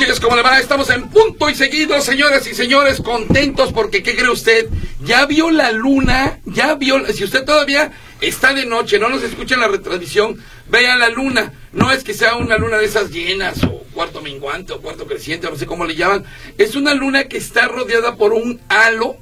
Noches, 0.00 0.20
¿cómo 0.20 0.34
le 0.34 0.42
va? 0.42 0.58
Estamos 0.58 0.88
en 0.88 1.10
punto 1.10 1.50
y 1.50 1.54
seguido, 1.54 2.00
señoras 2.00 2.46
y 2.46 2.54
señores, 2.54 3.02
contentos 3.02 3.70
porque, 3.70 4.02
¿qué 4.02 4.16
cree 4.16 4.30
usted? 4.30 4.66
Ya 5.04 5.26
vio 5.26 5.50
la 5.50 5.72
luna, 5.72 6.38
ya 6.46 6.74
vio, 6.74 7.06
si 7.12 7.24
usted 7.24 7.44
todavía 7.44 7.92
está 8.22 8.54
de 8.54 8.64
noche, 8.64 8.98
no 8.98 9.10
nos 9.10 9.22
escucha 9.22 9.56
en 9.56 9.60
la 9.60 9.68
retransmisión, 9.68 10.42
vea 10.70 10.96
la 10.96 11.10
luna. 11.10 11.52
No 11.72 11.92
es 11.92 12.02
que 12.02 12.14
sea 12.14 12.36
una 12.36 12.56
luna 12.56 12.78
de 12.78 12.86
esas 12.86 13.10
llenas, 13.10 13.62
o 13.64 13.84
cuarto 13.92 14.22
menguante, 14.22 14.72
o 14.72 14.80
cuarto 14.80 15.06
creciente, 15.06 15.50
no 15.50 15.56
sé 15.56 15.66
cómo 15.66 15.84
le 15.84 15.94
llaman. 15.94 16.24
Es 16.56 16.76
una 16.76 16.94
luna 16.94 17.24
que 17.24 17.36
está 17.36 17.68
rodeada 17.68 18.16
por 18.16 18.32
un 18.32 18.58
halo, 18.70 19.18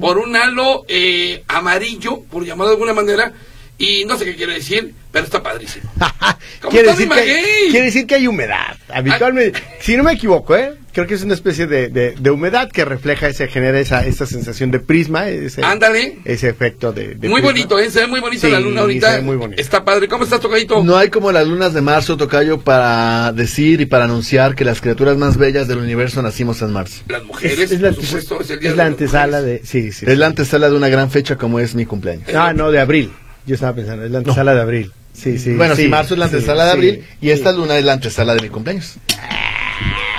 por 0.00 0.18
un 0.18 0.34
halo 0.34 0.84
eh, 0.88 1.44
amarillo, 1.46 2.22
por 2.22 2.44
llamarlo 2.44 2.70
de 2.70 2.74
alguna 2.74 2.94
manera, 2.94 3.32
y 3.78 4.04
no 4.06 4.16
sé 4.16 4.24
qué 4.24 4.36
quiere 4.36 4.54
decir, 4.54 4.94
pero 5.12 5.24
está 5.24 5.42
padrísimo. 5.42 5.90
¿Cómo 6.60 6.70
quiere, 6.70 6.88
decir 6.88 7.08
que, 7.08 7.14
Imaguey? 7.26 7.70
quiere 7.70 7.86
decir 7.86 8.06
que 8.06 8.14
hay 8.14 8.26
humedad. 8.26 8.76
Habitualmente, 8.88 9.60
si 9.80 9.96
no 9.96 10.02
me 10.04 10.12
equivoco, 10.12 10.56
¿eh? 10.56 10.72
creo 10.92 11.06
que 11.06 11.12
es 11.14 11.22
una 11.22 11.34
especie 11.34 11.66
de, 11.66 11.88
de- 11.90 12.14
de 12.18 12.30
humedad 12.30 12.70
que 12.72 12.86
refleja, 12.86 13.28
ese, 13.28 13.48
genera 13.48 13.78
esa, 13.78 14.06
esa 14.06 14.24
sensación 14.24 14.70
de 14.70 14.80
prisma, 14.80 15.28
ese, 15.28 15.62
Ándale. 15.62 16.18
ese 16.24 16.48
efecto 16.48 16.92
de, 16.94 17.08
de 17.08 17.28
Muy 17.28 17.42
prisma. 17.42 17.48
bonito, 17.50 17.78
¿eh? 17.78 17.90
Se 17.90 18.00
ve 18.00 18.06
muy 18.06 18.20
bonito 18.20 18.46
Sí, 18.46 18.50
la 18.52 18.60
luna 18.60 18.80
ahorita. 18.80 19.10
se 19.10 19.16
ve 19.16 19.22
muy 19.22 19.36
bonito. 19.36 19.60
Está 19.60 19.84
padre. 19.84 20.08
¿Cómo 20.08 20.24
estás, 20.24 20.40
Tocadito? 20.40 20.82
No 20.82 20.96
hay 20.96 21.10
como 21.10 21.30
las 21.32 21.46
lunas 21.46 21.74
de 21.74 21.82
marzo, 21.82 22.16
Tocayo, 22.16 22.60
para 22.62 23.32
decir 23.32 23.82
y 23.82 23.86
para 23.86 24.04
anunciar 24.06 24.54
que 24.54 24.64
las 24.64 24.80
criaturas 24.80 25.18
más 25.18 25.36
bellas 25.36 25.68
del 25.68 25.78
universo 25.78 26.22
nacimos 26.22 26.62
en 26.62 26.72
marzo. 26.72 27.02
Las 27.08 27.24
mujeres, 27.24 27.58
Es, 27.58 27.72
es 27.72 27.80
la, 27.82 27.92
por 27.92 28.02
supuesto, 28.02 28.40
es 28.40 28.50
el 28.50 28.60
día 28.60 28.70
es 28.70 28.76
de 28.76 28.82
la 28.82 28.86
antesala 28.86 29.38
mujeres. 29.40 29.62
de... 29.62 29.68
Sí, 29.68 29.92
sí. 29.92 30.06
Es 30.08 30.16
la 30.16 30.26
antesala 30.28 30.70
de 30.70 30.76
una 30.76 30.88
gran 30.88 31.10
fecha 31.10 31.36
como 31.36 31.60
es 31.60 31.74
mi 31.74 31.84
cumpleaños. 31.84 32.28
Ah, 32.34 32.54
no, 32.54 32.70
de 32.70 32.80
abril. 32.80 33.12
Yo 33.46 33.54
estaba 33.54 33.74
pensando, 33.74 34.04
es 34.04 34.10
la 34.10 34.18
antesala 34.18 34.54
de 34.54 34.60
abril. 34.60 34.92
Sí, 35.12 35.38
sí. 35.38 35.54
bueno, 35.54 35.74
sí, 35.76 35.82
si 35.84 35.88
marzo 35.88 36.14
es 36.14 36.20
la 36.20 36.28
sí, 36.28 36.34
antesala 36.34 36.64
de 36.66 36.70
sí, 36.72 36.76
abril 36.76 37.04
y 37.20 37.26
sí. 37.26 37.30
esta 37.32 37.52
luna 37.52 37.78
es 37.78 37.84
la 37.84 37.92
antesala 37.94 38.34
de 38.34 38.42
mi 38.42 38.48
cumpleaños. 38.48 38.94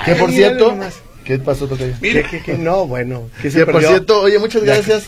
Que 0.04 0.14
por 0.16 0.30
cierto. 0.32 0.76
¿qué 1.24 1.38
pasó, 1.38 1.66
Tocayo? 1.68 1.92
Mira. 2.00 2.22
¿Qué, 2.22 2.38
qué, 2.38 2.42
qué? 2.42 2.58
No, 2.58 2.86
bueno. 2.86 3.28
¿qué 3.42 3.50
se 3.50 3.58
Que 3.58 3.64
por 3.66 3.74
perdió? 3.74 3.90
cierto, 3.90 4.20
oye, 4.22 4.38
muchas 4.38 4.62
Ya. 4.62 4.74
gracias. 4.74 5.04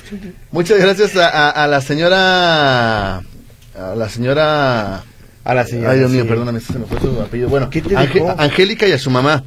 Muchas 0.50 0.78
gracias 0.78 1.16
a, 1.16 1.28
a- 1.28 1.50
a 1.50 1.66
la 1.66 1.80
señora. 1.80 3.16
A 3.18 3.94
la 3.96 4.08
señora. 4.08 5.02
A 5.42 5.54
la 5.54 5.64
señora. 5.66 5.92
Ay, 5.92 5.98
Dios 6.00 6.10
mío, 6.10 6.26
perdóname, 6.28 6.60
se 6.60 6.78
me 6.78 6.84
fue 6.84 7.00
su 7.00 7.20
apellido. 7.20 7.48
Bueno, 7.48 7.70
¿Qué 7.70 7.80
te 7.80 7.96
Ange- 7.96 8.12
dejó? 8.14 8.34
Angélica 8.38 8.86
y 8.86 8.92
a 8.92 8.98
su 8.98 9.10
mamá. 9.10 9.42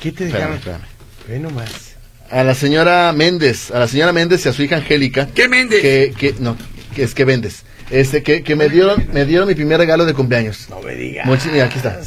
¿Qué 0.00 0.12
te 0.12 0.26
Espérame, 0.26 0.52
dejaron? 0.54 0.58
espérame. 0.58 0.82
Ve 1.28 1.38
nomás. 1.38 1.92
A 2.30 2.44
la 2.44 2.54
señora 2.54 3.12
Méndez, 3.12 3.70
a 3.70 3.78
la 3.78 3.88
señora 3.88 4.12
Méndez 4.12 4.44
y 4.44 4.48
a 4.48 4.52
su 4.52 4.62
hija 4.62 4.76
Angélica. 4.76 5.28
¿Qué 5.34 5.48
Méndez? 5.48 5.80
Que, 5.82 6.14
que, 6.18 6.34
no, 6.38 6.56
que 6.92 7.02
es 7.02 7.14
que 7.14 7.24
vendes. 7.24 7.62
Este, 7.90 8.22
que, 8.22 8.42
que 8.42 8.56
me 8.56 8.68
dieron, 8.68 9.06
me 9.12 9.24
dieron 9.26 9.48
mi 9.48 9.54
primer 9.54 9.78
regalo 9.78 10.06
de 10.06 10.14
cumpleaños. 10.14 10.66
No 10.70 10.80
me 10.80 10.94
digas. 10.94 11.26
Much- 11.26 11.50
mira, 11.52 11.64
aquí 11.66 11.76
está. 11.78 12.00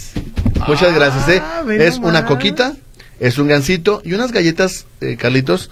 Muchas 0.67 0.95
gracias, 0.95 1.29
eh. 1.29 1.41
Ah, 1.43 1.63
Es 1.69 1.97
una 1.97 2.25
coquita, 2.25 2.73
es 3.19 3.37
un 3.37 3.47
gansito 3.47 4.01
y 4.05 4.13
unas 4.13 4.31
galletas, 4.31 4.85
eh, 5.01 5.15
Carlitos, 5.17 5.69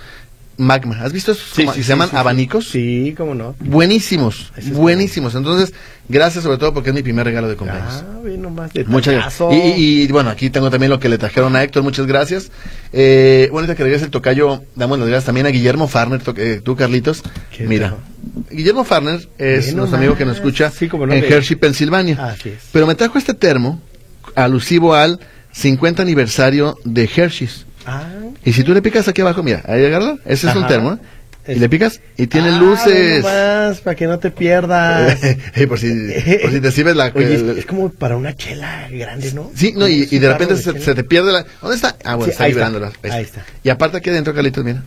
magma. 0.58 1.00
¿Has 1.02 1.12
visto 1.14 1.32
esos? 1.32 1.46
Sí, 1.56 1.64
como- 1.64 1.74
sí, 1.74 1.80
se 1.80 1.84
sí, 1.84 1.90
llaman 1.90 2.10
abanicos. 2.14 2.70
Sí, 2.70 3.14
cómo 3.18 3.34
no. 3.36 3.56
Buenísimos, 3.60 4.52
es 4.58 4.72
buenísimos. 4.72 5.36
Entonces, 5.36 5.74
gracias 6.10 6.44
sobre 6.44 6.58
todo 6.58 6.74
porque 6.74 6.90
es 6.90 6.96
mi 6.96 7.02
primer 7.04 7.26
regalo 7.26 7.48
de 7.48 7.56
cumpleaños. 7.56 8.04
Ah, 8.06 8.20
nomás. 8.38 8.72
Muchas 8.88 9.14
gracias. 9.14 9.52
Y, 9.52 9.56
y- 9.56 10.02
y, 10.04 10.08
bueno, 10.10 10.30
aquí 10.30 10.50
tengo 10.50 10.70
también 10.70 10.90
lo 10.92 11.00
que 11.00 11.10
le 11.10 11.18
trajeron 11.18 11.56
a 11.56 11.64
Héctor, 11.64 11.84
muchas 11.84 12.06
gracias. 12.06 12.52
Eh, 12.92 13.48
bueno, 13.52 13.66
ahorita 13.66 13.76
que 13.76 13.84
regrese 13.84 14.06
el 14.06 14.12
tocayo, 14.12 14.64
damos 14.76 15.00
las 15.00 15.08
gracias 15.08 15.26
también 15.26 15.46
a 15.48 15.50
Guillermo 15.50 15.88
Farner, 15.88 16.22
eh, 16.38 16.62
tú 16.64 16.76
Carlitos. 16.76 17.24
¿Qué 17.56 17.66
Mira, 17.68 17.88
trajo? 17.90 18.02
Guillermo 18.52 18.84
Farner 18.84 19.28
es 19.38 19.68
Ve 19.68 19.74
nuestro 19.74 19.98
amigo 19.98 20.16
que 20.16 20.26
nos 20.26 20.38
escucha 20.38 20.72
no, 20.92 21.14
en 21.14 21.24
Hershey, 21.24 21.56
Pensilvania. 21.56 22.24
Así 22.28 22.50
es. 22.50 22.60
Pero 22.72 22.86
me 22.88 22.96
trajo 22.96 23.18
este 23.18 23.34
termo 23.34 23.82
alusivo 24.36 24.94
al 24.94 25.20
50 25.52 26.02
aniversario 26.02 26.78
de 26.84 27.10
Hershey's. 27.16 27.66
Ah, 27.86 28.08
Y 28.46 28.54
si 28.54 28.64
tú 28.64 28.74
le 28.74 28.82
picas 28.82 29.08
aquí 29.08 29.22
abajo, 29.22 29.44
mira, 29.44 29.62
ahí 29.66 29.86
agarra, 29.86 30.16
ese 30.26 30.50
es 30.50 30.56
un 30.56 30.68
termo, 30.68 30.94
¿eh? 30.94 30.98
Y 31.46 31.56
le 31.56 31.68
picas 31.68 32.00
y 32.16 32.28
tiene 32.28 32.50
Ah, 32.50 32.58
luces. 32.60 33.22
nomás, 33.22 33.82
para 33.82 33.96
que 33.98 34.08
no 34.08 34.18
te 34.18 34.32
pierdas. 34.32 35.20
Eh, 35.56 35.68
por, 35.68 35.78
si, 35.78 35.90
por 36.42 36.52
si 36.52 36.62
te 36.62 36.72
sirves 36.72 36.96
la... 36.96 37.12
Oye, 37.14 37.60
es, 37.60 37.66
como 37.66 37.90
para 37.90 38.16
una 38.16 38.34
chela 38.34 38.88
grande, 38.90 39.34
¿no? 39.34 39.52
Sí, 39.54 39.74
no, 39.76 39.88
y, 39.88 40.08
y 40.10 40.20
de 40.20 40.30
repente 40.30 40.56
de 40.56 40.62
se, 40.62 40.80
se 40.80 40.96
te 40.96 41.04
pierde 41.04 41.34
la... 41.34 41.46
¿Dónde 41.62 41.76
está? 41.76 41.98
Ah, 42.06 42.16
bueno, 42.16 42.26
Sí, 42.26 42.32
está 42.32 42.46
ahí 42.46 42.52
está, 42.52 42.92
ahí 43.12 43.24
está. 43.24 43.46
Y 43.62 43.70
aparte 43.70 43.98
aquí 43.98 44.10
adentro, 44.10 44.34
Carlitos, 44.34 44.64
mira. 44.64 44.84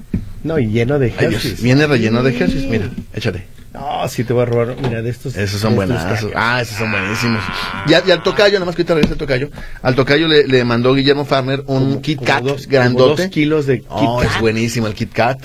No, 0.47 0.59
y 0.59 0.67
lleno 0.69 0.99
de 0.99 1.09
Hershey's. 1.09 1.63
viene 1.63 1.87
relleno 1.87 2.23
de 2.23 2.31
Hershey's, 2.39 2.67
mira, 2.69 2.89
échale. 3.15 3.45
No, 3.75 4.09
sí 4.09 4.25
te 4.25 4.33
voy 4.33 4.43
a 4.43 4.47
robar. 4.47 4.75
Mira, 4.81 5.03
de 5.03 5.11
estos. 5.11 5.37
Esos 5.37 5.61
son 5.61 5.75
buenos. 5.75 6.01
Ah, 6.35 6.63
esos 6.63 6.79
son 6.79 6.91
buenísimos. 6.91 7.43
Y, 7.87 7.93
a- 7.93 8.03
y 8.07 8.11
al 8.11 8.23
tocayo, 8.23 8.55
nada 8.55 8.65
más 8.65 8.75
que 8.75 8.81
ahorita 8.83 8.95
regresa 8.95 9.13
el 9.15 9.19
tocayo, 9.19 9.51
al 9.83 9.95
tocayo 9.95 10.29
le, 10.29 10.47
le 10.47 10.65
mandó 10.65 10.95
Guillermo 10.95 11.27
Farner 11.27 11.61
un 11.67 11.85
Como- 11.91 12.01
Kit 12.03 12.17
como 12.19 12.27
Kat 12.27 12.43
dos- 12.43 12.63
como 12.65 12.73
grandote. 12.73 13.23
dos 13.25 13.31
kilos 13.31 13.67
de 13.67 13.81
Kit 13.81 13.87
Oh, 13.91 14.19
Kat. 14.21 14.31
es 14.35 14.41
buenísimo 14.41 14.87
el 14.87 14.95
Kit 14.95 15.13
Kat. 15.13 15.39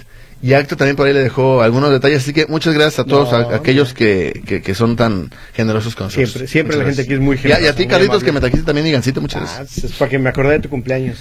Y 0.44 0.54
Acto 0.54 0.76
también 0.78 0.96
por 0.96 1.06
ahí 1.06 1.14
le 1.14 1.22
dejó 1.22 1.62
algunos 1.62 1.92
detalles, 1.92 2.24
así 2.24 2.34
que 2.34 2.48
muchas 2.48 2.74
gracias 2.74 3.00
a 3.00 3.04
todos 3.04 3.32
No, 3.32 3.38
a- 3.50 3.56
aquellos 3.58 3.94
que, 3.94 4.42
que, 4.48 4.62
que 4.62 4.74
son 4.76 4.96
tan 4.96 5.30
generosos 5.54 5.94
con 5.96 6.08
nosotros. 6.08 6.30
Siempre, 6.32 6.48
siempre 6.48 6.78
la 6.78 6.86
gente 6.86 7.02
aquí 7.04 7.14
es 7.14 7.20
muy 7.20 7.36
Y 7.36 7.40
a- 7.40 7.42
generosa. 7.42 7.64
Y 7.64 7.68
a, 7.68 7.76
ti, 7.76 7.84
muy 7.84 7.90
Carlitos, 7.92 8.10
amable. 8.16 8.26
que 8.26 8.32
me 8.32 8.40
trajiste 8.40 8.66
también 8.66 8.86
mi 8.86 8.92
gancito, 8.94 9.20
muchas 9.22 9.42
Ah, 9.52 9.56
gracias. 9.58 9.84
es 9.86 9.92
para 9.92 10.10
que 10.10 10.18
me 10.20 10.30
acordé 10.30 10.54
de 10.54 10.60
tu 10.62 10.70
cumpleaños. 10.70 11.18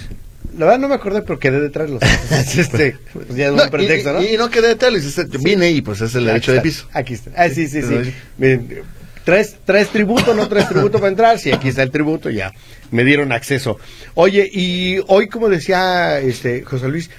La 0.57 0.65
verdad 0.65 0.79
no 0.79 0.89
me 0.89 0.95
acordé, 0.95 1.21
pero 1.21 1.39
quedé 1.39 1.59
detrás 1.61 1.87
de 1.87 1.93
los. 1.93 2.03
este, 2.57 2.97
pues 3.13 3.27
ya 3.29 3.45
es 3.45 3.51
un 3.51 3.57
No, 3.57 3.65
y- 3.65 3.69
pretexto, 3.69 4.13
¿no? 4.13 4.21
y, 4.21 4.33
y 4.35 4.37
no 4.37 4.49
quedé 4.49 4.69
de 4.69 4.75
tal, 4.75 4.95
vine 5.39 5.71
y 5.71 5.81
pues 5.81 6.01
es 6.01 6.13
el 6.15 6.25
derecho 6.25 6.51
de 6.53 6.61
piso. 6.61 6.87
Aquí 6.93 7.13
está. 7.13 7.31
Ah, 7.35 7.49
sí, 7.49 7.67
sí, 7.67 7.81
sí. 7.81 8.13
Miren, 8.37 8.81
¿Traes, 9.23 9.55
¿Traes 9.65 9.89
tributo 9.89 10.33
no 10.33 10.47
traes 10.47 10.67
tributo 10.67 10.97
para 10.97 11.09
entrar? 11.09 11.37
Sí, 11.37 11.51
aquí 11.51 11.67
está 11.69 11.83
el 11.83 11.91
tributo, 11.91 12.29
ya 12.31 12.53
me 12.89 13.03
dieron 13.03 13.31
acceso. 13.31 13.77
Oye, 14.15 14.49
y 14.51 14.97
hoy, 15.07 15.27
como 15.27 15.47
decía 15.47 16.19
este 16.19 16.63
José 16.63 16.87
Luis, 16.87 17.11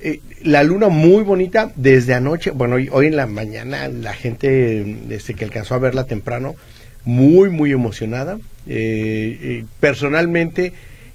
eh, 0.00 0.20
la 0.42 0.62
luna 0.62 0.88
muy 0.88 1.22
bonita 1.22 1.70
desde 1.76 2.14
anoche. 2.14 2.50
Bueno, 2.50 2.76
hoy, 2.76 2.88
hoy 2.90 3.08
en 3.08 3.16
la 3.16 3.26
mañana 3.26 3.88
la 3.88 4.14
gente 4.14 4.96
este, 5.10 5.34
que 5.34 5.44
alcanzó 5.44 5.74
a 5.74 5.78
verla 5.78 6.04
temprano, 6.04 6.56
muy, 7.04 7.50
muy 7.50 7.72
emocionada. 7.72 8.38
Eh, 8.66 9.38
eh, 9.42 9.64
personalmente, 9.80 10.72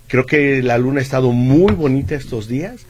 creo 0.08 0.26
que 0.26 0.62
la 0.64 0.78
luna 0.78 1.00
ha 1.00 1.04
estado 1.04 1.32
muy 1.32 1.74
bonita 1.74 2.16
estos 2.16 2.48
días. 2.48 2.82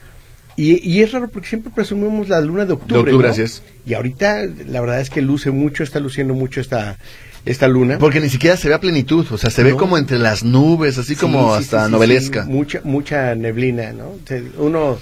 Y, 0.58 0.82
y 0.88 1.02
es 1.02 1.12
raro 1.12 1.28
porque 1.28 1.48
siempre 1.48 1.70
presumimos 1.74 2.28
la 2.30 2.40
luna 2.40 2.64
de 2.64 2.72
octubre. 2.72 2.94
De 2.94 3.00
octubre, 3.10 3.26
¿no? 3.28 3.32
así 3.32 3.42
es. 3.42 3.62
Y 3.84 3.92
ahorita 3.94 4.44
la 4.68 4.80
verdad 4.80 5.00
es 5.00 5.10
que 5.10 5.20
luce 5.20 5.50
mucho, 5.50 5.82
está 5.82 6.00
luciendo 6.00 6.32
mucho 6.32 6.62
esta, 6.62 6.96
esta 7.44 7.68
luna. 7.68 7.98
Porque 7.98 8.20
ni 8.20 8.30
siquiera 8.30 8.56
se 8.56 8.68
ve 8.68 8.74
a 8.74 8.80
plenitud, 8.80 9.26
o 9.30 9.36
sea, 9.36 9.50
se 9.50 9.62
ve 9.62 9.74
como 9.74 9.98
entre 9.98 10.18
las 10.18 10.44
nubes, 10.44 10.96
así 10.96 11.14
Sí, 11.14 11.20
como 11.20 11.54
sí, 11.56 11.62
hasta 11.62 11.86
sí, 11.86 11.92
novelesca. 11.92 12.46
mucha, 12.46 12.80
mucha 12.84 13.34
neblina, 13.34 13.92
¿no? 13.92 14.14
Uno, 14.56 14.98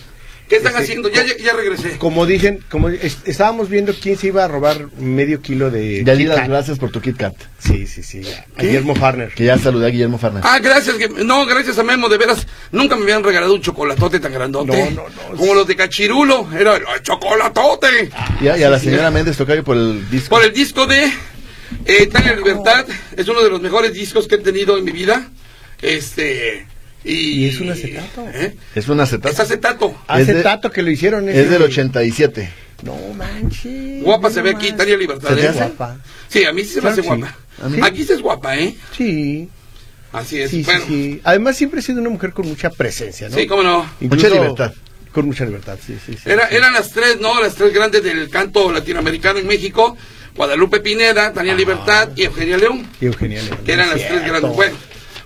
¿Qué 0.49 0.57
están 0.57 0.73
Este, 0.73 0.83
haciendo? 0.85 1.09
Ya, 1.09 1.25
ya, 1.25 1.53
regresé. 1.55 1.97
como 1.97 2.27
dicen, 2.27 2.61
como 2.71 2.91
es- 2.91 3.17
estábamos 3.25 3.71
viendo 3.71 3.95
quién 3.95 4.19
se 4.19 4.27
iba 4.27 4.45
a 4.45 4.49
robar 4.49 4.89
medio 4.99 5.41
kilo 5.41 5.71
de 5.71 6.05
Ya 6.05 6.15
di 6.15 6.25
las 6.25 6.47
gracias 6.47 6.79
por 6.79 6.91
tu 6.91 7.01
Kit 7.01 7.17
Kat. 7.17 7.35
Sí, 7.59 7.87
sí, 7.87 8.03
sí. 8.03 8.21
a 8.57 8.61
Guillermo 8.63 8.95
Farner. 8.95 9.31
Que 9.35 9.45
ya 9.45 9.57
saludé 9.59 9.87
a 9.87 9.89
Guillermo 9.89 10.19
Farner. 10.19 10.43
Ah, 10.45 10.59
gracias. 10.59 10.97
que- 10.97 11.09
No, 11.09 11.47
gracias 11.47 11.79
a 11.79 11.83
Memo, 11.83 12.11
de 12.11 12.19
veras. 12.19 12.47
Nunca 12.73 12.95
me 12.95 13.05
habían 13.05 13.25
regalado 13.25 13.55
un 13.55 13.63
chocolatote 13.63 14.21
tan 14.21 14.33
grandote. 14.35 14.91
No, 14.91 14.91
no, 14.91 15.09
no. 15.33 15.37
Como 15.39 15.55
los 15.55 15.67
de 15.67 15.77
Cachirulo. 15.77 16.47
Era 16.53 16.77
el 16.77 16.83
chocolatote. 17.03 18.11
y, 18.43 18.49
a, 18.49 18.59
y 18.59 18.63
a 18.65 18.69
la 18.71 18.79
señora 18.79 19.11
Méndez 19.11 19.37
Tocayo 19.39 19.65
por 19.65 19.77
el 19.79 20.11
disco. 20.11 20.29
Por 20.29 20.45
el 20.45 20.53
disco 20.53 20.87
de 20.87 21.11
eh, 21.87 22.07
Tania 22.13 22.35
Libertad. 22.37 22.85
Es 23.17 23.27
uno 23.29 23.43
de 23.43 23.49
los 23.49 23.63
mejores 23.63 23.95
discos 23.95 24.29
que 24.29 24.35
he 24.35 24.39
tenido 24.39 24.77
en 24.77 24.85
mi 24.85 24.93
vida. 24.93 25.27
Este. 25.81 26.67
Y, 27.05 27.13
Y 27.45 27.49
es 27.49 27.61
un 27.61 27.71
acetato. 27.71 28.27
¿Eh? 28.33 28.57
Es 28.75 28.89
un 28.89 28.99
acetato. 29.01 29.29
Es 29.29 29.39
acetato. 29.41 29.95
Tanto 30.43 30.71
que 30.71 30.83
lo 30.83 30.91
hicieron. 30.91 31.29
Es 31.29 31.51
del 31.51 31.63
87. 31.63 32.51
No 32.83 32.97
manches. 33.17 34.03
Guapa 34.03 34.31
se 34.31 34.43
ve 34.43 34.51
aquí, 34.51 34.73
Tania 34.73 34.97
Libertad. 34.97 35.29
¿Se 35.31 35.35
te 35.37 35.43
¿eh? 35.43 35.49
hace? 35.49 35.59
Guapa. 35.61 35.97
Sí, 36.29 36.45
a 36.45 36.53
mí 36.53 36.63
sí 36.65 36.75
se 36.75 36.81
me 36.83 36.89
hace 36.91 37.03
sí. 37.03 37.07
guapa. 37.07 37.37
A 37.63 37.69
mí- 37.69 37.79
Aquí 37.83 38.05
sí 38.05 38.13
es 38.13 38.21
guapa, 38.21 38.57
¿eh? 38.59 38.75
Sí, 38.97 39.49
Así 40.13 40.41
es. 40.41 40.51
sí, 40.51 40.59
sí, 40.59 40.65
bueno, 40.65 40.85
sí. 40.87 41.21
Además 41.25 41.57
siempre 41.57 41.81
ha 41.81 41.83
sido 41.83 42.01
una 42.01 42.11
mujer 42.11 42.33
con 42.33 42.47
mucha 42.49 42.71
presencia, 42.71 43.29
¿no? 43.29 43.37
sí, 43.37 43.47
cómo 43.47 43.63
no. 43.63 43.87
Incluso- 44.01 44.27
Mucha 44.29 44.41
libertad. 44.43 44.73
Con 45.13 45.27
mucha 45.27 45.45
libertad, 45.45 45.79
sí, 45.87 45.97
sí, 46.05 46.15
sí. 46.15 46.29
Era, 46.29 46.49
sí. 46.49 46.57
eran 46.57 46.73
las 46.73 46.91
tres, 46.91 47.21
¿no? 47.21 47.41
Las 47.41 47.55
tres 47.55 47.73
grandes 47.73 48.03
del 48.03 48.29
canto 48.31 48.73
latinoamericano 48.73 49.39
en 49.39 49.47
México. 49.47 49.97
Guadalupe 50.35 50.81
Pineda, 50.81 51.33
Tania 51.33 51.55
Libertad 51.55 52.09
y 52.17 52.25
Eugenia 52.25 52.57
León. 52.57 52.85
Y 53.01 53.07
Eugenia 53.07 53.41
León, 53.41 53.59
Que 53.65 53.73
eran 53.75 53.89
las 53.91 53.99
cierto. 53.99 54.17
tres 54.17 54.27
grandes. 54.29 54.53
Bueno, 54.57 54.77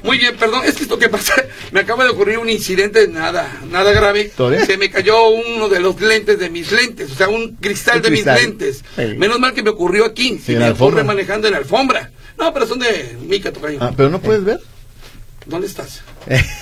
Muy 0.02 0.18
bien, 0.18 0.36
perdón, 0.36 0.62
es 0.64 0.76
que 0.76 0.82
esto 0.84 0.98
que 0.98 1.08
pasa, 1.08 1.34
me 1.72 1.80
acaba 1.80 2.04
de 2.04 2.10
ocurrir 2.10 2.38
un 2.38 2.48
incidente, 2.48 3.08
nada, 3.08 3.60
nada 3.70 3.92
grave. 3.92 4.30
Se 4.66 4.76
me 4.78 4.90
cayó 4.90 5.28
uno 5.30 5.68
de 5.68 5.80
los 5.80 6.00
lentes 6.00 6.38
de 6.38 6.50
mis 6.50 6.70
lentes, 6.72 7.10
o 7.10 7.14
sea, 7.14 7.28
un 7.28 7.56
cristal 7.56 8.00
de 8.02 8.08
cristal. 8.10 8.36
mis 8.36 8.44
lentes. 8.46 8.84
Sí. 8.96 9.02
Menos 9.16 9.38
mal 9.40 9.52
que 9.54 9.62
me 9.62 9.70
ocurrió 9.70 10.04
aquí, 10.04 10.38
si 10.38 10.52
me 10.52 10.58
ocurre 10.58 10.66
alfombra. 10.70 11.04
manejando 11.04 11.48
en 11.48 11.52
la 11.52 11.58
alfombra. 11.58 12.10
No, 12.38 12.52
pero 12.54 12.66
son 12.66 12.78
de 12.78 13.16
Mica, 13.26 13.52
Tocayo. 13.52 13.78
Ah, 13.80 13.92
pero 13.96 14.08
no 14.10 14.20
puedes 14.20 14.44
ver. 14.44 14.60
¿Dónde 15.46 15.66
estás? 15.66 16.02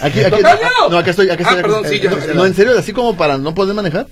Aquí, 0.01 0.21
aquí, 0.25 0.31
¡Tocayo! 0.31 0.89
no, 0.91 0.99
acá 0.99 1.11
estoy, 1.11 1.29
acá 1.29 1.45
Ah, 1.47 1.51
estoy. 1.51 1.63
perdón, 1.63 1.85
sí, 1.91 2.01
ya. 2.01 2.11
No, 2.35 2.47
en 2.47 2.55
serio, 2.55 2.79
así 2.79 2.93
como 2.93 3.17
para 3.17 3.37
no 3.37 3.55
poder 3.55 3.75
manejar. 3.75 4.07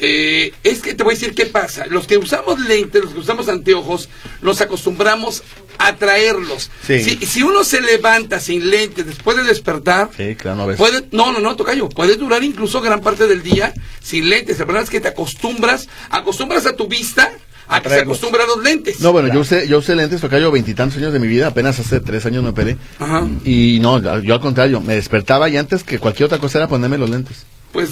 Eh, 0.00 0.52
es 0.62 0.80
que 0.80 0.94
te 0.94 1.02
voy 1.02 1.14
a 1.14 1.16
decir 1.18 1.34
qué 1.34 1.46
pasa. 1.46 1.86
Los 1.86 2.06
que 2.06 2.16
usamos 2.18 2.60
lentes, 2.60 3.02
los 3.04 3.12
que 3.14 3.20
usamos 3.20 3.48
anteojos, 3.48 4.08
nos 4.42 4.60
acostumbramos 4.60 5.42
a 5.78 5.96
traerlos. 5.96 6.70
Sí. 6.86 7.00
Si, 7.00 7.26
si 7.26 7.42
uno 7.42 7.64
se 7.64 7.80
levanta 7.80 8.38
sin 8.40 8.70
lentes 8.70 9.06
después 9.06 9.36
de 9.36 9.42
despertar, 9.44 10.10
Sí, 10.16 10.34
claro, 10.36 10.56
no 10.58 10.66
ves. 10.68 10.76
puede, 10.76 11.04
no, 11.12 11.32
no, 11.32 11.40
no, 11.40 11.56
tocayo, 11.56 11.88
puede 11.88 12.16
durar 12.16 12.42
incluso 12.44 12.80
gran 12.80 13.00
parte 13.00 13.26
del 13.26 13.42
día 13.42 13.72
sin 14.00 14.28
lentes. 14.28 14.58
El 14.60 14.66
problema 14.66 14.84
es 14.84 14.90
que 14.90 15.00
te 15.00 15.08
acostumbras, 15.08 15.88
acostumbras 16.10 16.66
a 16.66 16.74
tu 16.76 16.86
vista 16.88 17.32
a 17.70 17.82
que 17.82 17.90
se 17.90 18.00
acostumbra 18.00 18.44
a 18.44 18.46
los 18.46 18.62
lentes. 18.62 19.00
No, 19.00 19.12
bueno, 19.12 19.32
yo 19.32 19.40
usé, 19.40 19.68
yo 19.68 19.78
usé 19.78 19.94
lentes, 19.94 20.20
tocayo 20.20 20.50
veintitantos 20.50 20.96
años 20.98 21.12
de 21.12 21.18
mi 21.18 21.26
vida, 21.26 21.48
apenas 21.48 21.78
hace 21.78 22.00
tres 22.00 22.24
años 22.24 22.42
me 22.42 22.50
operé. 22.50 22.76
Ajá. 22.98 23.26
Y 23.44 23.78
no, 23.80 24.00
yo 24.22 24.34
al 24.34 24.40
contrario, 24.40 24.80
me 24.80 24.94
despertaba 24.94 25.48
y 25.48 25.56
antes 25.56 25.84
que 25.84 25.98
cualquier 25.98 26.26
otra 26.26 26.38
cosa 26.38 26.58
era 26.58 26.68
ponerme 26.68 26.98
los 26.98 27.10
lentes. 27.10 27.44
Pues 27.72 27.90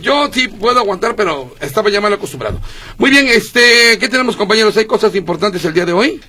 yo 0.00 0.30
sí 0.32 0.48
puedo 0.48 0.80
aguantar, 0.80 1.16
pero 1.16 1.54
estaba 1.60 1.90
ya 1.90 2.00
mal 2.00 2.12
acostumbrado. 2.12 2.60
Muy 2.98 3.10
bien, 3.10 3.26
este, 3.28 3.98
¿qué 3.98 4.08
tenemos 4.08 4.36
compañeros? 4.36 4.76
¿Hay 4.76 4.86
cosas 4.86 5.14
importantes 5.14 5.64
el 5.64 5.74
día 5.74 5.86
de 5.86 5.92
hoy? 5.92 6.20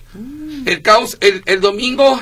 El 0.65 0.81
caos, 0.81 1.17
el, 1.21 1.41
el 1.45 1.61
domingo. 1.61 2.19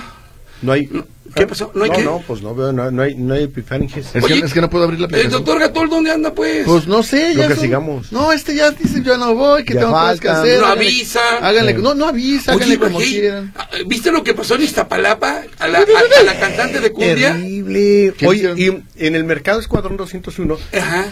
No 0.61 0.71
hay. 0.71 0.89
¿Qué 1.35 1.45
pasó? 1.47 1.69
¿No 1.75 1.83
hay 1.83 1.89
no, 1.89 1.95
qué? 1.97 2.03
no, 2.03 2.23
pues 2.25 2.41
no 2.41 2.55
veo, 2.55 2.71
no, 2.71 2.89
no 2.91 3.01
hay, 3.03 3.13
no 3.15 3.33
hay 3.33 3.43
epifaninges. 3.43 4.07
Es, 4.15 4.23
Oye, 4.23 4.39
que, 4.39 4.45
es 4.45 4.53
que 4.53 4.61
no 4.61 4.69
puedo 4.69 4.85
abrir 4.85 4.99
la 5.01 5.07
El 5.07 5.13
aplicación. 5.13 5.43
doctor 5.43 5.59
Gatol, 5.59 5.89
¿dónde 5.89 6.11
anda 6.11 6.33
pues? 6.33 6.65
Pues 6.65 6.87
no 6.87 7.03
sé, 7.03 7.33
Lo 7.33 7.41
ya 7.41 7.47
que 7.49 7.55
son- 7.55 7.63
sigamos. 7.63 8.11
No, 8.13 8.31
este 8.31 8.55
ya 8.55 8.71
dice 8.71 9.01
yo 9.03 9.17
no 9.17 9.35
voy, 9.35 9.65
que 9.65 9.73
Ya 9.73 9.81
tengo 9.81 9.91
cosas 9.93 10.19
que 10.21 10.29
hacer. 10.29 10.59
No 10.61 10.67
háganle- 10.67 10.71
avisa. 10.87 11.19
Háganle, 11.41 11.75
Sí. 11.75 11.81
no, 11.81 11.93
no 11.93 12.05
avisa, 12.07 12.55
Oye, 12.55 12.63
háganle 12.63 12.79
como 12.79 12.99
quieran. 12.99 13.53
¿viste 13.85 14.11
lo 14.11 14.23
que 14.23 14.33
pasó 14.33 14.55
en 14.55 14.61
Iztapalapa? 14.63 15.41
A 15.59 15.67
la, 15.67 15.79
a- 15.79 16.19
a 16.19 16.23
la 16.23 16.39
cantante 16.39 16.79
de 16.79 16.91
cumbia. 16.91 17.33
Terrible. 17.33 18.13
¿Qué 18.17 18.27
Oye, 18.27 18.53
y 18.55 19.05
en 19.05 19.15
el 19.15 19.25
mercado 19.25 19.59
Escuadrón 19.59 19.97
201, 19.97 20.57
Ajá. 20.73 21.05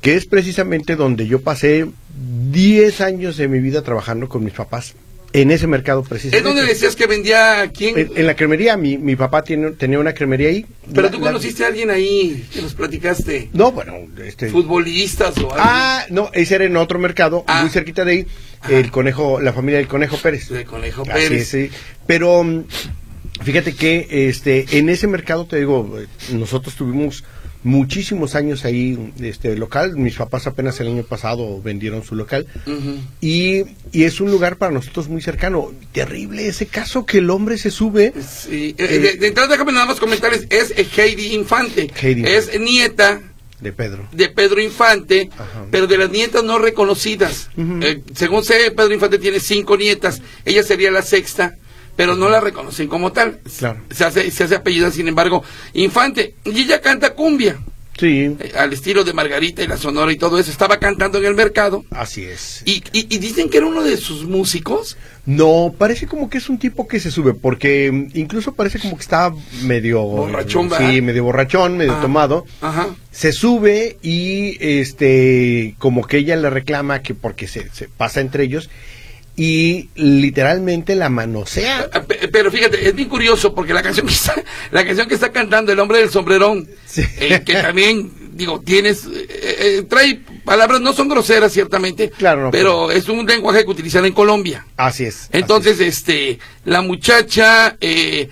que 0.00 0.16
es 0.16 0.26
precisamente 0.26 0.96
donde 0.96 1.28
yo 1.28 1.40
pasé 1.40 1.86
10 2.50 3.00
años 3.00 3.36
de 3.36 3.46
mi 3.46 3.60
vida 3.60 3.82
trabajando 3.82 4.28
con 4.28 4.42
mis 4.42 4.54
papás. 4.54 4.94
En 5.34 5.50
ese 5.50 5.66
mercado 5.66 6.00
Es 6.02 6.08
precisamente. 6.08 6.48
donde 6.48 6.64
decías 6.64 6.96
que 6.96 7.06
vendía 7.06 7.70
quién. 7.76 7.98
En, 7.98 8.10
en 8.16 8.26
la 8.26 8.34
cremería, 8.34 8.76
mi, 8.78 8.96
mi 8.96 9.14
papá 9.14 9.44
tiene, 9.44 9.72
tenía 9.72 9.98
una 9.98 10.14
cremería 10.14 10.48
ahí. 10.48 10.64
Pero 10.90 11.02
La- 11.02 11.10
tú 11.10 11.18
la- 11.20 11.26
conociste 11.26 11.64
a 11.64 11.66
alguien 11.66 11.90
ahí 11.90 12.46
que 12.52 12.62
nos 12.62 12.72
platicaste. 12.74 13.50
No, 13.52 13.70
bueno, 13.72 13.94
este... 14.24 14.48
Futbolistas 14.48 15.36
o 15.36 15.40
algo. 15.52 15.54
Ah, 15.58 16.06
no, 16.08 16.30
ese 16.32 16.54
era 16.54 16.64
en 16.64 16.76
otro 16.78 16.98
mercado, 16.98 17.44
Ah. 17.46 17.60
muy 17.60 17.70
cerquita 17.70 18.04
de 18.06 18.12
ahí, 18.12 18.26
Ajá. 18.60 18.72
el 18.72 18.90
conejo, 18.90 19.38
la 19.40 19.52
familia 19.52 19.78
del 19.78 19.88
conejo 19.88 20.16
Pérez. 20.16 20.48
De 20.48 20.64
Conejo 20.64 21.02
Así 21.02 21.10
Pérez. 21.12 21.42
es, 21.42 21.48
sí. 21.48 21.70
Pero 22.06 22.42
mm, 22.42 22.64
fíjate 23.42 23.74
que 23.74 24.28
este 24.30 24.78
en 24.78 24.88
ese 24.88 25.06
mercado 25.08 25.46
te 25.46 25.58
digo, 25.58 25.98
eh, 26.00 26.06
nosotros 26.32 26.74
tuvimos 26.74 27.22
muchísimos 27.64 28.34
años 28.34 28.64
ahí 28.64 29.12
este 29.20 29.56
local, 29.56 29.96
mis 29.96 30.14
papás 30.16 30.46
apenas 30.46 30.78
el 30.80 30.88
año 30.88 31.02
pasado 31.02 31.60
vendieron 31.60 32.04
su 32.04 32.14
local 32.14 32.46
y, 33.20 33.62
y 33.92 34.04
es 34.04 34.20
un 34.20 34.30
lugar 34.30 34.56
para 34.56 34.72
nosotros 34.72 35.08
muy 35.08 35.20
cercano. 35.22 35.72
Terrible 35.92 36.46
ese 36.48 36.66
caso 36.66 37.04
que 37.04 37.18
el 37.18 37.30
hombre 37.30 37.58
se 37.58 37.70
sube. 37.70 38.12
Sí. 38.20 38.74
Eh, 38.78 38.98
de, 38.98 39.14
de 39.16 39.26
entrada, 39.26 39.48
déjame 39.48 39.72
nada 39.72 39.86
más 39.86 40.00
comentarles. 40.00 40.46
Es 40.50 40.72
eh, 40.76 40.86
Heidi 40.96 41.34
Infante. 41.34 41.90
Heidi 42.00 42.24
es 42.26 42.58
nieta 42.60 43.20
De 43.60 43.72
Pedro. 43.72 44.08
de 44.12 44.28
Pedro 44.28 44.60
Infante, 44.62 45.28
Ajá. 45.36 45.66
pero 45.70 45.86
de 45.86 45.98
las 45.98 46.10
nietas 46.10 46.44
no 46.44 46.58
reconocidas. 46.58 47.50
Eh, 47.56 48.02
según 48.14 48.44
sé, 48.44 48.70
Pedro 48.70 48.94
Infante 48.94 49.18
tiene 49.18 49.40
cinco 49.40 49.76
nietas. 49.76 50.22
Ella 50.44 50.62
sería 50.62 50.90
la 50.92 51.02
sexta, 51.02 51.56
pero 51.98 52.14
no 52.14 52.28
la 52.28 52.40
reconocen 52.40 52.86
como 52.86 53.10
tal. 53.10 53.40
Claro. 53.58 53.80
Se 53.90 54.04
hace, 54.04 54.30
se 54.30 54.44
hace 54.44 54.54
apellida, 54.54 54.88
sin 54.92 55.08
embargo, 55.08 55.42
Infante. 55.74 56.34
Y 56.44 56.60
ella 56.62 56.80
canta 56.80 57.12
cumbia, 57.14 57.58
Sí, 57.98 58.36
eh, 58.38 58.52
al 58.56 58.72
estilo 58.72 59.02
de 59.02 59.12
Margarita 59.12 59.60
y 59.60 59.66
la 59.66 59.76
Sonora 59.76 60.12
y 60.12 60.16
todo 60.16 60.38
eso. 60.38 60.52
Estaba 60.52 60.76
cantando 60.78 61.18
en 61.18 61.24
el 61.24 61.34
mercado. 61.34 61.84
así 61.90 62.22
es. 62.22 62.62
Y, 62.64 62.74
y- 62.92 63.12
y 63.12 63.18
dicen 63.18 63.50
que 63.50 63.56
era 63.58 63.66
uno 63.66 63.82
de 63.82 63.96
sus 63.96 64.22
músicos. 64.24 64.96
No, 65.26 65.74
parece 65.76 66.06
como 66.06 66.30
que 66.30 66.38
es 66.38 66.48
un 66.48 66.58
tipo 66.58 66.86
que 66.86 67.00
se 67.00 67.10
sube, 67.10 67.34
porque 67.34 67.90
mm, 67.90 68.16
incluso 68.16 68.52
parece 68.54 68.78
como 68.78 68.94
que 68.96 69.02
está 69.02 69.32
medio... 69.64 70.00
Borrachón, 70.04 70.68
¿verdad? 70.68 70.88
Sí, 70.92 71.02
medio 71.02 71.24
borrachón, 71.24 71.76
medio 71.76 71.94
Ah, 71.96 72.00
tomado. 72.00 72.46
Ajá. 72.60 72.86
Se 73.10 73.32
sube 73.32 73.98
y 74.00 74.56
este 74.64 75.74
como 75.78 76.06
que 76.06 76.18
ella 76.18 76.36
le 76.36 76.50
reclama 76.50 77.02
que 77.02 77.14
porque 77.14 77.48
se, 77.48 77.68
se 77.70 77.88
pasa 77.88 78.20
entre 78.20 78.44
ellos 78.44 78.70
y 79.40 79.88
literalmente 79.94 80.96
la 80.96 81.08
manosea. 81.08 81.88
Ah, 81.92 82.02
pe- 82.02 82.26
Pero 82.26 82.50
fíjate, 82.50 82.88
es 82.88 82.94
bien 82.96 83.08
curioso 83.08 83.54
porque 83.54 83.72
la 83.72 83.82
canción 83.84 84.04
que 84.04 84.12
está, 84.12 84.34
la 84.72 84.84
canción 84.84 85.06
que 85.06 85.14
está 85.14 85.30
cantando 85.30 85.70
el 85.72 85.78
hombre 85.78 85.98
del 85.98 86.10
sombrerón, 86.10 86.68
Sí. 86.86 87.02
eh, 87.20 87.40
que 87.46 87.52
también, 87.54 88.10
digo, 88.32 88.60
tienes, 88.60 89.04
eh, 89.06 89.26
eh, 89.30 89.82
trae 89.88 90.20
palabras, 90.44 90.80
no 90.80 90.92
son 90.92 91.08
groseras 91.08 91.52
ciertamente, 91.52 92.10
Claro, 92.10 92.42
no, 92.46 92.50
pero 92.50 92.90
es 92.90 93.08
un 93.08 93.24
lenguaje 93.26 93.62
que 93.64 93.70
utilizan 93.70 94.04
en 94.06 94.12
Colombia. 94.12 94.66
Así 94.76 95.04
es. 95.04 95.28
Entonces, 95.30 95.78
este, 95.78 96.40
la 96.64 96.82
muchacha, 96.82 97.76
eh, 97.80 98.28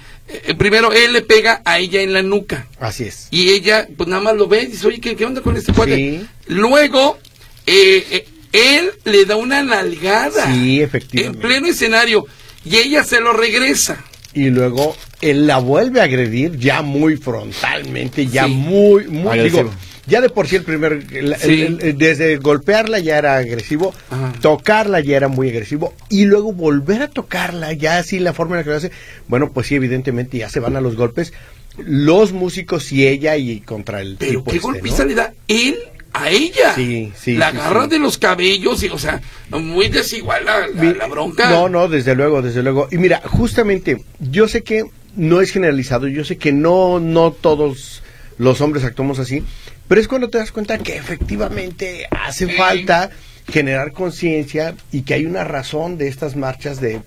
primero 0.59 0.91
él 0.93 1.13
le 1.13 1.23
pega 1.23 1.63
a 1.65 1.79
ella 1.79 2.01
en 2.03 2.13
la 2.15 2.23
nuca 2.25 2.67
así 2.81 3.05
es. 3.05 3.29
y 3.31 3.51
ella, 3.51 3.87
pues 3.97 4.09
nada 4.09 4.23
más 4.23 4.35
lo 4.35 4.49
ve 4.49 4.63
y 4.65 4.67
dice, 4.67 4.89
oye, 4.89 5.01
¿qué, 5.01 5.15
qué 5.15 5.25
onda 5.25 5.41
con 5.41 5.57
este 5.57 5.73
cuate? 5.73 5.95
Sí. 5.95 6.27
Luego, 6.49 7.17
eh, 7.65 8.27
él 8.53 8.91
le 9.05 9.25
da 9.25 9.37
una 9.37 9.63
nalgada 9.63 10.53
Sí, 10.53 10.79
en 10.79 10.85
efectivamente. 10.85 11.47
pleno 11.47 11.67
escenario 11.69 12.27
y 12.65 12.77
ella 12.77 13.05
se 13.05 13.21
lo 13.21 13.33
regresa. 13.33 14.03
Y 14.35 14.51
luego 14.51 14.95
él 15.21 15.47
la 15.47 15.59
vuelve 15.59 16.01
a 16.01 16.05
agredir 16.05 16.59
ya 16.59 16.83
muy 16.83 17.17
frontalmente, 17.17 18.27
ya 18.27 18.45
Sí. 18.47 18.51
muy, 18.53 19.07
muy 19.09 19.29
Agresivo. 19.39 19.63
digo, 19.65 19.75
ya 20.07 20.21
de 20.21 20.29
por 20.29 20.47
sí 20.47 20.57
el 20.57 20.63
primer, 20.63 20.93
el- 21.13 21.37
Sí. 21.37 21.63
el- 21.63 21.79
el- 21.83 21.99
desde 21.99 22.37
golpearla 22.37 22.99
ya 22.99 23.17
era 23.19 23.37
agresivo, 23.39 23.95
Ajá. 24.11 24.33
tocarla 24.41 25.01
ya 25.01 25.17
era 25.17 25.29
muy 25.29 25.49
agresivo, 25.49 25.95
y 26.11 26.27
luego 26.27 26.53
volver 26.53 27.03
a 27.03 27.09
tocarla, 27.09 27.73
ya 27.73 27.99
así 27.99 28.19
la 28.19 28.33
forma 28.35 28.55
en 28.57 28.59
la 28.61 28.65
que 28.65 28.71
lo 28.71 28.77
hace, 28.77 28.91
bueno, 29.27 29.51
pues 29.53 29.67
sí, 29.69 29.75
evidentemente 29.75 30.39
ya 30.39 30.49
se 30.51 30.61
van 30.61 30.77
a 30.77 30.81
los 30.81 30.97
golpes, 30.97 31.33
los 31.79 32.33
músicos 32.33 32.91
y 32.93 33.07
ella 33.07 33.37
y 33.37 33.61
contra 33.61 34.01
el 34.01 34.17
Pero 34.19 34.41
tipo 34.41 34.51
qué 34.51 34.57
este, 34.59 34.69
golpiza 34.69 35.03
¿no? 35.03 35.09
le 35.09 35.15
da 35.15 35.33
él 35.49 35.77
a 36.23 36.31
ella. 36.31 36.75
Sí, 36.75 37.13
sí, 37.17 37.37
La 37.37 37.51
sí, 37.51 37.57
agarra 37.59 37.85
sí. 37.85 37.91
de 37.91 37.99
los 37.99 38.19
cabellos 38.19 38.83
y, 38.83 38.89
o 38.89 38.99
sea, 38.99 39.21
muy 39.51 39.89
desigual 39.89 40.45
la, 40.45 40.67
la- 40.67 40.83
Mi- 40.83 40.95
la 40.95 41.07
bronca. 41.07 41.51
No, 41.51 41.69
no, 41.69 41.89
desde 41.89 42.15
luego, 42.15 42.43
desde 42.43 42.63
luego. 42.63 42.89
Y 42.91 42.99
mira, 42.99 43.23
justamente, 43.25 44.03
yo 44.19 44.49
sé 44.49 44.63
que 44.63 44.85
no 45.17 45.41
es 45.41 45.51
generalizado, 45.51 46.09
yo 46.09 46.25
sé 46.25 46.37
que 46.37 46.53
no, 46.53 47.01
no 47.01 47.31
todos 47.33 48.03
los 48.39 48.61
hombres 48.61 48.85
actuamos 48.85 49.19
así, 49.19 49.43
pero 49.89 50.01
es 50.01 50.09
cuando 50.09 50.29
te 50.29 50.39
das 50.39 50.53
cuenta 50.53 50.79
que 50.79 50.97
efectivamente 50.97 52.07
hace 52.11 52.47
Sí. 52.47 52.53
falta 52.53 53.11
generar 53.51 53.93
conciencia 53.93 54.75
y 54.93 55.03
que 55.03 55.15
hay 55.15 55.25
una 55.25 55.45
razón 55.45 55.97
de 55.99 56.09
estas 56.09 56.35
marchas 56.37 56.81
de, 56.81 57.01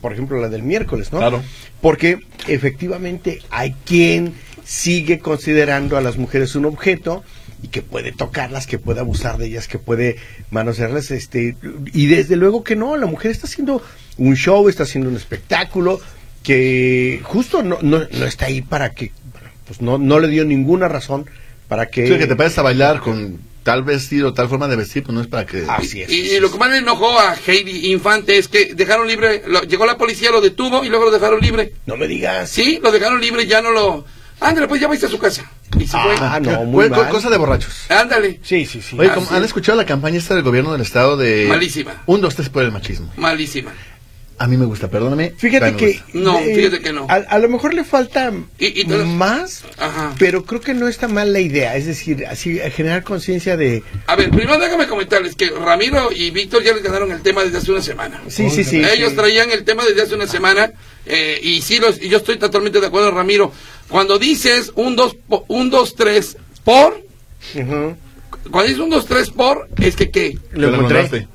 por 0.00 0.12
ejemplo, 0.12 0.38
la 0.40 0.48
del 0.48 0.62
miércoles, 0.62 1.10
¿no? 1.12 1.18
Claro. 1.18 1.42
Porque 1.80 2.18
efectivamente 2.46 3.40
hay 3.50 3.74
quien 3.84 4.34
sigue 4.64 5.18
considerando 5.18 5.96
a 5.96 6.00
las 6.02 6.18
mujeres 6.18 6.54
un 6.54 6.66
objeto 6.66 7.24
y 7.62 7.68
que 7.68 7.82
puede 7.82 8.12
tocarlas, 8.12 8.66
que 8.66 8.78
puede 8.78 9.00
abusar 9.00 9.36
de 9.38 9.46
ellas, 9.46 9.68
que 9.68 9.78
puede 9.78 10.16
manosearlas, 10.50 11.10
este, 11.10 11.56
y 11.92 12.06
desde 12.06 12.36
luego 12.36 12.64
que 12.64 12.76
no, 12.76 12.96
la 12.96 13.06
mujer 13.06 13.30
está 13.30 13.46
haciendo 13.46 13.82
un 14.16 14.34
show, 14.36 14.68
está 14.68 14.84
haciendo 14.84 15.10
un 15.10 15.16
espectáculo 15.16 16.00
que 16.42 17.20
justo 17.22 17.62
no, 17.62 17.78
no, 17.82 18.00
no 18.10 18.24
está 18.26 18.46
ahí 18.46 18.62
para 18.62 18.90
que, 18.94 19.12
bueno, 19.32 19.48
pues 19.66 19.80
no, 19.82 19.98
no 19.98 20.18
le 20.20 20.28
dio 20.28 20.44
ninguna 20.44 20.88
razón 20.88 21.26
para 21.68 21.86
que... 21.90 22.06
Sí, 22.08 22.18
que 22.18 22.26
te 22.26 22.36
pares 22.36 22.56
a 22.58 22.62
bailar 22.62 23.00
con 23.00 23.38
tal 23.62 23.82
vestido, 23.84 24.32
tal 24.32 24.48
forma 24.48 24.66
de 24.68 24.76
vestir, 24.76 25.02
pues 25.02 25.14
no 25.14 25.20
es 25.20 25.26
para 25.26 25.44
que... 25.44 25.64
Así 25.68 26.00
es. 26.02 26.10
Y, 26.10 26.32
y 26.32 26.40
lo 26.40 26.50
que 26.50 26.58
más 26.58 26.70
le 26.70 26.78
enojó 26.78 27.18
a 27.18 27.36
Heidi 27.46 27.92
Infante 27.92 28.38
es 28.38 28.48
que 28.48 28.74
dejaron 28.74 29.06
libre, 29.06 29.42
lo- 29.46 29.62
llegó 29.64 29.84
la 29.84 29.98
policía, 29.98 30.30
lo 30.30 30.40
detuvo 30.40 30.82
y 30.82 30.88
luego 30.88 31.04
lo 31.04 31.10
dejaron 31.10 31.40
libre. 31.40 31.74
No 31.86 31.96
me 31.96 32.08
digas. 32.08 32.48
Sí, 32.50 32.80
lo 32.82 32.90
dejaron 32.90 33.20
libre, 33.20 33.46
ya 33.46 33.60
no 33.60 33.70
lo... 33.70 34.06
Ándale, 34.40 34.66
pues 34.68 34.80
ya 34.80 34.88
vais 34.88 35.02
a 35.04 35.08
su 35.08 35.18
casa. 35.18 35.44
Y 35.78 35.86
se 35.86 35.96
fue. 35.98 36.14
Ah, 36.18 36.40
no, 36.40 36.64
muy 36.64 36.86
Fue 36.88 36.96
co- 36.96 37.02
mal. 37.02 37.10
cosa 37.10 37.30
de 37.30 37.36
borrachos. 37.36 37.90
Ándale. 37.90 38.40
Sí, 38.42 38.64
sí, 38.66 38.80
sí. 38.82 38.96
Oye, 38.98 39.10
Ah, 39.10 39.14
¿cómo- 39.14 39.26
sí. 39.28 39.34
¿han 39.34 39.44
escuchado 39.44 39.76
la 39.76 39.86
campaña 39.86 40.18
esta 40.18 40.34
del 40.34 40.42
gobierno 40.42 40.72
del 40.72 40.80
estado 40.82 41.16
de... 41.16 41.46
Malísima. 41.48 42.02
Un, 42.06 42.20
dos, 42.20 42.34
tres 42.34 42.48
por 42.48 42.62
el 42.62 42.72
machismo. 42.72 43.12
Malísima. 43.16 43.72
A 44.38 44.46
mí 44.46 44.56
me 44.56 44.64
gusta, 44.64 44.88
perdóname. 44.88 45.34
Fíjate 45.36 45.66
pero 45.66 45.72
me 45.72 45.76
que... 45.78 45.86
gusta. 45.98 46.04
No, 46.14 46.38
eh, 46.38 46.54
fíjate 46.54 46.80
que 46.80 46.92
no. 46.94 47.06
A, 47.10 47.16
a 47.16 47.38
lo 47.38 47.50
mejor 47.50 47.74
le 47.74 47.84
falta 47.84 48.32
Y- 48.58 48.80
y 48.80 48.84
todas- 48.86 49.06
más, 49.06 49.64
Ajá. 49.76 50.14
pero 50.18 50.46
creo 50.46 50.62
que 50.62 50.72
no 50.72 50.88
está 50.88 51.08
mal 51.08 51.34
la 51.34 51.40
idea. 51.40 51.76
Es 51.76 51.84
decir, 51.84 52.24
así 52.26 52.58
eh, 52.58 52.70
generar 52.70 53.02
conciencia 53.04 53.58
de... 53.58 53.82
A 54.06 54.16
ver, 54.16 54.30
primero 54.30 54.58
déjame 54.58 54.86
comentarles 54.86 55.34
que 55.36 55.50
Ramiro 55.50 56.08
y 56.10 56.30
Víctor 56.30 56.62
ya 56.62 56.72
les 56.72 56.82
ganaron 56.82 57.12
el 57.12 57.20
tema 57.20 57.44
desde 57.44 57.58
hace 57.58 57.70
una 57.70 57.82
semana. 57.82 58.22
Sí, 58.28 58.48
sí, 58.48 58.64
sí. 58.64 58.78
Ellos 58.82 59.10
sí. 59.10 59.16
traían 59.16 59.50
el 59.50 59.62
tema 59.64 59.84
desde 59.84 60.00
hace 60.00 60.14
una 60.14 60.26
semana 60.26 60.72
eh, 61.04 61.38
y 61.42 61.60
sí, 61.60 61.78
los, 61.78 62.00
y 62.00 62.08
yo 62.08 62.16
estoy 62.16 62.38
totalmente 62.38 62.80
de 62.80 62.86
acuerdo, 62.86 63.10
Ramiro. 63.10 63.52
Cuando 63.90 64.18
dices 64.18 64.72
un, 64.76 64.96
dos, 64.96 65.14
po- 65.28 65.44
un, 65.48 65.68
dos, 65.70 65.94
tres 65.94 66.36
por, 66.64 67.04
Ujú. 67.54 67.96
cuando 68.50 68.62
dices 68.62 68.78
un, 68.78 68.90
dos, 68.90 69.04
tres 69.06 69.30
por, 69.30 69.68
es 69.78 69.96
que 69.96 70.10
qué. 70.10 70.38
Lo 70.52 70.68
encontraste. 70.74 71.28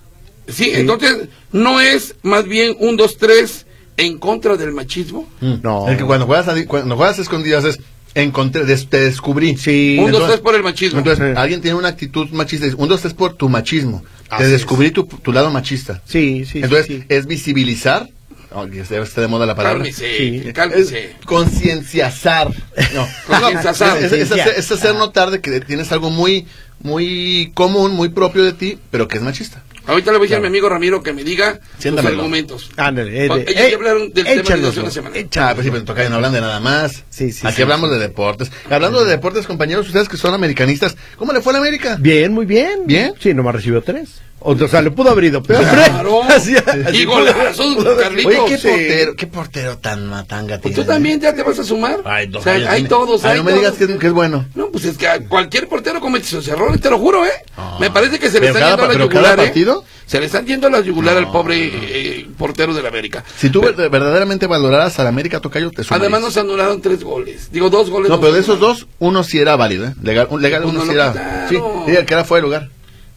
Sí, 0.47 0.71
entonces 0.73 1.27
no 1.51 1.81
es 1.81 2.15
más 2.23 2.45
bien 2.47 2.75
un, 2.79 2.97
dos, 2.97 3.17
tres 3.17 3.65
en 3.97 4.17
contra 4.17 4.57
del 4.57 4.71
machismo. 4.71 5.27
Mm. 5.41 5.53
No. 5.63 5.89
Es 5.89 5.97
que 5.97 6.03
cuando 6.05 6.25
juegas, 6.25 6.47
a- 6.47 6.65
cuando 6.65 6.95
juegas 6.95 7.19
escondidas 7.19 7.63
es 7.65 7.79
encontré, 8.13 8.63
des- 8.63 8.87
te 8.89 8.99
descubrí. 9.01 9.57
Sí. 9.57 9.97
Un, 9.99 10.05
dos, 10.05 10.13
Entonces- 10.13 10.29
tres 10.29 10.39
por 10.41 10.55
el 10.55 10.63
machismo. 10.63 10.99
Entonces, 10.99 11.33
Sí. 11.33 11.39
alguien 11.39 11.61
tiene 11.61 11.77
una 11.77 11.89
actitud 11.89 12.29
machista. 12.29 12.65
dice, 12.65 12.77
Un, 12.77 12.87
dos, 12.87 13.01
tres 13.01 13.13
por 13.13 13.33
tu 13.33 13.49
machismo. 13.49 14.03
Así 14.29 14.39
te 14.43 14.45
es. 14.45 14.51
descubrí 14.51 14.91
tu, 14.91 15.03
tu 15.05 15.31
lado 15.33 15.49
machista. 15.51 16.01
Sí, 16.05 16.45
sí, 16.45 16.59
Entonces, 16.59 16.85
sí, 16.87 16.97
sí. 16.99 17.05
es 17.09 17.25
visibilizar. 17.27 18.07
Oh, 18.55 18.65
está 18.65 19.21
de 19.21 19.27
moda 19.27 19.45
la 19.45 19.53
palabra. 19.55 19.79
cálmese, 19.83 20.17
Sí. 20.17 20.53
cálmese. 20.53 21.05
Es 21.19 21.25
concienciazar. 21.25 22.49
No, 22.93 23.07
Concienciazar. 23.27 23.97
Es, 23.97 24.11
es- 24.11 24.13
es 24.13 24.31
hacer, 24.31 24.53
es 24.57 24.71
hacer 24.71 24.95
notar 24.95 25.29
de 25.29 25.41
que 25.41 25.59
tienes 25.61 25.91
algo 25.91 26.09
muy, 26.09 26.47
muy 26.79 27.51
común, 27.53 27.91
muy 27.91 28.09
propio 28.09 28.43
de 28.43 28.53
ti, 28.53 28.79
pero 28.91 29.07
que 29.07 29.17
es 29.17 29.23
machista. 29.23 29.61
Ahorita 29.87 30.11
le 30.11 30.17
voy 30.17 30.25
a 30.25 30.27
decir 30.29 30.37
a 30.37 30.41
mi 30.41 30.47
amigo 30.47 30.67
Ramiro 30.67 31.03
que 31.03 31.13
me 31.13 31.23
diga 31.23 31.59
sus 31.75 31.81
Siéntamelo. 31.83 32.15
argumentos. 32.17 32.71
Ándale, 32.75 33.25
eh, 33.25 33.45
ellos 33.47 33.69
ya 33.69 33.75
hablaron 33.75 34.11
del 34.13 34.25
tema 34.25 34.55
de 34.71 34.79
una 34.79 34.89
semana. 34.89 35.15
Ah, 35.37 35.51
pues 35.53 35.65
sí, 35.65 35.71
pero 35.71 35.83
toca 35.83 36.09
no 36.09 36.15
hablan 36.15 36.33
de 36.33 36.41
nada 36.41 36.59
más. 36.59 37.03
Sí, 37.11 37.31
sí, 37.31 37.45
Aquí 37.45 37.57
sí, 37.57 37.61
hablamos 37.61 37.89
sí. 37.91 37.95
de 37.95 38.01
deportes. 38.01 38.51
Hablando 38.69 39.03
de 39.05 39.11
deportes, 39.11 39.45
compañeros, 39.45 39.85
ustedes 39.85 40.09
que 40.09 40.17
son 40.17 40.33
americanistas, 40.33 40.95
¿cómo 41.17 41.33
le 41.33 41.41
fue 41.41 41.51
a 41.51 41.53
la 41.53 41.59
América? 41.59 41.97
Bien, 41.99 42.33
muy 42.33 42.47
bien. 42.47 42.87
¿Bien? 42.87 43.13
Sí, 43.19 43.33
nomás 43.35 43.53
recibió 43.55 43.83
tres. 43.83 44.21
O, 44.45 44.51
o 44.53 44.67
sea, 44.67 44.81
le 44.81 44.91
pudo 44.91 45.09
haber 45.09 45.25
ido 45.25 45.41
peor. 45.43 45.61
Claro. 45.63 46.23
Así- 46.29 46.55
así 46.55 46.97
Y 46.97 47.05
golazos, 47.05 47.75
Carlitos. 47.99 48.33
Oye, 48.33 48.43
qué 48.47 48.57
Sí. 48.57 48.67
portero, 48.67 49.15
qué 49.15 49.27
portero 49.27 49.77
tan 49.79 50.07
matanga 50.07 50.59
Pues 50.61 50.75
tú 50.75 50.83
también 50.83 51.19
ya 51.19 51.33
te 51.33 51.43
vas 51.43 51.57
a 51.59 51.63
sumar. 51.63 51.99
Ay, 52.05 52.27
dos 52.27 52.41
o 52.41 52.43
sea, 52.43 52.53
hay 52.53 52.61
tiene. 52.81 52.89
todos, 52.89 53.23
Ay, 53.25 53.31
hay 53.31 53.37
no 53.39 53.43
me 53.43 53.53
digas 53.53 53.73
todos. 53.73 53.87
que 53.87 53.93
es, 53.93 53.99
que 53.99 54.07
es 54.07 54.13
bueno. 54.13 54.45
No, 54.55 54.67
pues 54.69 54.85
es 54.85 54.97
que 54.97 55.07
a 55.07 55.19
cualquier 55.27 55.67
portero 55.67 55.99
comete 55.99 56.25
sus 56.27 56.47
errores, 56.47 56.79
te 56.79 56.89
lo 56.89 56.99
juro, 56.99 57.25
¿eh? 57.25 57.31
Me 57.79 57.89
parece 57.89 58.19
que 58.19 58.27
se 58.27 58.33
le 58.39 58.47
Pero 58.47 58.53
están 58.59 58.61
cada 58.61 58.71
yendo 58.71 58.83
la 58.87 58.93
pero 58.93 59.05
yugular, 59.05 59.39
¿eh? 59.39 59.85
Se 60.05 60.19
le 60.19 60.27
están 60.27 60.45
yendo 60.45 60.67
a 60.67 60.69
la 60.69 60.81
yugular 60.81 61.17
al 61.17 61.23
No. 61.23 61.31
pobre 61.31 61.57
eh, 61.73 62.27
portero 62.37 62.75
del 62.75 62.85
América. 62.85 63.23
Si 63.39 63.49
tú 63.49 63.61
ver- 63.61 63.73
verdaderamente 63.89 64.45
valoraras 64.45 64.99
a 64.99 65.03
la 65.03 65.09
América, 65.09 65.39
Tocayo, 65.41 65.71
te 65.71 65.83
sumarías. 65.83 65.99
Además 66.01 66.21
nos 66.21 66.37
anularon 66.37 66.79
tres 66.81 67.03
goles. 67.03 67.49
Digo, 67.51 67.71
dos 67.71 67.89
goles. 67.89 68.09
No, 68.09 68.19
pero 68.19 68.31
de 68.33 68.41
esos 68.41 68.59
dos, 68.59 68.85
uno 68.99 69.23
sí 69.23 69.39
era 69.39 69.55
válido, 69.55 69.87
¿eh? 69.87 69.95
Legal, 70.03 70.27
un- 70.29 70.41
legal 70.43 70.63
uno 70.65 70.79
no 70.79 70.85
sí 70.85 70.91
era. 70.91 71.11
quitaron. 71.49 71.85
Sí, 71.87 71.91
el 71.97 72.05
que 72.05 72.13
era 72.13 72.23
fuera 72.23 72.41
de 72.41 72.47
lugar. 72.47 72.69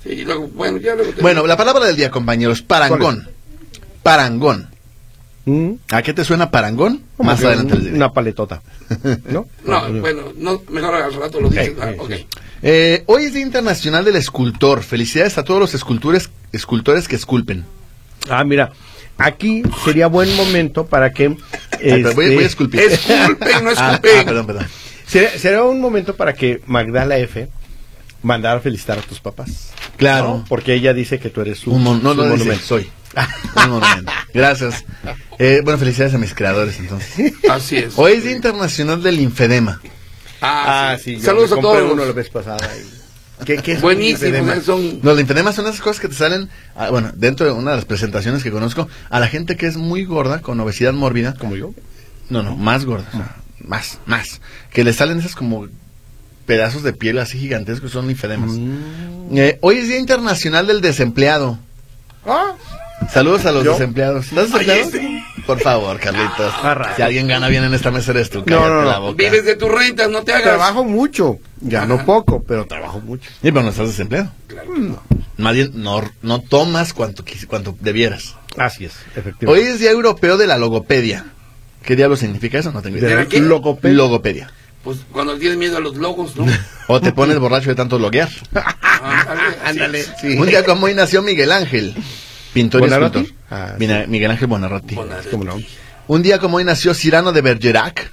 Sí, 0.03 0.11
y 0.11 0.25
luego, 0.25 0.49
bueno, 0.49 0.79
ya 0.79 0.95
luego 0.95 1.13
te- 1.13 1.21
Bueno, 1.23 1.47
la 1.47 1.57
palabra 1.57 1.87
del 1.87 1.97
día, 1.97 2.11
compañeros, 2.11 2.63
parangón. 2.63 3.29
Parangón. 4.03 4.69
¿Mm? 5.45 5.73
¿A 5.91 6.03
qué 6.03 6.13
te 6.13 6.25
suena 6.25 6.51
parangón? 6.51 7.03
Más 7.19 7.43
adelante 7.43 7.75
un-. 7.75 7.95
Una 7.95 8.13
paletota. 8.13 8.63
¿No? 9.29 9.47
No, 9.65 9.93
bueno, 10.01 10.33
no, 10.37 10.63
mejor 10.71 10.95
al 10.95 11.15
rato 11.15 11.41
lo 11.41 11.49
dices. 11.51 11.69
Sí, 11.69 11.75
ah, 11.81 11.91
sí, 11.93 11.97
ok. 11.99 12.13
sí. 12.13 12.27
Eh, 12.63 13.03
hoy 13.07 13.25
es 13.25 13.33
Día 13.33 13.43
Internacional 13.43 14.05
del 14.05 14.17
Escultor. 14.17 14.83
Felicidades 14.83 15.39
a 15.39 15.45
todos 15.45 15.61
los 15.61 15.75
escultores, 15.75 16.31
escultores 16.53 17.09
que 17.09 17.17
esculpen. 17.17 17.65
Ah, 18.29 18.45
mira. 18.45 18.73
Aquí 19.17 19.63
sería 19.85 20.07
buen 20.07 20.35
momento 20.37 20.87
para 20.87 21.13
que. 21.13 21.29
Voy, 21.29 21.39
este, 21.81 22.15
voy 22.15 22.45
a 22.45 22.47
esculpir. 22.47 22.81
Esculpen, 22.81 23.65
no 23.65 23.71
Ah, 23.77 23.93
esculpen. 23.95 24.19
ah, 24.21 24.25
perdón, 24.25 24.47
perdón. 24.47 24.67
Sería, 25.07 25.31
sería 25.39 25.63
un 25.65 25.81
momento 25.81 26.15
para 26.15 26.35
que 26.35 26.61
Magdala 26.67 27.17
F. 27.19 27.49
mandara 28.23 28.59
a 28.59 28.61
felicitar 28.61 28.99
a 28.99 29.03
tus 29.03 29.21
papás. 29.21 29.71
Claro. 29.97 30.29
¿no? 30.39 30.45
Porque 30.49 30.75
ella 30.75 30.93
dice 30.95 31.19
que 31.19 31.31
tú 31.31 31.41
eres 31.41 31.67
Un 31.67 31.83
mon- 31.83 32.03
no, 32.03 32.11
su 32.13 32.17
no, 32.17 32.23
dice, 32.25 32.37
monumento. 32.39 32.65
soy. 32.67 32.91
Un 33.65 33.71
monumento. 33.71 34.13
Gracias. 34.35 34.85
Eh, 35.39 35.61
bueno, 35.65 35.79
felicidades 35.79 36.15
a 36.15 36.19
mis 36.19 36.35
creadores 36.35 36.79
entonces. 36.79 37.33
Así 37.51 37.77
es. 37.77 37.95
Hoy 37.97 38.13
es 38.13 38.25
Día 38.25 38.33
Internacional 38.33 39.03
del 39.03 39.17
Linfedema. 39.17 39.81
Ah, 40.41 40.93
Ah, 40.93 40.99
sí. 41.03 41.21
Saludos 41.21 41.53
a 41.53 41.57
todos. 41.61 41.93
uno 41.93 42.05
la 42.05 42.13
vez 42.13 42.29
pasada. 42.31 42.59
y- 42.77 42.99
¿Qué, 43.45 43.57
qué 43.59 43.73
es 43.73 43.83
un 43.85 43.97
linfedema? 43.97 44.55
eh, 44.55 44.61
son... 44.61 44.99
Los 45.01 45.17
linfedemas 45.17 45.55
son 45.55 45.67
esas 45.67 45.81
cosas 45.81 46.01
que 46.01 46.09
te 46.09 46.15
salen, 46.15 46.49
ah, 46.75 46.91
bueno, 46.91 47.13
dentro 47.15 47.47
de 47.47 47.53
una 47.53 47.71
de 47.71 47.77
las 47.77 47.85
presentaciones 47.85 48.43
que 48.43 48.51
conozco, 48.51 48.89
a 49.11 49.21
la 49.21 49.29
gente 49.29 49.57
que 49.57 49.67
es 49.67 49.77
muy 49.77 50.05
gorda, 50.05 50.41
con 50.41 50.59
obesidad 50.59 50.93
mórbida. 50.93 51.35
Como 51.39 51.55
yo. 51.55 51.73
No, 52.31 52.43
no, 52.43 52.57
más 52.57 52.85
gorda. 52.85 53.07
o 53.09 53.17
sea, 53.17 53.37
más, 53.61 53.99
más. 54.07 54.41
Que 54.73 54.83
le 54.83 54.93
salen 54.93 55.21
esas 55.21 55.37
como 55.37 55.69
pedazos 56.49 56.83
de 56.83 56.93
piel 56.95 57.19
así 57.19 57.39
gigantescos, 57.39 57.93
son 57.93 58.09
linfedemas. 58.09 58.51
Mm. 58.51 59.37
Eh, 59.37 59.59
hoy 59.61 59.77
es 59.77 59.89
Día 59.89 59.99
Internacional 59.99 60.67
del 60.67 60.81
Desempleado. 60.81 61.59
Ah, 62.27 62.55
Saludos 63.13 63.47
a 63.47 63.53
los 63.53 63.63
¿Yo? 63.65 63.73
desempleados. 63.73 64.27
¿Estás 64.27 64.49
Ay, 64.55 64.65
desempleado? 64.67 64.81
este. 64.89 65.43
Por 65.47 65.61
favor, 65.61 65.99
Carlitos. 66.01 66.53
Ah, 66.63 66.93
si 66.97 67.03
alguien 67.03 67.29
gana 67.29 67.49
bien 67.49 67.63
en 67.65 67.73
esta 67.73 67.91
mesa 67.91 68.11
eres 68.11 68.29
tú. 68.31 68.41
No, 68.41 68.45
Cállate 68.45 68.69
no, 68.69 68.83
no. 68.83 68.91
la 68.91 68.99
boca. 68.99 69.15
Vives 69.23 69.45
de 69.45 69.57
tus 69.57 69.71
rentas, 69.71 70.11
no 70.11 70.23
te 70.25 70.33
hagas. 70.33 70.43
trabajo 70.45 70.85
mucho. 70.85 71.39
Ya 71.61 71.87
no 71.87 71.95
Ajá. 71.95 72.05
poco, 72.07 72.43
pero 72.43 72.67
trabajo 72.67 73.01
mucho. 73.01 73.29
Sí, 73.31 73.53
pero 73.53 73.63
no 73.63 73.69
estás 73.69 73.89
desempleado. 73.89 74.33
Claro 74.49 74.73
que 74.75 74.81
no. 74.81 75.03
Más 75.37 75.55
bien, 75.55 75.71
no, 75.75 76.03
no 76.23 76.41
tomas 76.41 76.93
cuanto, 76.93 77.25
quis- 77.25 77.47
cuanto 77.47 77.77
debieras. 77.81 78.35
Así 78.57 78.87
es, 78.87 78.93
Hoy 78.95 79.21
efectivamente. 79.21 79.71
es 79.71 79.79
Día 79.81 79.91
Europeo 79.93 80.37
de 80.37 80.47
la 80.49 80.59
Logopedia. 80.59 81.27
¿Qué 81.85 81.95
diablo 81.95 82.17
significa 82.17 82.59
eso? 82.59 82.73
No 82.73 82.83
tengo 82.83 82.97
De 82.99 83.07
idea. 83.07 83.17
¿De 83.19 83.29
qué? 83.29 83.41
logopedia. 83.41 83.97
Logopedia. 83.97 84.51
Pues 84.85 84.99
cuando 85.13 85.37
tienes 85.39 85.59
miedo 85.59 85.77
a 85.77 85.81
los 85.81 85.97
logos, 85.97 86.37
¿no? 86.37 86.47
O 86.91 87.01
te 87.01 87.13
pones 87.13 87.39
borracho 87.39 87.69
de 87.69 87.75
tanto 87.75 87.99
loguear. 87.99 88.31
Ándale, 89.65 90.03
sí. 90.21 90.37
Un 90.39 90.47
día 90.47 90.65
como 90.65 90.87
hoy 90.87 90.95
nació 90.95 91.21
Miguel 91.23 91.53
Ángel, 91.53 91.95
pintor 92.55 92.83
y 92.83 92.87
escultor. 92.87 93.27
Ah, 93.51 93.75
Mina- 93.79 94.07
Miguel 94.07 94.31
Ángel. 94.31 94.49
¿Cómo 94.49 95.45
no? 95.45 95.59
Un 96.07 96.23
día 96.23 96.39
como 96.39 96.57
hoy 96.57 96.65
nació 96.65 96.95
Cyrano 96.95 97.33
de 97.33 97.43
Bergerac, 97.43 98.11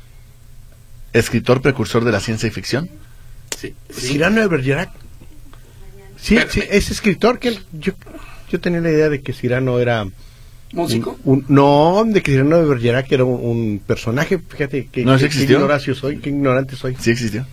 escritor 1.13 1.61
precursor 1.61 2.03
de 2.03 2.11
la 2.11 2.19
ciencia 2.19 2.47
y 2.47 2.51
ficción. 2.51 2.89
Sí, 3.57 3.73
sí. 3.89 4.07
Cyrano 4.09 4.41
de 4.41 4.47
Bergerac. 4.47 4.89
Sí, 6.19 6.37
sí, 6.49 6.61
es 6.69 6.91
escritor 6.91 7.39
que 7.39 7.57
yo, 7.71 7.93
yo 8.49 8.59
tenía 8.59 8.81
la 8.81 8.89
idea 8.89 9.07
de 9.09 9.21
que 9.21 9.31
Cyrano 9.31 9.79
era 9.79 10.05
Músico. 10.73 11.17
un- 11.23 11.37
un- 11.37 11.45
no, 11.47 12.03
de 12.05 12.21
que 12.21 12.31
Cyrano 12.31 12.57
de 12.57 12.65
Bergerac 12.65 13.09
era 13.11 13.23
un, 13.23 13.39
un 13.43 13.79
personaje, 13.85 14.39
fíjate 14.39 14.87
que, 14.91 15.05
No, 15.05 15.17
sí 15.17 15.29
que- 15.29 15.43
ignoracio 15.43 15.95
soy, 15.95 16.17
qué 16.19 16.29
ignorante 16.29 16.75
soy. 16.75 16.95
Sí 16.99 17.11
existió. 17.11 17.45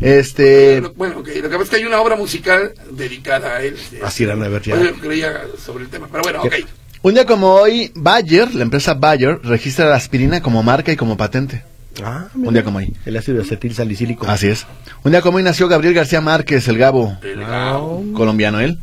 Este, 0.00 0.80
Bueno, 0.80 0.94
bueno, 0.96 1.18
ok, 1.20 1.28
lo 1.42 1.48
que 1.50 1.56
pasa 1.56 1.62
es 1.64 1.68
que 1.70 1.76
hay 1.76 1.84
una 1.84 2.00
obra 2.00 2.16
musical 2.16 2.72
dedicada 2.92 3.56
a 3.56 3.62
él. 3.62 3.76
A 4.02 4.10
Cyrano 4.10 4.44
de 4.44 4.48
Bergerac. 4.50 4.80
Bueno, 4.80 4.96
creía 5.00 5.42
sobre 5.62 5.84
el 5.84 5.90
tema, 5.90 6.08
pero 6.10 6.22
bueno, 6.22 6.42
ok. 6.42 6.54
un 7.02 7.14
día 7.14 7.26
como 7.26 7.52
hoy, 7.54 7.92
Bayer, 7.94 8.54
la 8.54 8.62
empresa 8.62 8.94
Bayer, 8.94 9.40
registra 9.42 9.86
la 9.88 9.96
aspirina 9.96 10.40
como 10.42 10.62
marca 10.62 10.90
y 10.92 10.96
como 10.96 11.16
patente. 11.16 11.64
Ah, 12.02 12.28
Un 12.34 12.54
día 12.54 12.64
como 12.64 12.78
hoy. 12.78 12.94
El 13.04 13.16
ácido 13.16 13.42
acetil 13.42 13.74
salicílico. 13.74 14.26
Así 14.26 14.46
es. 14.46 14.64
Un 15.02 15.10
día 15.10 15.20
como 15.20 15.36
hoy 15.36 15.42
nació 15.42 15.68
Gabriel 15.68 15.92
García 15.92 16.20
Márquez, 16.22 16.66
el 16.68 16.78
Gabo, 16.78 17.18
El 17.22 17.42
Ah, 17.42 17.48
Gao. 17.48 18.02
colombiano 18.14 18.60
él. 18.60 18.78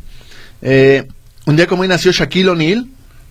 Eh, 0.62 1.04
un 1.46 1.56
día 1.56 1.66
como 1.66 1.82
hoy 1.82 1.88
nació 1.88 2.12
Shaquille 2.12 2.50
O'Neal, 2.50 2.86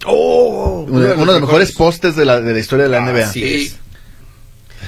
Oh, 0.05 0.46
uno, 0.87 0.99
de- 1.01 1.13
uno 1.13 1.33
de 1.33 1.39
los 1.39 1.41
mejores 1.41 1.71
postes 1.73 2.15
de 2.15 2.25
la, 2.25 2.41
de 2.41 2.53
la 2.53 2.59
historia 2.59 2.85
de 2.85 2.91
la 2.91 3.05
Ah, 3.05 3.11
NBA. 3.11 3.31
sí. 3.31 3.41
Sí, 3.69 3.77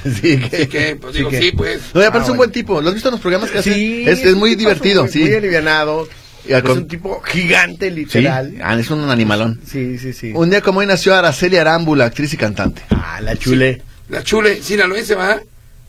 Sí, 0.22 0.38
que- 0.38 0.56
sí 0.56 0.66
que, 0.68 0.96
pues 0.96 1.12
Sí 1.12 1.18
digo, 1.18 1.30
que- 1.30 1.40
sí, 1.40 1.52
pues. 1.52 1.80
No, 1.94 2.00
y 2.00 2.04
aparte 2.04 2.18
Ah, 2.18 2.22
es 2.22 2.30
un 2.30 2.36
bueno. 2.36 2.36
buen 2.38 2.52
tipo. 2.52 2.80
¿Lo 2.80 2.88
has 2.88 2.94
visto 2.94 3.08
en 3.08 3.12
los 3.12 3.20
programas 3.20 3.50
que 3.50 3.58
hace? 3.58 3.74
Sí, 3.74 4.04
es, 4.06 4.24
es 4.24 4.34
muy 4.34 4.54
divertido, 4.54 5.02
muy, 5.02 5.12
sí. 5.12 5.20
Muy 5.20 5.34
alivianado. 5.34 6.08
Es 6.46 6.64
un 6.64 6.88
tipo 6.88 7.20
gigante, 7.20 7.90
Sí. 7.90 7.94
literal. 7.96 8.54
Ah, 8.62 8.78
es 8.78 8.90
un 8.90 9.08
animalón. 9.10 9.60
Sí, 9.66 9.98
sí, 9.98 10.12
sí. 10.14 10.32
Un 10.34 10.48
día 10.48 10.62
como 10.62 10.80
hoy 10.80 10.86
nació 10.86 11.14
Araceli 11.14 11.58
Arámbula, 11.58 12.06
actriz 12.06 12.32
y 12.32 12.36
cantante. 12.38 12.82
Ah, 12.90 13.20
la 13.20 13.36
chule. 13.36 13.82
La 14.08 14.22
chule, 14.24 14.62
sinaloense, 14.62 15.14
¿va? 15.14 15.38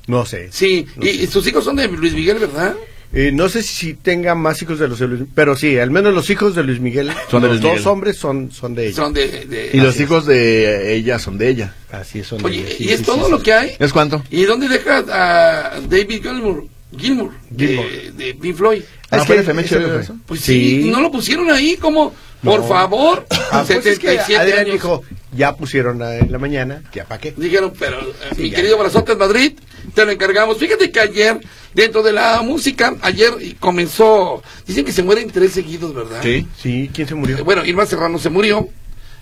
No 0.07 0.25
sé. 0.25 0.49
Sí, 0.51 0.85
y, 1.01 1.07
y 1.09 1.27
sus 1.27 1.47
hijos 1.47 1.63
son 1.63 1.77
de 1.77 1.87
Luis 1.87 2.13
Miguel, 2.13 2.37
¿verdad? 2.39 2.75
Eh, 3.13 3.31
no 3.33 3.49
sé 3.49 3.61
si 3.61 3.93
tenga 3.93 4.35
más 4.35 4.61
hijos 4.61 4.79
de 4.79 4.87
los 4.87 4.97
de 4.99 5.07
Luis 5.07 5.21
pero 5.35 5.55
sí, 5.57 5.77
al 5.77 5.91
menos 5.91 6.13
los 6.13 6.29
hijos 6.29 6.55
de 6.55 6.63
Luis 6.63 6.79
Miguel, 6.79 7.11
Son 7.29 7.41
de 7.41 7.47
los 7.49 7.57
Luis 7.57 7.61
dos 7.61 7.71
Miguel. 7.73 7.87
hombres 7.89 8.17
son, 8.17 8.51
son 8.51 8.73
de 8.73 8.87
ella. 8.87 8.95
Son 8.95 9.13
de... 9.13 9.45
de- 9.45 9.69
Y 9.73 9.77
los 9.81 9.95
es. 9.95 10.01
hijos 10.01 10.25
de 10.25 10.95
ella 10.95 11.19
son 11.19 11.37
de 11.37 11.49
ella. 11.49 11.75
Así 11.91 12.19
es, 12.19 12.27
son 12.27 12.37
de 12.39 12.45
Oye, 12.45 12.59
ella. 12.61 12.75
sí, 12.77 12.83
¿y 12.85 12.89
es 12.91 12.99
sí, 12.99 13.05
todo 13.05 13.25
sí, 13.25 13.31
lo 13.31 13.37
sí. 13.39 13.43
que 13.43 13.53
hay? 13.53 13.71
¿Es 13.79 13.91
cuánto? 13.91 14.23
¿Y 14.31 14.43
dónde 14.45 14.69
dejas 14.69 15.05
a 15.09 15.79
David 15.89 16.21
Gilmour? 16.23 16.65
Gilmour, 16.97 17.31
Gilmour. 17.57 17.85
De, 17.89 18.11
de 18.11 18.33
Pink 18.35 18.55
Floyd. 18.55 18.81
Ah, 19.09 19.17
Es 19.17 19.25
¿fue 19.25 19.35
que 19.37 19.43
de 19.43 19.53
fue. 19.53 20.01
eso? 20.01 20.15
Pues 20.25 20.39
sí, 20.41 20.89
no 20.91 21.01
lo 21.01 21.11
pusieron 21.11 21.49
ahí 21.51 21.75
como, 21.77 22.13
por 22.43 22.61
No. 22.61 22.67
favor, 22.67 23.25
Ah, 23.51 23.63
pues 23.67 23.85
es 23.85 23.99
que 23.99 24.07
77 24.07 24.35
Adrián 24.37 24.59
años. 24.59 24.73
dijo, 24.73 25.03
ya 25.33 25.55
pusieron 25.55 26.01
en 26.01 26.31
la 26.31 26.37
mañana, 26.37 26.83
ya 26.93 27.05
para 27.05 27.21
qué. 27.21 27.33
Dijeron, 27.37 27.73
pero 27.79 27.99
eh, 28.01 28.35
mi 28.37 28.49
ya. 28.49 28.57
querido 28.57 28.77
Brazotes 28.77 29.17
Madrid, 29.17 29.53
te 29.93 30.05
lo 30.05 30.11
encargamos. 30.11 30.57
Fíjate 30.57 30.91
que 30.91 30.99
ayer, 30.99 31.39
dentro 31.73 32.03
de 32.03 32.11
la 32.11 32.41
música, 32.41 32.95
ayer 33.01 33.31
comenzó, 33.59 34.43
dicen 34.67 34.83
que 34.85 34.91
se 34.91 35.03
mueren 35.03 35.29
tres 35.31 35.51
seguidos, 35.53 35.93
¿verdad? 35.95 36.21
Sí. 36.21 36.47
Sí, 36.61 36.89
¿quién 36.93 37.07
se 37.07 37.13
Eh, 37.13 37.17
murió? 37.17 37.43
Bueno, 37.45 37.65
Irma 37.65 37.85
Serrano 37.85 38.17
se 38.19 38.29
murió. 38.29 38.67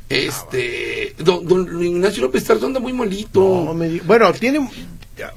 Este, 0.10 1.14
don, 1.20 1.46
don 1.48 1.84
Ignacio 1.84 2.24
López 2.24 2.44
Tarso 2.44 2.66
anda 2.66 2.80
muy 2.80 2.94
malito. 2.94 3.40
No, 3.66 3.74
me 3.76 4.00
bueno, 4.00 4.34
tiene, 4.34 4.68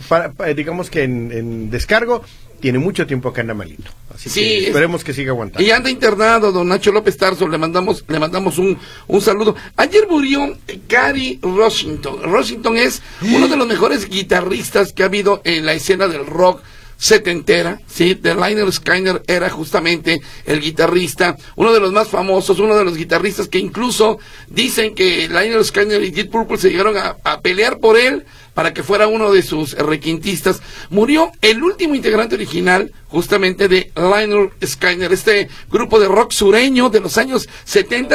para- 0.09 0.33
para- 0.33 0.55
digamos 0.55 0.89
que 0.89 1.03
en, 1.03 1.31
en 1.31 1.71
descargo, 1.71 2.25
tiene 2.63 2.79
mucho 2.79 3.07
tiempo 3.07 3.33
que 3.33 3.43
anda 3.43 3.53
malito. 3.53 3.91
Así 4.15 4.31
Sí, 4.31 4.41
que 4.41 4.59
es- 4.61 4.67
esperemos 4.69 5.03
que 5.05 5.13
siga 5.13 5.33
aguantando. 5.33 5.67
Y 5.67 5.71
anda 5.73 5.91
internado, 5.91 6.53
don 6.53 6.69
Nacho 6.69 6.93
López 6.93 7.17
Tarso, 7.19 7.47
le 7.49 7.59
mandamos, 7.59 8.05
le 8.09 8.19
mandamos 8.19 8.57
un, 8.57 8.79
un 9.09 9.21
saludo. 9.21 9.55
Ayer 9.77 10.07
murió 10.09 10.57
Gary 10.89 11.39
Rossington. 11.43 12.23
Rossington 12.23 12.77
es 12.79 13.03
uno 13.21 13.49
de 13.49 13.57
los 13.57 13.67
mejores 13.67 14.09
guitarristas 14.09 14.93
que 14.93 15.03
ha 15.03 15.07
habido 15.07 15.43
en 15.45 15.67
la 15.67 15.75
escena 15.75 16.07
del 16.09 16.25
rock 16.25 16.63
setentera, 16.97 17.81
sí, 17.89 18.15
de 18.15 18.33
Liner 18.37 18.71
Skyner 18.73 19.23
era 19.27 19.51
justamente 19.51 20.23
el 20.47 20.61
guitarrista, 20.61 21.37
uno 21.57 21.73
de 21.73 21.81
los 21.81 21.91
más 21.93 22.07
famosos, 22.07 22.61
uno 22.61 22.77
de 22.77 22.85
los 22.85 22.97
guitarristas 22.97 23.49
que 23.49 23.59
incluso 23.59 24.21
dicen 24.49 24.95
que 24.95 25.27
Liner 25.27 25.65
Skyner 25.65 26.01
y 26.05 26.13
Deep 26.13 26.31
Purple 26.31 26.59
se 26.59 26.71
llegaron 26.71 26.97
a, 26.97 27.17
a 27.25 27.41
pelear 27.41 27.81
por 27.81 27.99
él 27.99 28.25
para 28.55 28.75
que 28.75 28.83
fuera 28.83 29.07
uno 29.07 29.33
de 29.33 29.43
sus 29.43 29.73
requintistas. 29.73 30.61
Murió 30.91 31.33
el 31.41 31.63
último 31.63 31.95
integrante 31.95 32.35
original 32.35 32.93
justamente 33.09 33.69
de 33.69 33.93
Liner 33.97 34.51
Skyner, 34.65 35.13
este 35.13 35.49
grupo 35.71 36.01
de 36.01 36.09
rock 36.09 36.33
sureño 36.33 36.89
de 36.89 37.01
los 37.01 37.19
años 37.19 37.49
70 37.65 38.13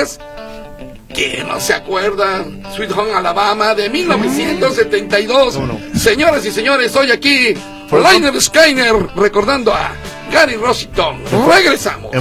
que 1.14 1.44
no 1.48 1.60
se 1.60 1.74
acuerdan, 1.74 2.64
Sweet 2.76 2.92
Home 2.92 3.14
Alabama 3.14 3.74
de 3.74 3.90
1972. 3.90 5.60
Señoras 5.96 6.46
y 6.46 6.52
señores, 6.52 6.96
hoy 6.96 7.12
aquí 7.12 7.54
Liner 7.92 8.40
Skyner 8.42 8.94
recordando 9.16 9.74
a 9.74 9.94
Gary 10.32 10.56
Rossington. 10.56 11.22
Regresamos. 11.50 12.12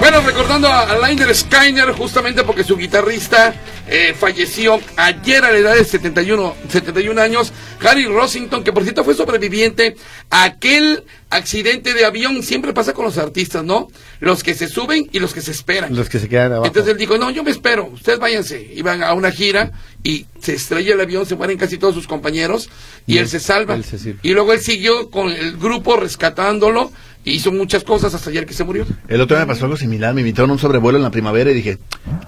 Bueno, 0.00 0.20
recordando 0.20 0.68
a, 0.68 1.08
Liner 1.08 1.34
Skyner 1.34 1.90
justamente 1.92 2.44
porque 2.44 2.62
su 2.62 2.76
guitarrista 2.76 3.54
eh, 3.88 4.14
falleció 4.18 4.78
ayer 4.96 5.44
a 5.44 5.50
la 5.50 5.58
edad 5.58 5.74
de 5.74 5.84
71, 5.84 6.54
71 6.70 7.20
años. 7.20 7.52
Gary 7.80 8.06
Rossington, 8.06 8.62
que 8.62 8.72
por 8.72 8.82
cierto 8.84 9.02
fue 9.04 9.14
sobreviviente 9.14 9.96
a 10.30 10.44
aquel 10.44 11.04
accidente 11.30 11.94
de 11.94 12.04
avión. 12.04 12.42
Siempre 12.42 12.72
pasa 12.72 12.92
con 12.92 13.04
los 13.04 13.18
artistas, 13.18 13.64
¿no? 13.64 13.88
Los 14.20 14.42
que 14.42 14.54
se 14.54 14.68
suben 14.68 15.08
y 15.12 15.18
los 15.18 15.34
que 15.34 15.40
se 15.40 15.50
esperan. 15.50 15.96
Los 15.96 16.08
que 16.08 16.18
se 16.20 16.28
quedan 16.28 16.52
abajo. 16.52 16.66
Entonces 16.66 16.92
él 16.92 16.98
dijo, 16.98 17.18
no, 17.18 17.30
yo 17.30 17.42
me 17.42 17.50
espero, 17.50 17.86
ustedes 17.86 18.18
váyanse. 18.18 18.60
Iban 18.74 19.02
a 19.02 19.14
una 19.14 19.30
gira 19.32 19.72
y 20.04 20.26
se 20.40 20.54
estrella 20.54 20.94
el 20.94 21.00
avión, 21.00 21.26
se 21.26 21.34
mueren 21.34 21.58
casi 21.58 21.76
todos 21.78 21.94
sus 21.94 22.06
compañeros 22.06 22.68
y, 23.06 23.14
Y 23.14 23.18
él 23.18 23.24
él- 23.24 23.28
se 23.30 23.40
salva. 23.40 23.74
él 23.74 23.84
se 23.84 23.98
sirve. 23.98 24.20
y 24.22 24.30
luego 24.32 24.52
él 24.52 24.60
siguió 24.60 25.10
con 25.10 25.30
el 25.30 25.56
grupo 25.56 25.96
rescatándolo 25.96 26.92
hizo 27.24 27.52
muchas 27.52 27.84
cosas 27.84 28.14
hasta 28.14 28.30
ayer 28.30 28.46
que 28.46 28.54
se 28.54 28.64
murió. 28.64 28.86
El 29.08 29.20
otro 29.20 29.36
día 29.36 29.44
me 29.46 29.52
pasó 29.52 29.64
algo 29.66 29.76
similar, 29.76 30.14
me 30.14 30.20
invitaron 30.22 30.50
a 30.50 30.52
un 30.54 30.58
sobrevuelo 30.58 30.98
en 30.98 31.04
la 31.04 31.10
primavera 31.10 31.50
y 31.50 31.54
dije, 31.54 31.78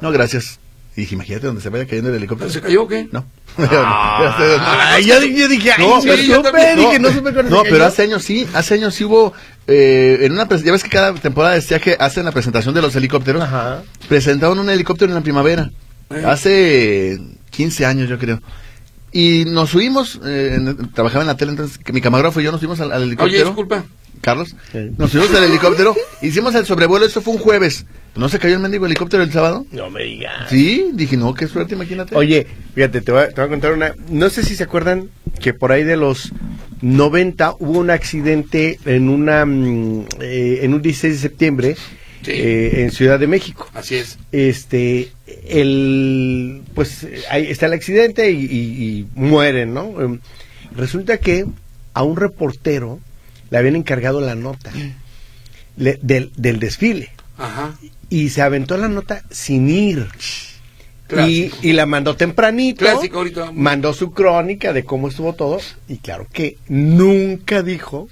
no, 0.00 0.10
gracias. 0.12 0.58
Y 0.96 1.02
dije, 1.02 1.14
imagínate 1.14 1.46
donde 1.46 1.62
se 1.62 1.68
vaya 1.70 1.86
cayendo 1.86 2.10
el 2.10 2.16
helicóptero. 2.16 2.50
¿Se 2.50 2.60
cayó 2.60 2.82
o 2.82 2.88
qué? 2.88 3.08
No. 3.12 3.24
Ay, 3.56 5.04
yo, 5.06 5.22
yo 5.22 5.48
dije, 5.48 5.72
ay, 5.72 5.86
No, 5.86 5.96
no, 5.96 6.02
pero- 6.02 6.16
supe, 6.16 6.52
no, 6.76 6.82
dije, 6.82 6.98
no 6.98 7.10
No, 7.48 7.62
se 7.64 7.70
pero 7.70 7.84
hace 7.84 8.02
años 8.02 8.24
sí, 8.24 8.46
hace 8.54 8.74
años 8.74 8.94
sí 8.94 9.04
hubo, 9.04 9.32
eh, 9.66 10.18
en 10.22 10.32
una, 10.32 10.48
ya 10.48 10.72
ves 10.72 10.82
que 10.82 10.90
cada 10.90 11.14
temporada 11.14 11.54
de 11.58 11.80
que 11.80 11.96
hacen 11.98 12.24
la 12.24 12.32
presentación 12.32 12.74
de 12.74 12.82
los 12.82 12.94
helicópteros, 12.96 13.42
Ajá. 13.42 13.82
presentaron 14.08 14.58
un 14.58 14.68
helicóptero 14.70 15.10
en 15.10 15.14
la 15.14 15.20
primavera, 15.22 15.70
Eh. 16.10 16.22
hace 16.26 17.20
15 17.50 17.86
años 17.86 18.08
yo 18.08 18.18
creo. 18.18 18.40
Y 19.12 19.44
nos 19.46 19.70
subimos, 19.70 20.20
eh, 20.24 20.54
en- 20.56 20.92
trabajaba 20.92 21.22
en 21.22 21.28
la 21.28 21.36
tele, 21.36 21.52
entonces 21.52 21.78
que 21.78 21.92
mi 21.92 22.00
camarógrafo 22.00 22.40
y 22.40 22.44
yo 22.44 22.52
nos 22.52 22.60
subimos 22.60 22.80
al, 22.80 22.92
al 22.92 23.02
Oye, 23.02 23.06
helicóptero. 23.06 23.44
disculpa. 23.46 23.84
Carlos, 24.20 24.54
Sí. 24.72 24.90
nos 24.98 25.10
subimos 25.10 25.34
al 25.34 25.44
helicóptero, 25.44 25.94
hicimos 26.20 26.54
el 26.54 26.66
sobrevuelo, 26.66 27.06
eso 27.06 27.20
fue 27.22 27.34
un 27.34 27.40
jueves. 27.40 27.86
¿No 28.16 28.28
se 28.28 28.38
cayó 28.38 28.54
el 28.54 28.60
mendigo 28.60 28.84
helicóptero 28.86 29.22
el 29.22 29.32
sábado? 29.32 29.64
No 29.72 29.88
me 29.88 30.02
digas. 30.02 30.50
Sí, 30.50 30.90
dije, 30.94 31.16
no, 31.16 31.32
qué 31.32 31.46
suerte, 31.46 31.74
imagínate. 31.74 32.14
Oye, 32.16 32.46
fíjate, 32.74 33.00
te 33.00 33.12
voy, 33.12 33.22
a, 33.22 33.28
te 33.28 33.34
voy 33.36 33.44
a 33.44 33.48
contar 33.48 33.72
una. 33.72 33.94
No 34.10 34.28
sé 34.30 34.44
si 34.44 34.56
se 34.56 34.64
acuerdan 34.64 35.08
que 35.40 35.54
por 35.54 35.70
ahí 35.72 35.84
de 35.84 35.96
los 35.96 36.32
90 36.82 37.54
hubo 37.60 37.78
un 37.78 37.90
accidente 37.90 38.78
en 38.84 39.08
una 39.08 39.46
mm, 39.46 40.06
eh, 40.20 40.58
en 40.62 40.74
un 40.74 40.82
16 40.82 41.14
de 41.14 41.18
septiembre 41.20 41.76
Sí. 42.22 42.32
eh, 42.32 42.82
en 42.82 42.90
Ciudad 42.90 43.18
de 43.18 43.26
México. 43.28 43.68
Así 43.72 43.94
es. 43.94 44.18
Este, 44.32 45.10
el, 45.48 46.62
pues 46.74 47.06
ahí 47.30 47.46
está 47.46 47.66
el 47.66 47.72
accidente 47.74 48.30
y, 48.30 48.44
y- 48.44 48.98
y 48.98 49.06
mueren, 49.14 49.72
¿no? 49.72 50.00
Em, 50.00 50.18
resulta 50.76 51.18
que 51.18 51.46
a 51.94 52.02
un 52.02 52.16
reportero 52.16 52.98
le 53.50 53.58
habían 53.58 53.76
encargado 53.76 54.20
la 54.20 54.34
nota 54.34 54.72
le- 55.76 55.98
del, 56.02 56.32
del 56.36 56.58
desfile 56.60 57.10
Ajá. 57.38 57.74
y 58.08 58.28
se 58.30 58.42
aventó 58.42 58.76
la 58.76 58.88
nota 58.88 59.22
sin 59.30 59.68
ir. 59.68 60.06
Y, 61.26 61.50
y 61.62 61.72
la 61.72 61.86
mandó 61.86 62.14
tempranito. 62.14 62.84
Clásico 62.84 63.18
ahorita. 63.18 63.50
Mandó 63.52 63.92
su 63.92 64.12
crónica 64.12 64.72
de 64.72 64.84
cómo 64.84 65.08
estuvo 65.08 65.32
todo. 65.34 65.58
Y 65.88 65.96
claro 65.96 66.28
que 66.32 66.56
nunca 66.68 67.64
dijo 67.64 68.08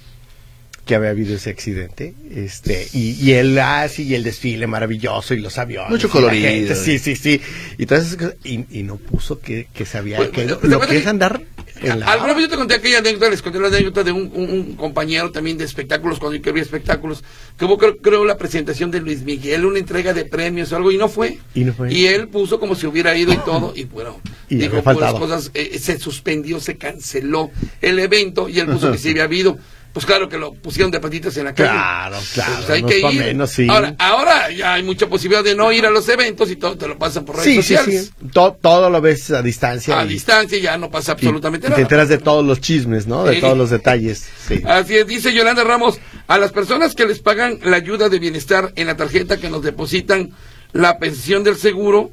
que 0.85 0.95
había 0.95 1.11
habido 1.11 1.35
ese 1.35 1.49
accidente. 1.49 2.13
Este, 2.35 2.89
y, 2.91 3.11
y 3.11 3.33
él 3.33 3.57
así, 3.59 4.03
y 4.03 4.15
el 4.15 4.23
desfile 4.23 4.67
maravilloso, 4.67 5.33
y 5.33 5.39
los 5.39 5.57
aviones. 5.57 5.91
Mucho 5.91 6.09
colorido. 6.09 6.49
gente, 6.49 6.75
Sí, 6.75 6.99
sí, 6.99 7.15
sí. 7.15 7.39
Y, 7.77 7.85
todas 7.85 8.05
esas 8.07 8.17
cosas, 8.17 8.35
y, 8.43 8.65
y 8.69 8.83
no 8.83 8.97
puso 8.97 9.39
que, 9.39 9.67
que 9.73 9.85
se 9.85 9.97
había 9.97 10.17
Pues, 10.17 10.31
caído. 10.31 10.57
¿te 10.57 10.67
Lo 10.67 10.75
acuerdas 10.75 10.89
que 10.89 10.97
es 10.97 11.03
que- 11.03 11.09
andar 11.09 11.41
la. 11.87 12.11
Alguna 12.11 12.33
vez 12.33 12.43
yo 12.43 12.49
te 12.49 12.55
conté 12.57 12.73
aquella 12.75 12.99
anécdota, 12.99 13.29
les 13.29 13.41
conté 13.41 13.59
la 13.59 13.67
anécdota 13.67 14.03
de 14.03 14.11
un, 14.11 14.31
un- 14.33 14.49
un 14.49 14.75
compañero 14.75 15.31
también 15.31 15.57
de 15.57 15.65
espectáculos, 15.65 16.19
cuando 16.19 16.37
yo 16.37 16.49
había 16.51 16.63
espectáculos, 16.63 17.23
que 17.57 17.65
hubo 17.65 17.77
creo, 17.77 17.97
creo, 17.97 18.25
la 18.25 18.37
presentación 18.37 18.91
de 18.91 18.99
Luis 19.01 19.21
Miguel, 19.23 19.65
una 19.65 19.79
entrega 19.79 20.13
de 20.13 20.25
premios 20.25 20.71
o 20.71 20.75
algo, 20.75 20.91
y 20.91 20.97
no 20.97 21.09
fue. 21.09 21.39
Y 21.55 21.63
no 21.63 21.73
fue. 21.73 21.93
Y 21.93 22.07
él 22.07 22.27
puso 22.27 22.59
como 22.59 22.75
si 22.75 22.85
hubiera 22.87 23.15
ido 23.17 23.31
y 23.33 23.37
todo, 23.37 23.73
y 23.75 23.85
bueno, 23.85 24.19
Y 24.49 24.55
dijo 24.55 24.81
puras 24.95 25.13
cosas, 25.19 25.51
eh, 25.53 25.79
se 25.79 25.97
suspendió, 25.99 26.59
se 26.59 26.77
canceló 26.77 27.51
el 27.81 27.99
evento, 27.99 28.49
y 28.49 28.59
él 28.59 28.67
puso 28.67 28.91
que 28.91 28.97
sí 28.97 29.09
había 29.11 29.23
habido. 29.23 29.57
Pues 29.91 30.05
claro 30.05 30.29
que 30.29 30.37
lo 30.37 30.53
pusieron 30.53 30.91
de 30.91 30.99
patitas 30.99 31.35
en 31.37 31.45
la 31.45 31.53
calle. 31.55 31.71
Claro, 31.71 32.17
claro, 32.33 32.53
Pues 32.57 32.69
hay 32.69 32.81
no 32.83 32.87
que 32.87 32.99
ir. 32.99 33.05
menos, 33.19 33.49
sí. 33.49 33.67
Ahora, 33.69 33.95
ahora 33.97 34.51
ya 34.51 34.73
hay 34.75 34.83
mucha 34.83 35.07
posibilidad 35.07 35.43
de 35.43 35.55
no 35.55 35.71
ir 35.71 35.83
a 35.85 35.89
los 35.89 36.07
eventos 36.09 36.51
y 36.51 36.57
todo 36.57 36.77
te 36.77 36.87
lo 36.87 36.97
pasan 36.97 37.25
por 37.25 37.37
redes 37.37 37.45
Sí, 37.55 37.55
sí, 37.63 37.75
sociales. 37.75 38.11
sí. 38.21 38.27
To- 38.31 38.55
todo 38.61 38.89
lo 38.91 39.01
ves 39.01 39.31
a 39.31 39.41
distancia. 39.41 39.99
A 39.99 40.05
y- 40.05 40.09
distancia 40.09 40.59
ya 40.59 40.77
no 40.77 40.91
pasa 40.91 41.13
absolutamente 41.13 41.65
y 41.65 41.69
nada. 41.69 41.75
te 41.77 41.81
enteras 41.81 42.07
de 42.07 42.19
todos 42.19 42.45
los 42.45 42.61
chismes, 42.61 43.07
¿no? 43.07 43.23
De 43.23 43.35
Sí. 43.35 43.41
todos 43.41 43.57
los 43.57 43.71
detalles. 43.71 44.27
Sí. 44.47 44.61
Así 44.65 44.95
es, 44.95 45.07
dice 45.07 45.33
Yolanda 45.33 45.63
Ramos, 45.63 45.99
a 46.27 46.37
las 46.37 46.51
personas 46.51 46.93
que 46.93 47.05
les 47.07 47.19
pagan 47.19 47.59
la 47.63 47.77
ayuda 47.77 48.09
de 48.09 48.19
bienestar 48.19 48.71
en 48.75 48.85
la 48.87 48.95
tarjeta 48.95 49.37
que 49.37 49.49
nos 49.49 49.63
depositan 49.63 50.31
la 50.71 50.99
pensión 50.99 51.43
del 51.43 51.57
seguro, 51.57 52.11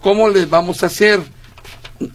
¿cómo 0.00 0.28
les 0.28 0.50
vamos 0.50 0.82
a 0.82 0.86
hacer? 0.86 1.20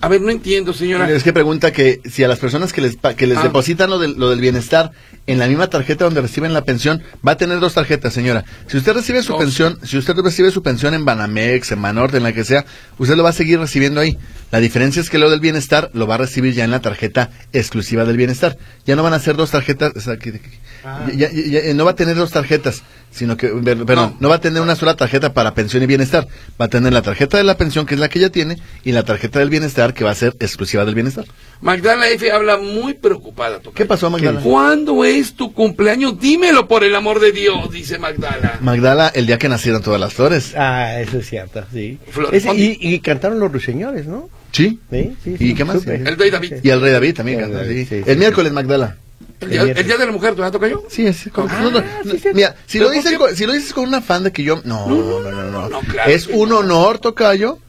A 0.02 0.08
ver, 0.08 0.21
no 0.21 0.30
entiendo, 0.30 0.73
señora. 0.73 1.10
Es 1.10 1.23
que 1.23 1.34
pregunta 1.34 1.71
que 1.71 2.02
si 2.06 2.23
a 2.23 2.28
las 2.28 2.39
personas 2.39 2.73
que 2.73 2.82
les, 2.82 2.97
que 3.15 3.28
les 3.28 3.38
Ah. 3.38 3.43
depositan 3.43 3.89
lo 3.89 4.00
del, 4.00 4.13
lo 4.17 4.30
del 4.30 4.39
bienestar 4.41 4.91
en 5.28 5.39
la 5.39 5.47
misma 5.47 5.67
tarjeta 5.69 6.06
donde 6.06 6.21
reciben 6.21 6.54
la 6.54 6.63
pensión, 6.63 7.02
va 7.26 7.34
a 7.34 7.38
tener 7.38 7.60
dos 7.60 7.73
tarjetas, 7.73 8.13
señora. 8.13 8.45
Si 8.67 8.78
usted 8.78 8.93
recibe 8.93 9.21
su 9.23 9.38
pensión, 9.38 9.78
si 9.84 9.97
usted 9.97 10.15
recibe 10.15 10.52
su 10.52 10.63
pensión 10.63 10.93
en 10.93 11.04
Banamex, 11.06 11.71
en 11.71 11.82
Banorte, 11.82 12.17
en 12.17 12.23
la 12.23 12.34
que 12.34 12.43
sea, 12.43 12.65
usted 12.97 13.15
lo 13.15 13.23
va 13.23 13.30
a 13.30 13.34
seguir 13.34 13.60
recibiendo 13.60 14.00
ahí. 14.02 14.17
La 14.51 14.60
diferencia 14.60 15.01
es 15.01 15.10
que 15.10 15.17
lo 15.17 15.29
del 15.29 15.39
bienestar 15.41 15.89
lo 15.93 16.07
va 16.07 16.15
a 16.15 16.19
recibir 16.19 16.53
ya 16.53 16.63
en 16.63 16.71
la 16.71 16.79
tarjeta 16.79 17.31
exclusiva 17.51 18.05
del 18.05 18.15
bienestar. 18.17 18.57
Ya 18.86 18.95
no 18.95 19.03
van 19.03 19.13
a 19.13 19.19
ser 19.19 19.36
dos 19.36 19.51
tarjetas, 19.51 19.91
o 19.95 19.99
sea, 19.99 20.17
que- 20.17 20.33
que- 20.39 21.17
ya- 21.17 21.29
ya- 21.31 21.63
ya- 21.63 21.73
no 21.73 21.83
va 21.83 21.91
a 21.91 21.95
tener 21.95 22.15
dos 22.15 22.31
tarjetas, 22.31 22.81
sino 23.12 23.36
que, 23.36 23.47
perdón, 23.49 23.86
No. 24.12 24.17
no. 24.21 24.29
va 24.29 24.36
a 24.36 24.39
tener 24.41 24.62
una 24.62 24.75
sola 24.77 24.95
tarjeta 24.95 25.33
para 25.33 25.53
pensión 25.53 25.83
y 25.83 25.86
bienestar. 25.86 26.27
Va 26.60 26.65
a 26.65 26.69
tener 26.69 26.93
la 26.93 27.01
tarjeta 27.01 27.36
de 27.38 27.43
la 27.43 27.57
pensión, 27.57 27.86
que 27.86 27.95
es 27.95 27.99
la 27.99 28.07
que 28.07 28.19
ella 28.19 28.29
tiene, 28.29 28.57
y 28.86 28.93
la 28.93 29.03
tarjeta 29.03 29.39
del 29.39 29.49
bienestar, 29.49 29.93
que 29.93 30.05
va 30.05 30.12
a 30.12 30.15
ser 30.15 30.33
exclusiva 30.39 30.86
del 30.86 30.95
bienestar. 30.95 31.25
Magdala 31.62 32.08
F 32.10 32.32
habla 32.32 32.58
muy 32.58 32.93
preocupada. 32.93 33.58
tocayo. 33.58 33.74
¿Qué 33.74 33.86
pasó, 33.86 34.10
Magdala? 34.10 34.41
¿Cuándo 34.41 35.04
es 35.06 35.34
tu 35.34 35.54
cumpleaños? 35.54 36.20
Dímelo 36.20 36.67
por 36.67 36.84
el 36.84 36.96
amor 36.96 37.20
de 37.20 37.32
Dios, 37.32 37.72
dice 37.72 37.98
Magdala. 37.98 38.58
Magdala, 38.62 39.12
el 39.13 39.26
día 39.26 39.38
que 39.38 39.50
nacieron 39.50 39.82
todas 39.82 40.00
las 40.00 40.13
flores. 40.13 40.54
Ah, 40.56 41.00
eso 41.02 41.17
es 41.20 41.28
cierto, 41.30 41.63
sí. 41.74 41.98
Flor- 42.12 42.34
Ese- 42.34 42.54
y, 42.56 42.78
y 42.80 43.00
cantaron 43.00 43.39
los 43.39 43.52
ruiseñores, 43.52 44.06
¿no? 44.06 44.30
Sí. 44.52 44.80
Sí, 44.91 45.15
sí, 45.24 45.32
¿Y 45.34 45.38
sí, 45.38 45.54
qué 45.56 45.65
más? 45.65 45.86
El 45.86 46.17
rey 46.17 46.30
David. 46.30 46.54
Y 46.63 46.70
el 46.70 46.82
rey 46.82 46.91
David 46.91 47.15
también 47.15 47.39
El 47.39 47.46
canta, 47.46 47.58
David, 47.63 47.76
sí. 47.76 47.86
sí, 47.86 47.96
sí, 47.98 48.04
El 48.06 48.13
sí. 48.15 48.20
miércoles, 48.20 48.52
Magdala. 48.54 48.98
El 49.39 49.50
día, 49.52 49.62
el 49.63 49.86
día 49.86 49.98
de 49.98 50.06
la 50.08 50.12
mujer, 50.12 50.34
¿te 50.36 50.52
toca 50.52 50.67
yo? 50.67 50.84
Sí, 50.89 51.06
es. 51.06 51.28
Ah, 51.36 51.60
no, 51.62 51.70
no, 51.70 51.84
sí, 52.04 52.17
sí. 52.17 52.30
mira, 52.34 52.56
si 52.65 52.80
lo, 52.80 52.89
dices 52.89 53.15
con, 53.20 53.36
si 53.36 53.46
lo 53.46 53.54
dices 53.54 53.72
con 53.72 53.88
un 53.88 53.93
afán 53.93 54.24
de 54.24 54.32
que 54.32 54.41
yo. 54.41 54.62
No, 54.63 54.88
no, 54.88 54.96
no, 55.22 55.32
no. 55.32 55.52
no, 55.52 55.70
no, 55.70 55.80
claro 55.82 56.10
es 56.12 56.26
un 56.26 56.50
no. 56.50 56.60
honor, 56.60 56.98
Tocayo, 56.98 57.60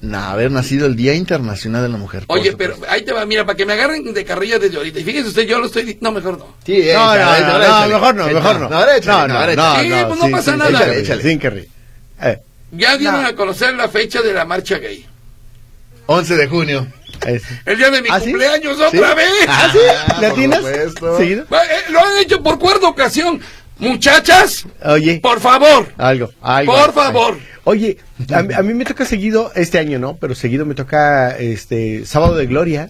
na- 0.00 0.30
haber 0.30 0.50
nacido 0.50 0.86
el 0.86 0.94
Día 0.96 1.14
Internacional 1.14 1.82
de 1.82 1.88
la 1.88 1.96
Mujer. 1.98 2.24
Oye, 2.28 2.50
supuesto. 2.50 2.76
pero 2.80 2.92
ahí 2.92 3.02
te 3.04 3.12
va, 3.12 3.24
mira, 3.26 3.44
para 3.44 3.56
que 3.56 3.66
me 3.66 3.72
agarren 3.72 4.12
de 4.12 4.24
carrilla 4.24 4.58
desde 4.58 4.76
ahorita. 4.76 5.00
Y 5.00 5.04
fíjese 5.04 5.28
usted, 5.28 5.42
yo 5.46 5.58
lo 5.58 5.66
estoy... 5.66 5.82
di- 5.84 5.98
No, 6.00 6.12
mejor 6.12 6.38
no. 6.38 6.54
Sí, 6.64 6.82
No, 6.94 7.06
no, 7.06 7.14
échale, 7.14 7.46
no, 7.46 7.46
échale, 7.46 7.58
no, 7.58 7.64
échale. 7.64 7.94
mejor 7.94 8.14
no, 8.14 8.26
mejor 8.26 8.60
no. 8.60 8.68
No, 8.68 8.90
échale, 8.90 9.28
no, 9.32 9.56
no. 9.56 9.80
Sí, 9.80 9.90
pues 10.08 10.20
no 10.20 10.30
pasa 10.36 10.56
nada. 10.56 10.94
Échale. 10.94 11.22
Sin 11.22 11.38
que. 11.38 11.68
Eh, 12.22 12.38
Ya 12.72 12.96
dieron 12.96 13.24
a 13.24 13.34
conocer 13.34 13.74
la 13.74 13.88
fecha 13.88 14.22
de 14.22 14.32
la 14.32 14.44
marcha 14.44 14.78
gay. 14.78 15.06
11 16.06 16.36
de 16.36 16.46
junio. 16.46 16.86
El 17.64 17.78
día 17.78 17.90
de 17.90 18.02
mi 18.02 18.08
¿Ah, 18.10 18.20
cumpleaños 18.20 18.76
¿Sí? 18.76 18.98
otra 18.98 19.14
vez. 19.14 19.26
¿Ah, 19.48 19.68
sí? 19.72 19.78
¿Le 20.20 20.28
por 20.28 20.38
atinas? 20.38 20.58
supuesto. 20.58 21.16
¿Seguido? 21.16 21.42
Eh, 21.44 21.90
Lo 21.90 22.00
han 22.00 22.16
hecho 22.18 22.42
por 22.42 22.58
cuarta 22.58 22.86
ocasión. 22.86 23.40
Muchachas, 23.78 24.64
Oye, 24.84 25.20
por 25.20 25.40
favor. 25.40 25.92
algo, 25.98 26.30
algo. 26.40 26.72
Por 26.72 26.80
algo. 26.82 26.92
favor. 26.94 27.38
Oye, 27.64 27.98
a, 28.32 28.42
mí- 28.42 28.54
a 28.54 28.62
mí 28.62 28.74
me 28.74 28.84
toca 28.84 29.04
seguido, 29.04 29.52
este 29.54 29.78
año 29.78 29.98
no, 29.98 30.16
pero 30.16 30.34
seguido 30.34 30.64
me 30.64 30.74
toca 30.74 31.36
este 31.36 32.06
Sábado 32.06 32.36
de 32.36 32.46
Gloria. 32.46 32.88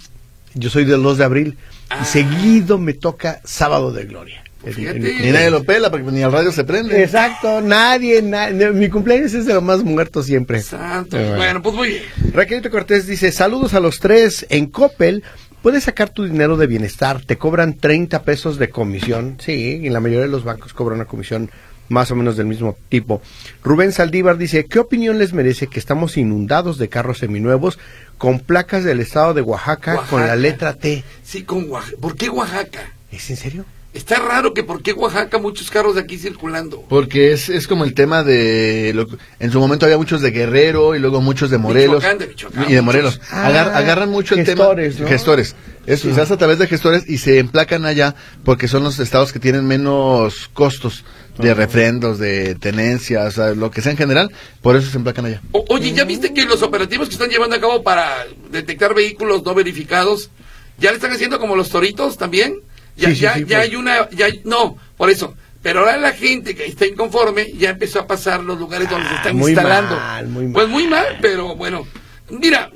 Yo 0.55 0.71
soy 0.71 0.85
del 0.85 1.03
2 1.03 1.19
de 1.19 1.25
abril. 1.25 1.59
Ah. 1.91 2.01
Y 2.03 2.05
seguido 2.05 2.79
me 2.79 2.93
toca 2.95 3.41
Sábado 3.45 3.93
de 3.93 4.05
Gloria. 4.05 4.43
Pues 4.61 4.79
Ni 4.79 5.31
nadie 5.31 5.51
lo 5.51 5.63
pela 5.65 5.91
porque 5.91 6.11
ni 6.11 6.23
al 6.23 6.33
radio 6.33 6.51
se 6.51 6.65
prende. 6.65 7.03
Exacto, 7.03 7.61
nadie, 7.61 8.21
na- 8.23 8.49
mi 8.51 8.89
cumpleaños 8.89 9.33
es 9.35 9.47
de 9.47 9.55
lo 9.55 9.61
más 9.61 9.83
muerto 9.85 10.23
siempre. 10.23 10.61
Santo. 10.63 11.17
Eh, 11.17 11.21
bueno. 11.23 11.37
Bueno, 11.37 11.63
pues 11.63 11.75
muy 11.75 11.89
bien. 11.91 12.03
Raquelito 12.33 12.71
Cortés 12.71 13.07
dice, 13.07 13.31
saludos 13.33 13.75
a 13.75 13.81
los 13.81 14.01
tres. 14.01 14.45
En 14.49 14.67
Coppel 14.67 15.23
puedes 15.67 15.83
sacar 15.83 16.11
tu 16.11 16.23
dinero 16.23 16.57
de 16.57 16.69
bienestar. 16.69 17.25
Te 17.25 17.39
cobran 17.39 17.75
30 17.75 18.23
pesos 18.23 18.57
de 18.57 18.71
comisión. 18.71 19.37
Sí, 19.41 19.81
y 19.83 19.91
la 19.91 19.99
mayoría 19.99 20.23
de 20.23 20.31
los 20.31 20.45
bancos 20.45 20.73
cobran 20.73 21.01
una 21.01 21.09
comisión 21.09 21.51
más 21.89 22.09
o 22.13 22.15
menos 22.15 22.37
del 22.37 22.47
mismo 22.47 22.77
tipo. 22.89 23.21
Rubén 23.65 23.91
Saldívar 23.91 24.39
dice, 24.39 24.67
¿qué 24.67 24.79
opinión 24.79 25.19
les 25.19 25.33
merece 25.33 25.67
que 25.67 25.81
estamos 25.81 26.19
inundados 26.19 26.79
de 26.79 26.89
carros 26.89 27.19
seminuevos 27.19 27.81
con 28.17 28.39
placas 28.39 28.85
del 28.85 29.01
estado 29.01 29.35
de 29.35 29.43
Oaxaca, 29.43 30.05
con 30.09 30.25
la 30.25 30.37
letra 30.37 30.75
T? 30.75 31.03
Sí, 31.25 31.43
con 31.43 31.69
Oaxaca. 31.69 31.97
¿Por 32.01 32.15
qué 32.15 32.29
Oaxaca? 32.29 32.93
¿Es 33.11 33.29
en 33.31 33.37
serio? 33.37 33.65
Está 33.97 34.17
raro 34.19 34.53
que 34.53 34.63
por 34.63 34.83
qué 34.83 34.93
Oaxaca 34.93 35.39
muchos 35.39 35.71
carros 35.71 35.95
de 35.95 36.03
aquí 36.03 36.19
circulando. 36.19 36.85
Porque 36.89 37.33
es, 37.33 37.49
es 37.49 37.67
como 37.67 37.85
el 37.85 37.95
tema 37.95 38.23
de... 38.23 38.93
lo- 38.95 39.07
en 39.41 39.51
su 39.51 39.59
momento 39.59 39.87
había 39.87 39.97
muchos 39.97 40.21
de 40.21 40.31
Guerrero 40.31 40.95
y 40.95 40.99
luego 40.99 41.21
muchos 41.23 41.49
de 41.51 41.57
Morelos. 41.59 41.97
Michoacán, 41.97 42.19
de 42.19 42.27
Michoacán, 42.27 42.71
y 42.71 42.75
de. 42.75 42.83
Morelos. 42.83 43.21
Ah, 43.31 43.47
Agar- 43.47 43.71
agarran 43.75 44.11
mucho 44.11 44.35
el 44.35 44.45
gestores, 44.45 44.97
tema... 44.97 45.05
¿no? 45.07 45.11
Gestores. 45.11 45.57
Eso, 45.87 46.09
Sí. 46.09 46.15
se 46.15 46.21
hace 46.21 46.35
a 46.35 46.37
través 46.37 46.59
de 46.59 46.67
gestores 46.67 47.09
y 47.09 47.19
se 47.19 47.39
emplacan 47.39 47.87
allá 47.87 48.15
porque 48.45 48.69
son 48.69 48.83
los 48.85 48.99
estados 48.99 49.33
que 49.33 49.39
tienen 49.39 49.67
menos 49.67 50.51
costos 50.53 51.05
de 51.39 51.55
refrendos, 51.55 52.19
de 52.19 52.55
tenencias, 52.55 53.29
o 53.29 53.31
sea, 53.31 53.55
lo 53.55 53.71
que 53.71 53.81
sea 53.83 53.93
en 53.93 53.99
general. 53.99 54.31
Por 54.63 54.77
eso 54.77 54.91
se 54.91 54.99
emplacan 54.99 55.25
allá. 55.27 55.41
O- 55.53 55.65
oye, 55.71 55.93
¿ya 55.93 56.05
viste 56.05 56.35
que 56.35 56.45
los 56.45 56.63
operativos 56.63 57.09
que 57.09 57.15
están 57.15 57.31
llevando 57.31 57.57
a 57.57 57.61
cabo 57.61 57.83
para 57.83 58.27
detectar 58.51 58.95
vehículos 58.95 59.43
no 59.45 59.55
verificados, 59.55 60.31
ya 60.79 60.91
le 60.91 60.97
están 60.97 61.13
haciendo 61.13 61.39
como 61.39 61.57
los 61.57 61.71
toritos 61.71 62.17
también? 62.19 62.61
Ya, 62.97 63.11
Sí, 63.11 63.17
ya, 63.17 63.35
sí, 63.35 63.41
ya 63.41 63.47
pues. 63.47 63.69
hay 63.71 63.77
una, 63.77 64.09
ya 64.11 64.27
hay- 64.27 64.41
no, 64.45 64.77
por 64.97 65.11
eso. 65.11 65.35
Pero 65.63 65.81
ahora 65.81 65.97
la 65.97 66.13
gente 66.13 66.55
que 66.55 66.65
está 66.67 66.87
inconforme 66.87 67.53
ya 67.59 67.71
empezó 67.71 68.01
a 68.01 68.07
pasar 68.07 68.43
los 68.43 68.59
lugares 68.59 68.89
donde 68.89 69.09
se 69.09 69.15
Ah, 69.15 69.17
están 69.19 69.37
muy 69.37 69.51
instalando. 69.53 69.97
mal, 69.97 70.27
muy 70.29 70.45
mal. 70.45 70.53
Pues 70.53 70.69
muy 70.69 70.87
mal, 70.87 71.19
pero 71.21 71.57
bueno, 71.57 71.87
mira, 72.31 72.71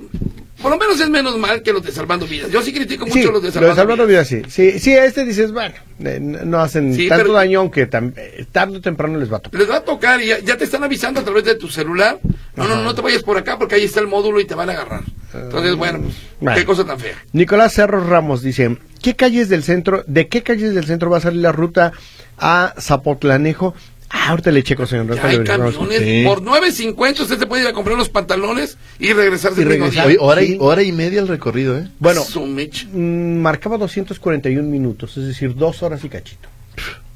por 0.60 0.72
lo 0.72 0.76
menos 0.76 1.00
es 1.00 1.08
menos 1.08 1.38
mal 1.38 1.62
que 1.62 1.72
los 1.72 1.82
de 1.84 1.92
Salvando 1.92 2.26
Vidas. 2.26 2.50
Yo 2.50 2.60
sí 2.62 2.72
critico 2.72 3.06
mucho 3.06 3.18
Sí, 3.18 3.24
los 3.24 3.34
de 3.34 3.40
lo 3.40 3.40
de 3.46 3.52
Salvando, 3.52 3.76
Salvando 3.76 4.06
Vidas. 4.06 4.28
Vidas, 4.28 4.48
sí. 4.48 4.72
sí. 4.72 4.78
Sí, 4.80 4.92
este 4.92 5.24
dices, 5.24 5.52
bueno, 5.52 5.74
eh, 6.04 6.18
no 6.20 6.58
hacen 6.60 6.92
Sí, 6.94 7.08
tanto 7.08 7.32
daño, 7.32 7.60
aunque 7.60 7.82
eh, 7.82 8.46
tarde 8.50 8.76
o 8.78 8.80
temprano 8.80 9.18
les 9.18 9.32
va 9.32 9.36
a 9.36 9.40
tocar. 9.40 9.60
Les 9.60 9.70
va 9.70 9.76
a 9.76 9.84
tocar 9.84 10.20
y 10.20 10.26
ya, 10.26 10.40
ya 10.40 10.56
te 10.58 10.64
están 10.64 10.82
avisando 10.82 11.20
a 11.20 11.24
través 11.24 11.44
de 11.44 11.54
tu 11.54 11.68
celular. 11.68 12.18
No, 12.56 12.66
no, 12.66 12.82
no 12.82 12.94
te 12.94 13.00
vayas 13.02 13.22
por 13.22 13.38
acá 13.38 13.56
porque 13.56 13.76
ahí 13.76 13.84
está 13.84 14.00
el 14.00 14.08
módulo 14.08 14.40
y 14.40 14.44
te 14.46 14.54
van 14.56 14.68
a 14.68 14.72
agarrar. 14.72 15.04
Entonces, 15.32 15.76
bueno, 15.76 16.00
pues, 16.00 16.14
bueno. 16.40 16.58
qué 16.58 16.64
cosa 16.66 16.84
tan 16.84 16.98
fea. 16.98 17.14
Nicolás 17.32 17.72
Cerro 17.72 18.04
Ramos 18.04 18.42
dice, 18.42 18.76
¿qué 19.02 19.16
calles 19.16 19.48
del 19.48 19.62
centro, 19.62 20.04
de 20.06 20.28
qué 20.28 20.42
calles 20.42 20.74
del 20.74 20.84
centro 20.84 21.10
va 21.10 21.18
a 21.18 21.20
salir 21.20 21.40
la 21.42 21.52
ruta 21.52 21.92
a 22.38 22.74
Zapotlanejo? 22.78 23.74
Ah, 24.12 24.30
ahorita 24.30 24.50
le 24.50 24.64
checo, 24.64 24.86
señor. 24.86 25.14
Ya 25.14 25.24
hay 25.24 25.44
camiones. 25.44 25.76
Sí. 26.00 26.24
Por 26.26 26.42
9.50 26.42 27.20
usted 27.20 27.38
se 27.38 27.46
puede 27.46 27.62
ir 27.62 27.68
a 27.68 27.72
comprar 27.72 27.94
unos 27.94 28.08
pantalones 28.08 28.76
y 28.98 29.12
regresarse 29.12 29.62
Y 29.62 29.64
regresar. 29.64 30.06
Oye, 30.08 30.16
hora, 30.18 30.40
Sí. 30.40 30.54
y, 30.54 30.56
hora 30.58 30.82
y 30.82 30.90
media 30.90 31.20
el 31.20 31.28
recorrido, 31.28 31.78
¿eh? 31.78 31.88
Bueno, 32.00 32.22
mm, 32.24 33.36
marcaba 33.36 33.78
241 33.78 34.68
minutos, 34.68 35.16
es 35.16 35.26
decir, 35.26 35.54
dos 35.54 35.84
horas 35.84 36.02
y 36.02 36.08
cachito. 36.08 36.48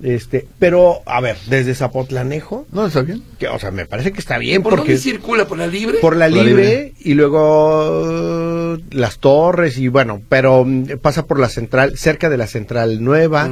Este, 0.04 0.46
pero, 0.58 1.00
a 1.06 1.22
ver, 1.22 1.38
desde 1.46 1.74
Zapotlanejo, 1.74 2.66
No, 2.72 2.86
está 2.86 3.00
bien. 3.00 3.22
que, 3.38 3.48
o 3.48 3.58
sea, 3.58 3.70
me 3.70 3.86
parece 3.86 4.12
que 4.12 4.20
está 4.20 4.36
bien 4.36 4.62
¿Por 4.62 4.74
porque... 4.74 4.92
dónde 4.92 5.02
circula? 5.02 5.46
¿Por 5.46 5.56
la 5.56 5.66
libre? 5.66 5.98
por 5.98 6.14
la 6.14 6.26
Por 6.26 6.36
la 6.36 6.42
libre, 6.44 6.92
y 7.00 7.14
luego 7.14 8.76
eh, 8.76 8.84
las 8.90 9.18
torres 9.18 9.78
y 9.78 9.88
bueno, 9.88 10.20
pero 10.28 10.62
mm, 10.66 10.98
pasa 11.00 11.24
por 11.24 11.38
la 11.40 11.48
central, 11.48 11.96
cerca 11.96 12.28
de 12.28 12.36
la 12.36 12.46
central 12.46 13.02
nueva 13.02 13.50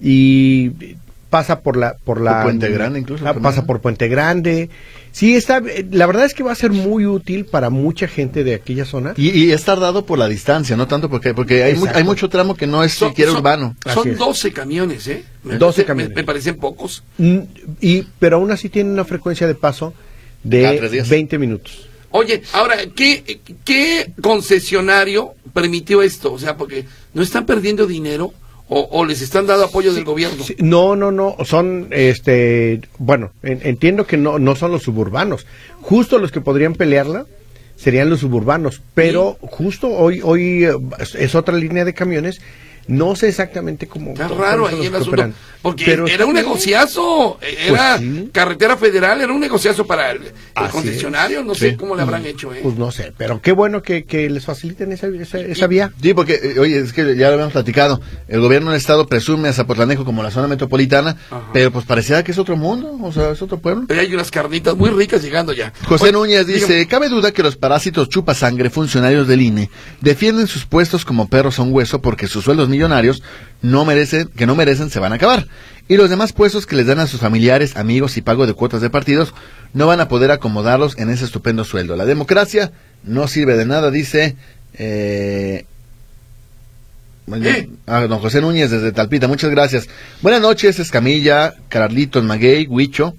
y 0.00 0.96
pasa 1.30 1.60
por 1.60 1.76
la 1.76 1.96
por 2.04 2.20
la 2.20 2.34
Por 2.34 2.42
Puente 2.44 2.70
Grande 2.70 2.98
incluso 2.98 3.26
ah, 3.28 3.34
pasa 3.34 3.64
por 3.64 3.80
Puente 3.80 4.08
Grande. 4.08 4.70
Sí, 5.16 5.36
está 5.36 5.58
eh, 5.58 5.86
la 5.92 6.06
verdad 6.08 6.24
es 6.24 6.34
que 6.34 6.42
va 6.42 6.50
a 6.50 6.56
ser 6.56 6.72
muy 6.72 7.06
útil 7.06 7.44
para 7.44 7.70
mucha 7.70 8.08
gente 8.08 8.42
de 8.42 8.54
aquella 8.54 8.84
zona. 8.84 9.14
Y, 9.16 9.30
y 9.30 9.52
es 9.52 9.62
tardado 9.64 10.04
por 10.04 10.18
la 10.18 10.26
distancia, 10.26 10.76
no 10.76 10.88
tanto 10.88 11.08
porque 11.08 11.32
porque 11.34 11.62
hay, 11.62 11.76
mu- 11.76 11.86
hay 11.86 12.02
mucho 12.02 12.28
tramo 12.28 12.56
que 12.56 12.66
no 12.66 12.82
es 12.82 12.94
Son- 12.94 13.10
siquiera 13.10 13.30
son- 13.30 13.38
urbano. 13.38 13.76
Son 13.94 14.08
es. 14.08 14.18
12 14.18 14.52
camiones, 14.52 15.06
¿eh? 15.06 15.24
Me 15.44 15.54
12 15.56 15.60
parece- 15.82 15.84
camiones. 15.86 16.08
Me, 16.16 16.22
me 16.22 16.24
parecen 16.24 16.56
pocos. 16.56 17.04
Mm, 17.18 17.38
Y 17.80 18.02
pero 18.18 18.38
aún 18.38 18.50
así 18.50 18.68
tiene 18.68 18.90
una 18.90 19.04
frecuencia 19.04 19.46
de 19.46 19.54
paso 19.54 19.94
de 20.42 20.76
tres 20.78 20.90
días. 20.90 21.08
20 21.08 21.38
minutos. 21.38 21.86
Oye, 22.10 22.42
ahora, 22.52 22.76
¿qué, 22.94 23.40
¿qué 23.64 24.12
concesionario 24.20 25.34
permitió 25.52 26.02
esto? 26.02 26.32
O 26.32 26.38
sea, 26.40 26.56
porque 26.56 26.86
no 27.12 27.22
están 27.22 27.46
perdiendo 27.46 27.86
dinero 27.86 28.32
o, 28.68 28.88
o 28.90 29.04
les 29.04 29.20
están 29.22 29.46
dando 29.46 29.64
apoyo 29.64 29.92
del 29.92 30.04
gobierno. 30.04 30.42
Sí, 30.42 30.56
no, 30.58 30.96
no, 30.96 31.10
no, 31.10 31.36
son, 31.44 31.88
este, 31.90 32.80
bueno, 32.98 33.32
en- 33.42 33.60
entiendo 33.62 34.06
que 34.06 34.16
no, 34.16 34.38
no 34.38 34.56
son 34.56 34.72
los 34.72 34.82
suburbanos. 34.82 35.46
Justo 35.82 36.18
los 36.18 36.32
que 36.32 36.40
podrían 36.40 36.74
pelearla 36.74 37.26
serían 37.76 38.08
los 38.08 38.20
suburbanos, 38.20 38.80
pero 38.94 39.36
justo 39.40 39.88
hoy, 39.88 40.20
hoy 40.22 40.64
eh, 40.64 40.72
es 41.18 41.34
otra 41.34 41.56
línea 41.56 41.84
de 41.84 41.92
camiones. 41.92 42.40
No 42.86 43.16
sé 43.16 43.28
exactamente 43.28 43.86
cómo. 43.86 44.12
Está 44.12 44.28
cómo 44.28 44.42
raro 44.42 44.66
ahí 44.66 44.86
el 44.86 44.94
asunto. 44.94 45.30
Porque 45.62 45.84
Pero 45.86 46.06
era 46.06 46.26
un 46.26 46.34
negociazo. 46.34 47.38
Era 47.40 47.96
Pues 47.98 48.00
sí. 48.00 48.28
carretera 48.32 48.76
federal, 48.76 49.20
era 49.20 49.32
un 49.32 49.40
negociazo 49.40 49.86
para 49.86 50.10
el, 50.10 50.20
el 50.22 50.68
concesionario. 50.70 51.42
No 51.42 51.54
Sí. 51.54 51.70
sé 51.70 51.76
cómo 51.76 51.96
le 51.96 52.02
habrán 52.02 52.26
hecho, 52.26 52.52
¿eh? 52.52 52.60
Pues 52.62 52.76
no 52.76 52.90
sé, 52.90 53.12
pero 53.16 53.40
qué 53.40 53.52
bueno 53.52 53.82
que, 53.82 54.04
que 54.04 54.28
les 54.28 54.44
faciliten 54.44 54.92
esa, 54.92 55.06
esa, 55.08 55.38
esa 55.40 55.66
vía. 55.66 55.92
Sí, 56.02 56.12
porque, 56.14 56.34
eh, 56.42 56.58
oye, 56.58 56.78
es 56.78 56.92
que 56.92 57.16
ya 57.16 57.28
lo 57.28 57.34
habíamos 57.34 57.52
platicado. 57.52 58.00
El 58.28 58.40
gobierno 58.40 58.70
del 58.72 58.78
estado 58.78 59.06
presume 59.06 59.48
a 59.48 59.52
Zapotlanejo 59.52 60.04
como 60.04 60.22
la 60.22 60.30
zona 60.30 60.48
metropolitana, 60.48 61.16
Ajá. 61.30 61.48
pero 61.52 61.70
pues 61.70 61.84
parecía 61.86 62.22
que 62.24 62.32
es 62.32 62.38
otro 62.38 62.56
mundo, 62.56 62.98
o 63.00 63.12
sea, 63.12 63.30
es 63.30 63.40
otro 63.40 63.58
pueblo. 63.58 63.84
Pero 63.88 64.00
hay 64.00 64.12
unas 64.14 64.30
carnitas 64.30 64.76
muy 64.76 64.90
ricas 64.90 65.22
llegando 65.22 65.52
ya. 65.52 65.72
José 65.86 66.04
Oye, 66.04 66.12
Núñez 66.12 66.46
dice, 66.46 66.66
dígame, 66.74 66.88
cabe 66.88 67.08
duda 67.08 67.32
que 67.32 67.42
los 67.42 67.56
parásitos 67.56 68.08
chupasangre 68.10 68.68
funcionarios 68.70 69.26
del 69.28 69.40
INE 69.40 69.70
defienden 70.00 70.46
sus 70.46 70.66
puestos 70.66 71.04
como 71.04 71.28
perros 71.28 71.58
a 71.58 71.62
un 71.62 71.72
hueso 71.72 72.00
porque 72.02 72.26
sus 72.26 72.44
sueldos 72.44 72.68
millonarios 72.74 73.22
no 73.62 73.84
merecen, 73.84 74.28
que 74.28 74.46
no 74.46 74.54
merecen 74.54 74.90
se 74.90 75.00
van 75.00 75.12
a 75.12 75.16
acabar. 75.16 75.46
Y 75.88 75.96
los 75.96 76.10
demás 76.10 76.32
puestos 76.32 76.66
que 76.66 76.76
les 76.76 76.86
dan 76.86 76.98
a 76.98 77.06
sus 77.06 77.20
familiares, 77.20 77.76
amigos 77.76 78.16
y 78.16 78.22
pago 78.22 78.46
de 78.46 78.54
cuotas 78.54 78.80
de 78.80 78.90
partidos 78.90 79.34
no 79.72 79.86
van 79.86 80.00
a 80.00 80.08
poder 80.08 80.30
acomodarlos 80.30 80.96
en 80.98 81.10
ese 81.10 81.24
estupendo 81.24 81.64
sueldo. 81.64 81.96
La 81.96 82.06
democracia 82.06 82.72
no 83.02 83.28
sirve 83.28 83.56
de 83.56 83.66
nada, 83.66 83.90
dice... 83.90 84.36
Eh, 84.74 85.66
bueno, 87.26 87.46
¿Eh? 87.46 87.70
ah, 87.86 88.02
don 88.02 88.18
José 88.18 88.42
Núñez 88.42 88.70
desde 88.70 88.92
Talpita, 88.92 89.28
muchas 89.28 89.50
gracias. 89.50 89.88
Buenas 90.20 90.42
noches, 90.42 90.78
Escamilla, 90.78 91.54
Carlitos, 91.68 92.22
Maguey, 92.22 92.66
Huicho. 92.68 93.16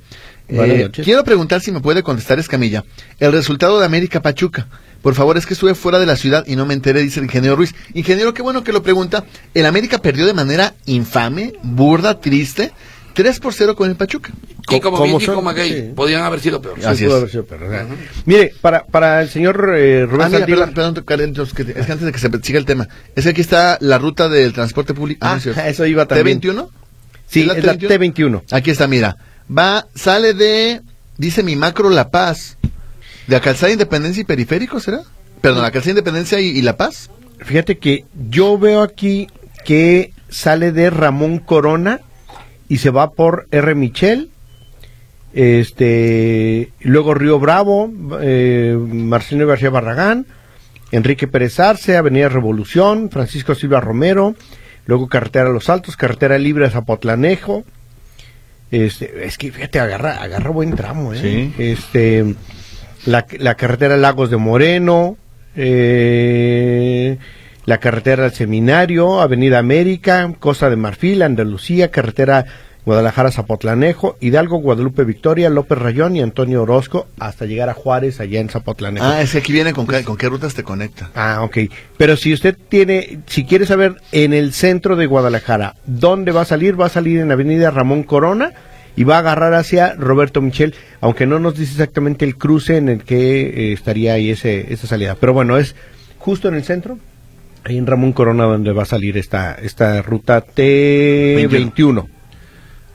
Eh, 0.48 0.89
quiero 0.91 1.24
preguntar 1.24 1.62
si 1.62 1.72
me 1.72 1.82
puede 1.82 2.04
contestar 2.04 2.38
Escamilla. 2.38 2.84
El 3.20 3.32
resultado 3.32 3.80
de 3.80 3.86
América 3.86 4.22
Pachuca. 4.22 4.68
Por 5.06 5.13
favor, 5.13 5.38
es 5.38 5.46
que 5.46 5.54
estuve 5.54 5.76
fuera 5.76 6.00
de 6.00 6.08
la 6.08 6.15
ciudad 6.15 6.44
y 6.48 6.56
no 6.56 6.65
me 6.65 6.74
enteré, 6.74 7.00
dice 7.04 7.20
el 7.20 7.26
ingeniero 7.28 7.56
Ruiz. 7.56 7.76
Ingeniero, 7.94 8.34
qué 8.34 8.41
bueno 8.41 8.63
que 8.63 8.72
lo 8.74 8.82
pregunta. 8.82 9.24
El 9.54 9.68
América 9.68 10.00
perdió 10.00 10.26
de 10.26 10.34
manera 10.34 10.74
infame, 10.88 11.54
burda, 11.62 12.20
triste, 12.20 12.72
3 13.13 13.39
por 13.39 13.54
0 13.54 13.76
con 13.76 13.88
el 13.88 13.96
Pachuca. 13.96 14.32
Y 14.68 14.80
como 14.80 14.98
¿Cómo 14.98 15.04
bien 15.20 15.20
dijo? 15.20 15.39
Maguey, 15.44 15.74
Sí. 15.74 15.91
podían 15.96 16.24
haber 16.24 16.39
sido 16.39 16.60
peor. 16.60 16.80
Sí, 16.80 16.86
Así 16.88 17.04
pudo 17.06 17.13
es. 17.18 17.18
haber 17.20 17.30
sido 17.30 17.46
perro, 17.46 17.68
o 17.68 17.70
sea, 17.70 17.86
Mire, 18.26 18.56
para, 18.62 18.84
para 18.84 19.22
el 19.22 19.30
señor 19.30 19.76
eh, 19.78 20.08
Rubén 20.08 20.22
Ah, 20.24 20.30
mira, 20.30 20.39
Saldívar- 20.39 20.74
perdón, 20.74 20.96
que 20.96 21.41
es 21.44 21.54
que 21.54 21.91
antes 21.91 22.02
de 22.02 22.12
que 22.12 22.18
se 22.18 22.30
siga 22.41 22.58
el 22.58 22.65
tema, 22.65 22.88
es 23.15 23.26
que 23.26 23.30
aquí 23.30 23.41
está 23.41 23.78
la 23.82 24.00
ruta 24.00 24.28
del 24.28 24.54
transporte 24.54 24.96
público. 24.96 25.20
Ah, 25.24 25.36
no 25.36 25.39
cierto. 25.39 25.62
eso 25.62 25.86
iba 25.86 26.08
también. 26.08 26.41
¿T21? 26.41 26.68
Sí, 27.28 27.41
es 27.41 27.63
la 27.63 27.76
T21. 27.78 28.41
Aquí 28.50 28.72
está, 28.72 28.88
mira. 28.88 29.18
Va, 29.56 29.86
sale 29.94 30.34
de, 30.34 30.82
dice 31.20 31.44
mi 31.44 31.56
macro 31.56 31.91
La 31.91 32.10
Paz, 32.10 32.58
de 33.28 33.36
la 33.36 33.42
calzada 33.42 33.72
Independencia 33.72 34.22
y 34.22 34.26
Periférico, 34.26 34.80
¿será? 34.80 35.02
Perdón, 35.42 35.64
la 35.64 35.72
calzada 35.72 35.92
Independencia 35.92 36.40
y, 36.40 36.48
y 36.48 36.62
La 36.62 36.78
Paz. 36.78 37.10
Fíjate 37.40 37.78
que 37.78 38.06
yo 38.30 38.58
veo 38.58 38.82
aquí 38.82 39.28
que 39.66 40.12
sale 40.30 40.72
de 40.72 40.90
Ramón 40.90 41.40
Corona 41.40 42.02
y 42.68 42.78
se 42.78 42.90
va 42.90 43.12
por 43.12 43.48
R. 43.52 43.76
Michel, 43.76 44.30
este, 45.34 46.72
luego 46.80 47.14
Río 47.14 47.40
Bravo, 47.40 47.92
eh, 48.22 48.78
Marcelino 48.80 49.48
García 49.48 49.70
Barragán, 49.70 50.26
Enrique 50.92 51.28
Pérez 51.28 51.60
Arce, 51.60 51.98
Avenida 51.98 52.30
Revolución, 52.30 53.10
Francisco 53.10 53.54
Silva 53.54 53.82
Romero, 53.82 54.36
luego 54.86 55.08
Carretera 55.08 55.50
Los 55.50 55.70
Altos, 55.70 55.98
Carretera 55.98 56.38
Libre 56.38 56.66
a 56.66 56.70
Zapotlanejo. 56.70 57.66
Este, 58.72 59.26
es 59.26 59.38
que 59.38 59.52
fíjate, 59.52 59.80
agarra, 59.80 60.22
agarra 60.22 60.50
buen 60.52 60.76
tramo, 60.76 61.14
¿eh? 61.14 61.20
Sí. 61.22 61.54
Este, 61.62 62.36
la, 63.06 63.26
la 63.39 63.56
carretera 63.56 63.98
Lagos 63.98 64.30
de 64.30 64.38
Moreno, 64.38 65.18
eh, 65.56 67.18
la 67.65 67.78
carretera 67.80 68.26
al 68.26 68.34
Seminario, 68.34 69.22
Avenida 69.22 69.60
América, 69.60 70.32
Costa 70.39 70.70
de 70.70 70.76
Marfil, 70.76 71.22
Andalucía, 71.22 71.89
carretera 71.91 72.46
Guadalajara, 72.86 73.32
Zapotlanejo, 73.32 74.15
Hidalgo, 74.22 74.58
Guadalupe, 74.60 75.04
Victoria, 75.06 75.50
López 75.50 75.80
Rayón 75.80 76.15
y 76.15 76.22
Antonio 76.22 76.62
Orozco, 76.62 77.08
hasta 77.18 77.46
llegar 77.46 77.68
a 77.70 77.74
Juárez, 77.74 78.20
allá 78.20 78.39
en 78.39 78.50
Zapotlanejo. 78.50 79.04
Ah, 79.04 79.22
es 79.24 79.32
que 79.32 79.39
aquí 79.39 79.52
viene 79.54 79.74
con, 79.74 79.88
qué- 79.88 80.04
con 80.04 80.18
qué 80.18 80.30
rutas 80.30 80.54
te 80.54 80.62
conecta. 80.62 81.10
Ah, 81.15 81.39
ok. 81.41 81.58
Pero 81.98 82.15
si 82.15 82.32
usted 82.32 82.56
tiene, 82.70 83.22
si 83.26 83.44
quiere 83.46 83.65
saber 83.65 83.96
en 84.12 84.34
el 84.34 84.54
centro 84.54 84.96
de 84.96 85.08
Guadalajara, 85.08 85.74
¿dónde 85.88 86.32
va 86.32 86.41
a 86.41 86.46
salir? 86.46 86.80
Va 86.80 86.86
a 86.86 86.89
salir 86.89 87.20
en 87.22 87.32
Avenida 87.32 87.72
Ramón 87.72 88.04
Corona 88.04 88.52
y 88.95 89.03
va 89.03 89.15
a 89.15 89.19
agarrar 89.19 89.53
hacia 89.53 89.93
Roberto 89.93 90.41
Michel, 90.41 90.73
aunque 91.01 91.25
no 91.25 91.39
nos 91.39 91.58
dice 91.58 91.73
exactamente 91.73 92.25
el 92.25 92.38
cruce 92.38 92.77
en 92.77 92.89
el 92.89 93.03
que 93.03 93.41
eh, 93.41 93.73
estaría 93.73 94.13
ahí 94.13 94.31
ese, 94.31 94.73
esa 94.73 94.88
salida. 94.88 95.15
Pero 95.19 95.34
bueno, 95.34 95.58
es 95.58 95.75
justo 96.17 96.47
en 96.47 96.55
el 96.55 96.63
centro, 96.63 96.97
ahí 97.63 97.77
en 97.77 97.88
Ramón 97.88 98.13
Corona, 98.13 98.45
donde 98.45 98.71
va 98.71 98.84
a 98.84 98.88
salir 98.88 99.17
esta, 99.17 99.53
esta 99.55 100.01
ruta 100.01 100.45
T21. 100.45 102.08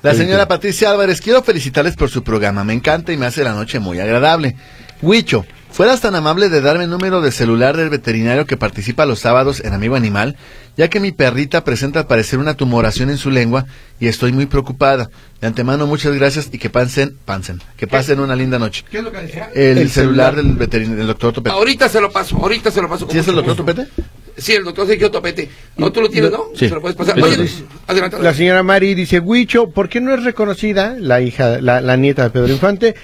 La 0.02 0.14
señora. 0.14 0.48
Patricia 0.48 0.90
Álvarez, 0.90 1.20
quiero 1.20 1.42
felicitarles 1.42 1.94
por 1.94 2.08
su 2.08 2.22
programa, 2.22 2.64
me 2.64 2.72
encanta 2.72 3.12
y 3.12 3.18
me 3.18 3.26
hace 3.26 3.44
la 3.44 3.52
noche 3.52 3.80
muy 3.80 4.00
agradable. 4.00 4.56
Huicho, 5.02 5.44
fueras 5.70 6.00
tan 6.00 6.14
amable 6.14 6.48
de 6.48 6.62
darme 6.62 6.84
el 6.84 6.90
número 6.90 7.20
de 7.20 7.32
celular 7.32 7.76
del 7.76 7.90
veterinario 7.90 8.46
que 8.46 8.56
participa 8.56 9.04
los 9.04 9.18
sábados 9.18 9.60
en 9.62 9.74
Amigo 9.74 9.96
Animal, 9.96 10.36
ya 10.80 10.88
que 10.88 10.98
mi 10.98 11.12
perrita 11.12 11.62
presenta 11.62 11.98
al 12.00 12.06
parecer 12.06 12.38
una 12.38 12.54
tumoración 12.54 13.10
en 13.10 13.18
su 13.18 13.28
lengua 13.30 13.66
y 14.00 14.06
estoy 14.08 14.32
muy 14.32 14.46
preocupada. 14.46 15.10
De 15.38 15.46
antemano, 15.46 15.86
muchas 15.86 16.14
gracias 16.14 16.48
y 16.50 16.56
que 16.56 16.70
pasen, 16.70 17.18
pasen, 17.26 17.60
que 17.76 17.86
pasen 17.86 18.18
una 18.18 18.34
linda 18.34 18.58
noche. 18.58 18.82
¿Qué 18.90 18.96
es 18.96 19.04
lo 19.04 19.12
que 19.12 19.18
decía? 19.18 19.50
El, 19.54 19.76
El 19.76 19.90
celular, 19.90 20.30
celular. 20.32 20.36
del 20.36 20.56
veterinario, 20.56 20.96
del 20.96 21.06
doctor 21.08 21.34
Topete. 21.34 21.54
Ahorita 21.54 21.86
se 21.90 22.00
lo 22.00 22.10
paso, 22.10 22.38
ahorita 22.38 22.70
se 22.70 22.80
lo 22.80 22.88
paso. 22.88 23.06
¿Sí 23.10 23.18
es 23.18 23.28
el 23.28 23.34
doctor 23.34 23.56
gusto. 23.58 23.64
Topete? 23.74 23.90
Sí, 24.38 24.52
el 24.54 24.64
doctor 24.64 24.86
Sergio 24.86 25.10
Topete. 25.10 25.50
No, 25.76 25.92
tú 25.92 26.00
lo 26.00 26.08
tienes, 26.08 26.30
¿no? 26.30 26.44
Sí. 26.54 26.66
Se 26.66 26.74
lo 26.74 26.80
puedes 26.80 26.96
pasar. 26.96 27.20
Oye, 27.22 27.46
adelante. 27.86 28.16
La 28.22 28.32
señora 28.32 28.62
Mari 28.62 28.94
dice, 28.94 29.20
Huicho, 29.20 29.68
¿por 29.68 29.90
qué 29.90 30.00
no 30.00 30.14
es 30.14 30.24
reconocida 30.24 30.96
la 30.98 31.20
hija, 31.20 31.60
la, 31.60 31.82
la 31.82 31.96
nieta 31.98 32.22
de 32.22 32.30
Pedro 32.30 32.48
Infante? 32.54 32.94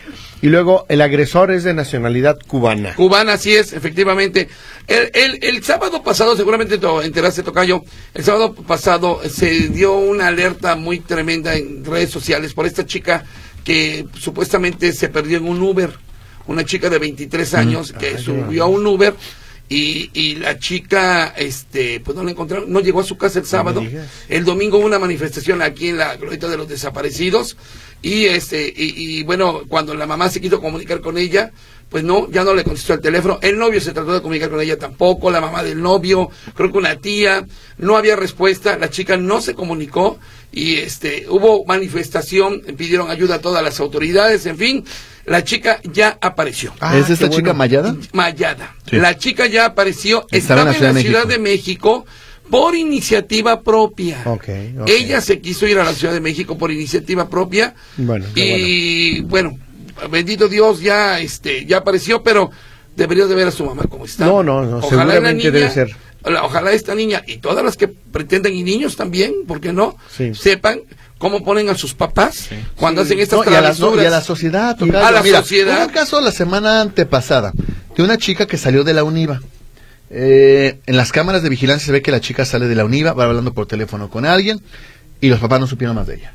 Y 0.43 0.49
luego, 0.49 0.85
el 0.89 1.01
agresor 1.01 1.51
es 1.51 1.65
de 1.65 1.73
nacionalidad 1.73 2.39
cubana. 2.47 2.95
Cubana, 2.95 3.35
así 3.35 3.55
es, 3.55 3.73
efectivamente. 3.73 4.49
El, 4.87 5.11
el, 5.15 5.39
el 5.43 5.65
sábado 5.65 6.03
pasado, 6.03 6.37
seguramente 6.37 6.79
te 6.79 6.87
enteraste, 7.05 7.43
Tocayo, 7.43 7.83
el 8.15 8.25
sábado 8.25 8.55
pasado 8.55 9.21
se 9.29 9.69
dio 9.69 9.95
una 9.95 10.29
alerta 10.29 10.77
muy 10.77 11.01
tremenda 11.01 11.55
en 11.55 11.85
redes 11.85 12.11
sociales 12.11 12.53
por 12.53 12.67
esta 12.67 12.85
chica 12.85 13.25
que 13.65 14.07
supuestamente 14.19 14.93
se 14.93 15.09
perdió 15.09 15.39
en 15.39 15.49
un 15.49 15.63
Uber. 15.63 15.93
Una 16.47 16.65
chica 16.65 16.89
de 16.89 17.01
23 17.01 17.55
años 17.55 17.93
que 17.93 18.15
Ay, 18.17 18.23
subió 18.23 18.65
a 18.65 18.67
un 18.67 18.87
Uber 18.87 19.15
y, 19.69 20.11
y 20.13 20.37
la 20.37 20.59
chica, 20.61 21.35
este, 21.37 21.99
pues 21.99 22.17
no 22.17 22.23
la 22.23 22.31
encontraron, 22.31 22.71
no 22.71 22.79
llegó 22.79 23.01
a 23.01 23.05
su 23.05 23.19
casa 23.19 23.41
el 23.41 23.47
sábado. 23.47 23.83
El 24.29 24.45
domingo 24.45 24.79
hubo 24.79 24.87
una 24.87 25.01
manifestación 25.01 25.61
aquí 25.63 25.89
en 25.89 25.99
la 25.99 26.15
glorieta 26.17 26.49
de 26.49 26.57
los 26.57 26.69
desaparecidos 26.69 27.57
y 28.07 28.27
este 28.27 28.69
y, 28.69 29.19
y, 29.19 29.23
bueno, 29.25 29.63
cuando 29.67 29.93
la 29.93 30.07
mamá 30.07 30.29
se 30.29 30.41
quiso 30.41 30.61
comunicar 30.61 31.01
con 31.01 31.19
ella, 31.19 31.51
pues 31.89 32.05
no, 32.05 32.31
ya 32.31 32.45
no 32.45 32.55
le 32.55 32.63
contestó 32.63 32.95
el 32.95 33.01
teléfono. 33.01 33.41
El 33.43 33.59
novio 33.59 33.81
se 33.81 33.93
trató 33.93 34.13
de 34.13 34.23
comunicar 34.23 34.49
con 34.49 34.61
ella 34.61 34.79
tampoco, 34.79 35.29
la 35.29 35.41
mamá 35.41 35.65
del 35.65 35.83
novio, 35.83 36.31
creo 36.55 36.71
que 36.71 36.79
una 36.79 36.95
tía, 37.01 37.45
no 37.79 37.97
había 37.97 38.15
respuesta, 38.15 38.79
la 38.79 38.91
chica 38.91 39.17
no 39.17 39.41
se 39.41 39.55
comunicó 39.55 40.21
y 40.53 40.77
este 40.77 41.27
hubo 41.29 41.65
manifestación, 41.65 42.61
pidieron 42.77 43.11
ayuda 43.11 43.35
a 43.35 43.41
todas 43.41 43.61
las 43.65 43.81
autoridades, 43.81 44.47
en 44.47 44.57
fin, 44.57 44.85
la 45.25 45.43
chica 45.43 45.81
ya 45.83 46.17
apareció. 46.21 46.75
Ah, 46.79 46.97
¿Es 46.97 47.11
esta 47.11 47.29
chica 47.29 47.55
bueno. 47.55 47.59
Mayada? 47.59 47.97
Mallada. 48.13 48.77
Sí. 48.89 48.99
La 48.99 49.19
chica 49.19 49.47
ya 49.47 49.65
apareció, 49.65 50.29
Estaba 50.31 50.61
estaba, 50.61 50.77
en 50.77 50.81
la 50.81 50.89
en 50.91 50.95
la 50.95 51.01
Ciudad 51.01 51.27
de 51.27 51.39
México 51.41 52.07
por 52.51 52.75
iniciativa 52.75 53.61
propia. 53.61 54.25
Ella 54.87 55.21
se 55.21 55.41
quiso 55.41 55.67
ir 55.67 55.79
a 55.79 55.85
la 55.85 55.93
Ciudad 55.93 56.15
de 56.15 56.21
México 56.21 56.57
por 56.57 56.71
iniciativa 56.71 57.29
propia. 57.29 57.75
Bueno, 57.97 58.27
y 58.35 59.21
bueno. 59.23 59.59
bendito 60.11 60.49
Dios, 60.49 60.81
ya 60.81 61.19
este 61.21 61.65
ya 61.65 61.79
apareció, 61.79 62.23
pero 62.23 62.51
debería 62.95 63.27
de 63.27 63.35
ver 63.35 63.49
a 63.49 63.51
su 63.51 63.65
mamá 63.65 63.85
como 63.89 64.05
está. 64.05 64.27
No, 64.27 64.43
no, 64.43 64.63
no, 64.65 64.79
Ojalá 64.79 65.13
seguramente 65.13 65.51
debe 65.51 65.71
ser. 65.71 65.97
Ojalá 66.43 66.73
esta 66.73 66.95
niña 66.95 67.23
y 67.27 67.37
todas 67.39 67.65
las 67.65 67.77
que 67.77 67.87
pretenden 67.89 68.53
y 68.55 68.63
niños 68.65 68.97
también, 68.97 69.33
¿por 69.47 69.61
qué 69.61 69.73
no? 69.73 69.97
Sí. 70.11 70.35
Sepan 70.35 70.81
cómo 71.19 71.45
ponen 71.45 71.69
a 71.69 71.77
sus 71.77 71.95
papás 71.95 72.49
cuando 72.75 73.03
hacen 73.03 73.19
estas 73.21 73.39
No, 73.39 73.45
y, 73.51 73.55
a 73.55 73.61
la, 73.61 73.75
y 73.79 74.07
a 74.07 74.11
la 74.11 74.21
sociedad. 74.21 74.77
Y 74.77 74.87
tocayo. 74.87 75.07
a 75.07 75.11
la 75.13 75.23
Mira, 75.23 75.41
sociedad. 75.41 75.77
hubo 75.79 75.87
un 75.87 75.93
caso 75.93 76.21
la 76.21 76.33
semana 76.33 76.81
antepasada 76.81 77.53
de 77.97 78.03
una 78.03 78.19
chica 78.19 78.47
que 78.47 78.59
salió 78.59 78.83
de 78.85 78.93
la 78.93 79.05
UNIVA. 79.05 79.41
Eh, 80.11 80.79
en 80.87 80.97
las 80.97 81.11
cámaras 81.13 81.43
de 81.43 81.49
vigilancia 81.49 81.87
se 81.87 81.93
ve 81.93 82.03
que 82.03 82.11
la 82.13 82.21
chica 82.21 82.45
sale 82.45 82.69
de 82.69 82.75
la 82.75 82.85
UNIVA, 82.85 83.13
va 83.13 83.25
hablando 83.25 83.53
por 83.53 83.67
teléfono 83.67 84.09
con 84.09 84.25
alguien 84.25 84.61
y 85.21 85.29
los 85.29 85.41
papás 85.41 85.59
no 85.61 85.67
supieron 85.67 85.97
más 85.97 86.07
de 86.07 86.17
ella. 86.17 86.33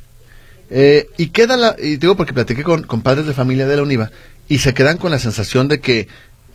Eh, 0.69 1.07
y 1.17 1.27
queda 1.27 1.57
la, 1.57 1.75
y 1.81 1.97
digo 1.97 2.15
porque 2.15 2.33
platiqué 2.33 2.63
con, 2.63 2.83
con 2.83 3.01
padres 3.01 3.25
de 3.25 3.33
familia 3.33 3.67
de 3.67 3.75
la 3.75 3.83
UNIVA 3.83 4.11
y 4.47 4.59
se 4.59 4.73
quedan 4.73 4.97
con 4.97 5.11
la 5.11 5.19
sensación 5.19 5.67
de 5.67 5.79
que 5.79 6.07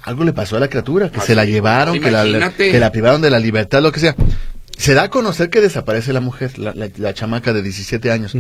algo 0.03 0.25
le 0.25 0.33
pasó 0.33 0.57
a 0.57 0.61
la 0.61 0.69
criatura, 0.69 1.11
que 1.11 1.21
se 1.21 1.35
la 1.35 1.45
llevaron, 1.45 2.01
que 2.01 2.11
la, 2.11 2.27
Imagínate. 2.27 2.71
que 2.71 2.79
la 2.81 2.93
privaron 2.93 3.21
de 3.23 3.31
la 3.31 3.39
libertad, 3.39 3.83
lo 3.83 3.93
que 3.93 4.01
sea. 4.01 4.15
Se 4.77 4.93
da 4.95 5.05
a 5.05 5.11
conocer 5.11 5.49
que 5.51 5.61
desaparece 5.61 6.13
la 6.13 6.21
mujer, 6.21 6.59
la, 6.59 6.73
la- 6.75 6.91
la 6.97 7.15
chamaca 7.15 7.53
de 7.53 7.63
17 7.63 8.11
años. 8.13 8.35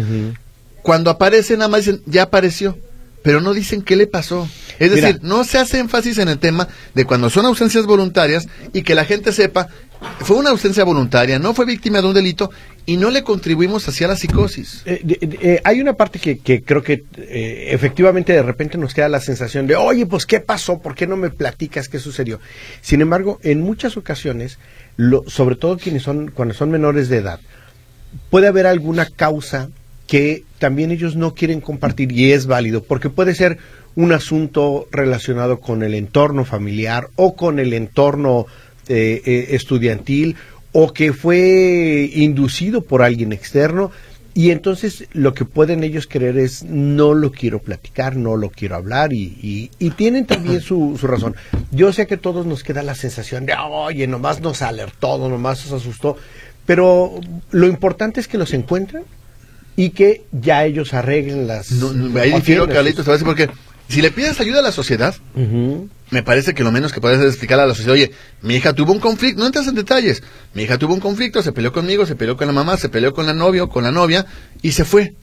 Cuando 0.82 1.10
aparece, 1.10 1.56
nada 1.56 1.68
más 1.68 1.84
dicen, 1.86 2.02
ya 2.06 2.24
apareció, 2.24 2.78
pero 3.26 3.40
no 3.40 3.54
dicen 3.54 3.82
qué 3.82 3.96
le 3.96 4.06
pasó. 4.06 4.48
Es 4.78 4.92
Mira. 4.92 5.08
decir, 5.08 5.20
no 5.24 5.42
se 5.42 5.58
hace 5.58 5.80
énfasis 5.80 6.18
en 6.18 6.28
el 6.28 6.38
tema 6.38 6.68
de 6.94 7.04
cuando 7.04 7.28
son 7.28 7.44
ausencias 7.44 7.84
voluntarias 7.84 8.46
y 8.72 8.82
que 8.82 8.94
la 8.94 9.04
gente 9.04 9.32
sepa, 9.32 9.66
fue 10.20 10.36
una 10.36 10.50
ausencia 10.50 10.84
voluntaria, 10.84 11.40
no 11.40 11.52
fue 11.52 11.66
víctima 11.66 12.00
de 12.00 12.06
un 12.06 12.14
delito 12.14 12.52
y 12.86 12.98
no 12.98 13.10
le 13.10 13.24
contribuimos 13.24 13.88
hacia 13.88 14.06
la 14.06 14.14
psicosis. 14.14 14.82
Eh, 14.86 15.00
eh, 15.20 15.60
hay 15.64 15.80
una 15.80 15.94
parte 15.94 16.20
que, 16.20 16.38
que 16.38 16.62
creo 16.62 16.84
que 16.84 17.02
eh, 17.16 17.70
efectivamente 17.72 18.32
de 18.32 18.42
repente 18.42 18.78
nos 18.78 18.94
queda 18.94 19.08
la 19.08 19.18
sensación 19.18 19.66
de, 19.66 19.74
oye, 19.74 20.06
pues 20.06 20.24
¿qué 20.24 20.38
pasó? 20.38 20.78
¿Por 20.78 20.94
qué 20.94 21.08
no 21.08 21.16
me 21.16 21.30
platicas 21.30 21.88
qué 21.88 21.98
sucedió? 21.98 22.38
Sin 22.80 23.00
embargo, 23.00 23.40
en 23.42 23.60
muchas 23.60 23.96
ocasiones, 23.96 24.60
lo, 24.96 25.28
sobre 25.28 25.56
todo 25.56 25.78
quienes 25.78 26.04
son, 26.04 26.30
cuando 26.30 26.54
son 26.54 26.70
menores 26.70 27.08
de 27.08 27.16
edad, 27.16 27.40
puede 28.30 28.46
haber 28.46 28.68
alguna 28.68 29.04
causa 29.06 29.68
que 30.06 30.44
también 30.58 30.90
ellos 30.90 31.16
no 31.16 31.34
quieren 31.34 31.60
compartir 31.60 32.12
y 32.12 32.32
es 32.32 32.46
válido, 32.46 32.82
porque 32.82 33.10
puede 33.10 33.34
ser 33.34 33.58
un 33.94 34.12
asunto 34.12 34.86
relacionado 34.92 35.58
con 35.60 35.82
el 35.82 35.94
entorno 35.94 36.44
familiar 36.44 37.08
o 37.16 37.34
con 37.34 37.58
el 37.58 37.72
entorno 37.72 38.46
eh, 38.88 39.22
eh, 39.24 39.46
estudiantil 39.50 40.36
o 40.72 40.92
que 40.92 41.12
fue 41.12 42.10
inducido 42.14 42.82
por 42.82 43.02
alguien 43.02 43.32
externo 43.32 43.90
y 44.34 44.50
entonces 44.50 45.06
lo 45.14 45.32
que 45.32 45.46
pueden 45.46 45.82
ellos 45.82 46.06
querer 46.06 46.36
es 46.36 46.62
no 46.62 47.14
lo 47.14 47.32
quiero 47.32 47.58
platicar, 47.58 48.16
no 48.16 48.36
lo 48.36 48.50
quiero 48.50 48.76
hablar 48.76 49.14
y, 49.14 49.22
y- 49.42 49.70
y 49.78 49.90
tienen 49.92 50.26
también 50.26 50.60
su, 50.60 50.98
su 51.00 51.06
razón. 51.06 51.34
Yo 51.70 51.90
sé 51.94 52.06
que 52.06 52.18
todos 52.18 52.44
nos 52.44 52.62
queda 52.62 52.82
la 52.82 52.94
sensación 52.94 53.46
de, 53.46 53.54
oye, 53.58 54.06
nomás 54.06 54.42
nos 54.42 54.60
alertó, 54.60 55.16
nomás 55.30 55.64
nos 55.64 55.80
asustó, 55.82 56.18
pero 56.66 57.18
lo 57.50 57.66
importante 57.66 58.20
es 58.20 58.28
que 58.28 58.36
los 58.36 58.52
encuentren 58.52 59.04
y 59.76 59.90
que 59.90 60.24
ya 60.32 60.64
ellos 60.64 60.94
arreglen 60.94 61.46
las... 61.46 61.70
No, 61.70 61.92
no, 61.92 62.18
ahí 62.20 62.32
difiero, 62.32 62.66
Carlitos, 62.66 63.04
te 63.04 63.10
voy 63.10 63.18
a 63.18 63.18
decir 63.18 63.26
porque 63.26 63.50
si 63.88 64.02
le 64.02 64.10
pides 64.10 64.40
ayuda 64.40 64.60
a 64.60 64.62
la 64.62 64.72
sociedad, 64.72 65.14
me 66.10 66.22
parece 66.22 66.54
que 66.54 66.64
lo 66.64 66.72
menos 66.72 66.92
que 66.92 67.00
puedes 67.00 67.20
es 67.20 67.26
explicarle 67.26 67.64
a 67.64 67.66
la 67.66 67.74
sociedad, 67.74 67.94
oye, 67.94 68.10
mi 68.42 68.56
hija 68.56 68.72
tuvo 68.72 68.92
un 68.92 69.00
conflicto, 69.00 69.38
no 69.38 69.46
entras 69.46 69.68
en 69.68 69.74
detalles, 69.74 70.22
mi 70.54 70.64
hija 70.64 70.78
tuvo 70.78 70.94
un 70.94 71.00
conflicto, 71.00 71.42
se 71.42 71.52
peleó 71.52 71.72
conmigo, 71.72 72.06
se 72.06 72.16
peleó 72.16 72.36
con 72.36 72.46
la 72.46 72.52
mamá, 72.52 72.76
se 72.78 72.88
peleó 72.88 73.12
con 73.12 73.26
la 73.26 73.34
novia, 73.34 73.66
con 73.66 73.84
la 73.84 73.92
novia 73.92 74.26
y 74.62 74.72
se 74.72 74.84
fue. 74.84 75.14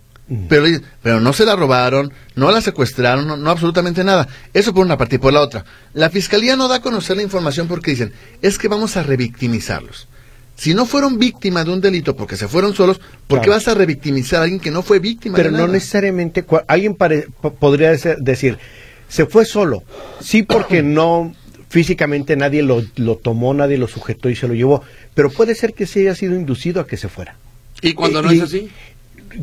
Pero, 0.48 0.66
pero 1.02 1.20
no 1.20 1.34
se 1.34 1.46
la 1.46 1.58
robaron, 1.58 2.14
no 2.36 2.50
la 2.50 2.62
secuestraron, 2.62 3.28
no, 3.28 3.36
no 3.36 3.50
absolutamente 3.50 4.06
nada. 4.06 4.30
Eso 4.54 4.74
por 4.74 4.86
una 4.86 4.98
parte 4.98 5.18
y 5.18 5.20
por 5.20 5.34
la 5.34 5.42
otra. 5.42 5.66
La 5.94 6.10
fiscalía 6.10 6.56
no 6.56 6.70
da 6.70 6.76
a 6.76 6.82
conocer 6.82 7.18
la 7.18 7.24
información 7.24 7.68
porque 7.68 7.92
dicen, 7.92 8.14
es 8.42 8.58
que 8.58 8.70
vamos 8.70 8.96
a 8.96 9.04
revictimizarlos. 9.04 10.08
Si 10.56 10.74
no 10.74 10.86
fueron 10.86 11.18
víctimas 11.18 11.66
de 11.66 11.72
un 11.74 11.82
delito 11.82 12.16
porque 12.16 12.38
se 12.38 12.48
fueron 12.48 12.74
solos, 12.76 13.00
¿por 13.28 13.40
qué 13.40 13.46
Claro. 13.48 13.60
vas 13.60 13.68
a 13.68 13.74
revictimizar 13.74 14.40
a 14.40 14.44
alguien 14.44 14.60
que 14.60 14.72
no 14.72 14.84
fue 14.84 15.00
víctima 15.00 15.36
Pero 15.36 15.50
de 15.50 15.54
no 15.54 15.58
nada? 15.64 15.74
necesariamente, 15.74 16.46
cua- 16.46 16.64
alguien 16.68 16.96
pare- 16.96 17.28
po- 17.42 17.54
podría 17.54 17.92
decir, 17.92 18.58
se 19.10 19.26
fue 19.26 19.46
solo, 19.46 19.84
sí 20.22 20.44
porque 20.44 20.82
no 20.84 21.34
físicamente 21.70 22.36
nadie 22.38 22.62
lo, 22.62 22.84
lo 22.98 23.16
tomó, 23.18 23.54
nadie 23.56 23.80
lo 23.80 23.88
sujetó 23.88 24.30
y 24.30 24.36
se 24.36 24.48
lo 24.48 24.54
llevó, 24.54 24.84
pero 25.16 25.32
puede 25.32 25.56
ser 25.56 25.74
que 25.74 25.88
se 25.88 26.02
haya 26.02 26.14
sido 26.16 26.36
inducido 26.36 26.80
a 26.82 26.88
que 26.88 26.98
se 26.98 27.10
fuera. 27.10 27.36
Y 27.82 27.94
cuando 27.94 28.22
no 28.22 28.32
Y- 28.32 28.38
es 28.38 28.44
así, 28.44 28.70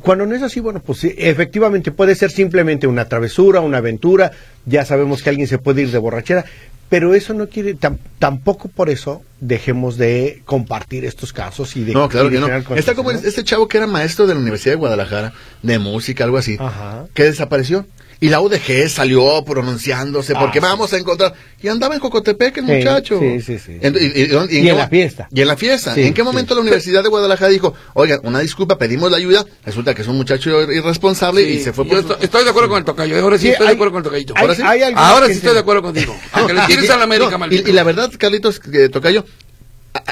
Cuando 0.03 0.25
no 0.25 0.37
es 0.37 0.43
así, 0.43 0.61
bueno, 0.61 0.79
pues 0.81 1.01
sí, 1.01 1.13
efectivamente 1.19 1.91
puede 1.91 2.15
ser 2.15 2.31
simplemente 2.31 2.87
una 2.87 3.07
travesura, 3.07 3.59
una 3.61 3.79
aventura, 3.79 4.31
ya 4.65 4.85
sabemos 4.85 5.21
que 5.21 5.31
alguien 5.31 5.49
se 5.49 5.59
puede 5.59 5.83
ir 5.83 5.91
de 5.91 5.99
borrachera, 5.99 6.45
pero 6.91 7.15
eso 7.15 7.33
no 7.33 7.49
quiere, 7.49 7.75
tam- 7.77 7.97
tampoco 8.19 8.69
por 8.69 8.91
eso 8.91 9.23
dejemos 9.41 9.97
de 9.97 10.43
compartir 10.45 11.05
estos 11.07 11.33
casos 11.33 11.75
y 11.77 11.85
de... 11.85 11.93
No, 11.95 12.09
claro 12.11 12.29
que 12.29 12.39
no. 12.39 12.49
Está 12.77 12.95
como 12.95 13.11
este 13.13 13.43
chavo 13.45 13.67
que 13.69 13.79
era 13.79 13.87
maestro 13.87 14.27
de 14.27 14.35
la 14.35 14.41
Universidad 14.41 14.75
de 14.75 14.79
Guadalajara, 14.81 15.33
de 15.63 15.79
música, 15.79 16.25
algo 16.25 16.37
así, 16.37 16.57
Ajá. 16.61 17.07
que 17.15 17.23
desapareció. 17.25 17.87
Y 18.23 18.29
la 18.29 18.41
UDG 18.43 18.91
salió 18.91 19.43
pronunciándose 19.47 20.35
porque 20.35 20.59
Ah, 20.59 20.63
vamos 20.63 20.93
a 20.93 20.99
encontrar. 20.99 21.33
Y 21.63 21.69
andaba 21.69 21.95
en 21.95 22.01
Jocotepec 22.03 22.59
el 22.59 22.67
Sí, 22.67 22.73
muchacho. 22.73 23.19
sí, 23.19 23.41
sí, 23.41 23.59
sí. 23.59 23.79
En- 23.81 23.95
y, 23.97 23.99
y- 23.99 24.59
y- 24.59 24.67
Y 24.67 24.69
en 24.69 24.77
la 24.77 24.89
fiesta. 24.89 25.27
Y 25.33 25.41
en 25.41 25.49
la 25.49 25.57
fiesta. 25.57 25.95
Sí, 25.95 26.03
¿En 26.03 26.13
qué 26.13 26.21
sí. 26.21 26.25
momento 26.27 26.55
la 26.55 26.61
Universidad 26.61 27.03
de 27.03 27.09
Guadalajara 27.09 27.51
dijo, 27.51 27.73
oiga, 27.95 28.21
una 28.23 28.41
disculpa, 28.41 28.77
pedimos 28.77 29.11
la 29.11 29.17
ayuda? 29.17 29.47
Resulta 29.65 29.95
que 29.95 30.03
es 30.03 30.09
un 30.09 30.17
muchacho 30.19 30.71
irresponsable 30.71 31.43
y 31.43 31.61
se 31.61 31.73
fue 31.73 31.87
por 31.87 31.99
estoy, 31.99 32.17
estoy 32.21 32.45
de 32.45 32.51
acuerdo 32.51 32.69
con 32.69 32.79
el 32.79 32.85
tocayo. 32.85 33.19
Ahora 33.23 33.39
sí, 33.39 33.45
Sí, 33.45 33.49
estoy 33.53 33.65
de 33.67 33.71
hay- 33.71 33.75
acuerdo 33.77 33.93
con 33.93 34.01
el 34.01 34.05
tocayito. 34.05 34.35
hay- 34.37 34.43
Ahora 34.43 34.55
sí, 34.55 34.63
hay 34.65 34.83
ahora 34.95 35.27
sí 35.27 35.33
estoy 35.33 35.55
de 35.55 35.59
acuerdo 35.61 35.81
contigo. 35.83 36.15
Aunque 36.33 36.53
le 36.53 36.61
tires 36.67 36.91
a 36.91 36.99
la 36.99 37.05
América, 37.05 37.31
No, 37.31 37.39
maldito. 37.39 37.71
y, 37.71 37.73
la 37.73 37.85
verdad, 37.85 38.11
Carlitos, 38.19 38.61
que 38.61 38.91
Tocayo, 38.91 39.25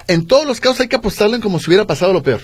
en 0.07 0.27
todos 0.27 0.47
los 0.47 0.61
casos 0.61 0.81
hay 0.81 0.89
que 0.89 0.97
apostarle 0.97 1.41
como 1.41 1.59
si 1.61 1.67
hubiera 1.69 1.87
pasado 1.87 2.15
lo 2.15 2.23
peor. 2.23 2.41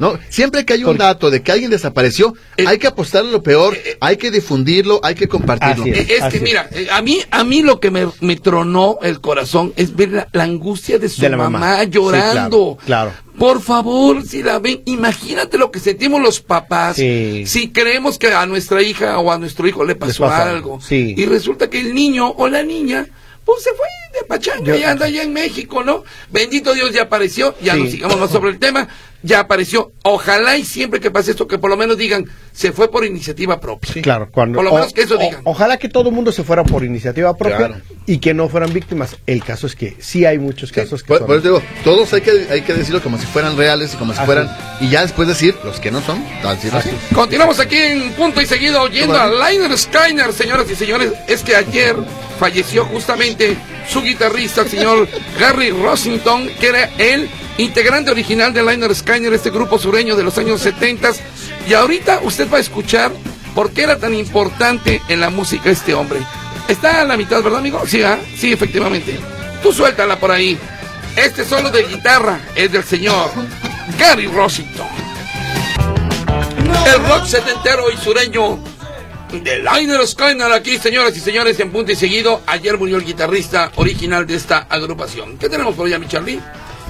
¿No? 0.00 0.18
Siempre 0.30 0.64
que 0.64 0.72
hay 0.72 0.80
un 0.80 0.86
Porque- 0.86 1.02
dato 1.02 1.30
de 1.30 1.42
que 1.42 1.52
alguien 1.52 1.70
desapareció, 1.70 2.34
Eh, 2.56 2.64
hay 2.66 2.78
que 2.78 2.86
apostarle 2.88 3.30
lo 3.30 3.42
peor, 3.42 3.76
hay 4.00 4.16
que 4.16 4.30
difundirlo, 4.30 4.98
hay 5.04 5.14
que 5.14 5.28
compartirlo. 5.28 5.84
Eh, 5.86 6.06
Es 6.18 6.24
que 6.30 6.38
es. 6.38 6.42
mira, 6.42 6.68
eh, 6.72 6.88
a 6.90 7.02
mí, 7.02 7.20
a 7.30 7.44
mí 7.44 7.62
lo 7.62 7.78
que 7.80 7.90
me, 7.90 8.08
me 8.20 8.36
tronó 8.36 8.98
el 9.02 9.20
corazón 9.20 9.72
es 9.76 9.94
ver 9.94 10.08
la, 10.10 10.28
la 10.32 10.44
angustia 10.44 10.98
de 10.98 11.08
su 11.08 11.20
De 11.20 11.28
la 11.28 11.36
mamá, 11.36 11.58
mamá. 11.60 11.80
Sí, 11.82 11.90
llorando. 11.90 12.78
claro, 12.84 13.12
claro. 13.12 13.30
Por 13.38 13.60
favor, 13.62 14.22
si 14.26 14.42
la 14.42 14.58
ven, 14.58 14.82
imagínate 14.86 15.56
lo 15.58 15.70
que 15.70 15.80
sentimos 15.80 16.20
los 16.20 16.40
papás. 16.40 16.96
Sí. 16.96 17.44
Si 17.46 17.70
creemos 17.70 18.18
que 18.18 18.32
a 18.32 18.44
nuestra 18.46 18.82
hija 18.82 19.18
o 19.18 19.30
a 19.30 19.38
nuestro 19.38 19.68
hijo 19.68 19.84
le 19.84 19.94
pasó 19.96 20.24
pasa 20.24 20.50
algo. 20.50 20.80
sí. 20.80 21.14
Y 21.16 21.26
resulta 21.26 21.70
que 21.70 21.78
el 21.80 21.94
niño 21.94 22.28
o 22.30 22.48
la 22.48 22.62
niña, 22.62 23.06
pues 23.44 23.62
se 23.62 23.70
fue 23.74 23.86
de 24.18 24.26
pachanga 24.26 24.64
Yo- 24.64 24.76
y 24.76 24.82
anda 24.82 25.06
allá 25.06 25.22
en 25.22 25.32
México, 25.32 25.82
¿no? 25.84 26.04
Bendito 26.30 26.74
Dios, 26.74 26.92
ya 26.92 27.02
apareció. 27.02 27.54
Ya 27.62 27.74
Sí. 27.74 27.80
no 27.82 27.90
sigamos 27.90 28.18
más 28.18 28.30
sobre 28.30 28.50
el 28.50 28.58
tema. 28.58 28.88
Ya 29.22 29.40
apareció. 29.40 29.92
Ojalá 30.02 30.56
y 30.56 30.64
siempre 30.64 30.98
que 31.00 31.10
pase 31.10 31.32
esto, 31.32 31.46
que 31.46 31.58
por 31.58 31.68
lo 31.68 31.76
menos 31.76 31.98
digan, 31.98 32.24
se 32.52 32.72
fue 32.72 32.90
por 32.90 33.04
iniciativa 33.04 33.60
propia. 33.60 34.00
Claro, 34.02 34.28
cuando, 34.32 34.56
Por 34.56 34.64
lo 34.64 34.72
menos 34.72 34.90
o- 34.90 34.94
que 34.94 35.02
eso 35.02 35.16
o- 35.16 35.18
digan. 35.18 35.40
Ojalá 35.44 35.76
que 35.76 35.88
todo 35.88 36.08
el 36.08 36.14
mundo 36.14 36.32
se 36.32 36.42
fuera 36.42 36.64
por 36.64 36.84
iniciativa 36.84 37.36
propia 37.36 37.56
Claro. 37.58 37.74
y 38.06 38.18
que 38.18 38.32
no 38.32 38.48
fueran 38.48 38.72
víctimas. 38.72 39.16
El 39.26 39.44
caso 39.44 39.66
es 39.66 39.76
que 39.76 39.96
sí 40.00 40.24
hay 40.24 40.38
muchos 40.38 40.72
casos 40.72 41.02
que 41.02 41.08
Por, 41.08 41.18
son- 41.18 41.26
por 41.26 41.36
eso 41.36 41.44
digo, 41.48 41.62
todos 41.84 42.12
hay 42.14 42.22
que, 42.22 42.46
hay 42.50 42.62
que 42.62 42.72
decirlo 42.74 43.02
como 43.02 43.18
si 43.18 43.26
fueran 43.26 43.56
reales 43.56 43.92
y 43.94 43.96
como 43.98 44.12
si 44.14 44.18
Así 44.20 44.26
fueran, 44.26 44.50
y 44.80 44.88
ya 44.88 45.02
después 45.02 45.28
decir 45.28 45.54
los 45.64 45.78
que 45.80 45.90
no 45.90 46.00
son, 46.00 46.24
decirlo 46.42 46.78
así. 46.78 46.90
Continuamos 47.14 47.60
aquí 47.60 47.76
en 47.76 48.12
punto 48.12 48.40
y 48.40 48.46
seguido 48.46 48.80
oyendo 48.82 49.18
a 49.18 49.28
Liner 49.50 49.76
Skyner, 49.76 50.32
señoras 50.32 50.70
y 50.70 50.74
señores. 50.76 51.12
Es 51.28 51.42
que 51.42 51.54
ayer 51.56 51.94
falleció 52.38 52.86
justamente 52.86 53.56
su 53.88 54.00
guitarrista, 54.02 54.62
el 54.62 54.68
señor 54.68 55.08
Gary 55.38 55.70
Rossington, 55.72 56.48
que 56.58 56.68
era 56.68 56.84
el 56.98 57.28
integrante 57.58 58.10
original 58.10 58.52
de 58.52 58.62
Liner 58.62 58.94
Skyner, 58.94 59.32
este 59.32 59.50
grupo 59.50 59.78
sureño 59.78 60.16
de 60.16 60.22
los 60.22 60.38
años 60.38 60.60
70. 60.60 61.12
Y 61.68 61.74
ahorita 61.74 62.20
usted 62.22 62.50
va 62.50 62.58
a 62.58 62.60
escuchar 62.60 63.12
por 63.54 63.72
qué 63.72 63.82
era 63.82 63.98
tan 63.98 64.14
importante 64.14 65.02
en 65.08 65.20
la 65.20 65.30
música 65.30 65.70
este 65.70 65.94
hombre. 65.94 66.20
Está 66.68 67.00
a 67.00 67.04
la 67.04 67.16
mitad, 67.16 67.42
¿verdad, 67.42 67.58
amigo? 67.58 67.82
Sí, 67.86 68.02
¿ah? 68.02 68.18
sí, 68.36 68.52
efectivamente. 68.52 69.18
Tú 69.62 69.72
suéltala 69.72 70.18
por 70.18 70.30
ahí. 70.30 70.58
Este 71.16 71.44
solo 71.44 71.70
de 71.70 71.82
guitarra 71.82 72.40
es 72.54 72.70
del 72.70 72.84
señor 72.84 73.30
Gary 73.98 74.26
Rossington. 74.26 74.86
El 76.86 77.04
rock 77.08 77.26
setentero 77.26 77.90
y 77.90 77.96
sureño 77.96 78.58
de 79.32 79.58
Liner 79.58 80.06
Skyner 80.06 80.52
aquí, 80.52 80.78
señoras 80.78 81.16
y 81.16 81.20
señores, 81.20 81.58
en 81.60 81.70
punto 81.70 81.92
y 81.92 81.96
seguido. 81.96 82.40
Ayer 82.46 82.78
murió 82.78 82.96
el 82.96 83.04
guitarrista 83.04 83.70
original 83.76 84.26
de 84.26 84.36
esta 84.36 84.66
agrupación. 84.68 85.38
¿Qué 85.38 85.48
tenemos 85.48 85.74
por 85.74 85.86
allá, 85.86 85.98
mi 85.98 86.08
Charlie? 86.08 86.40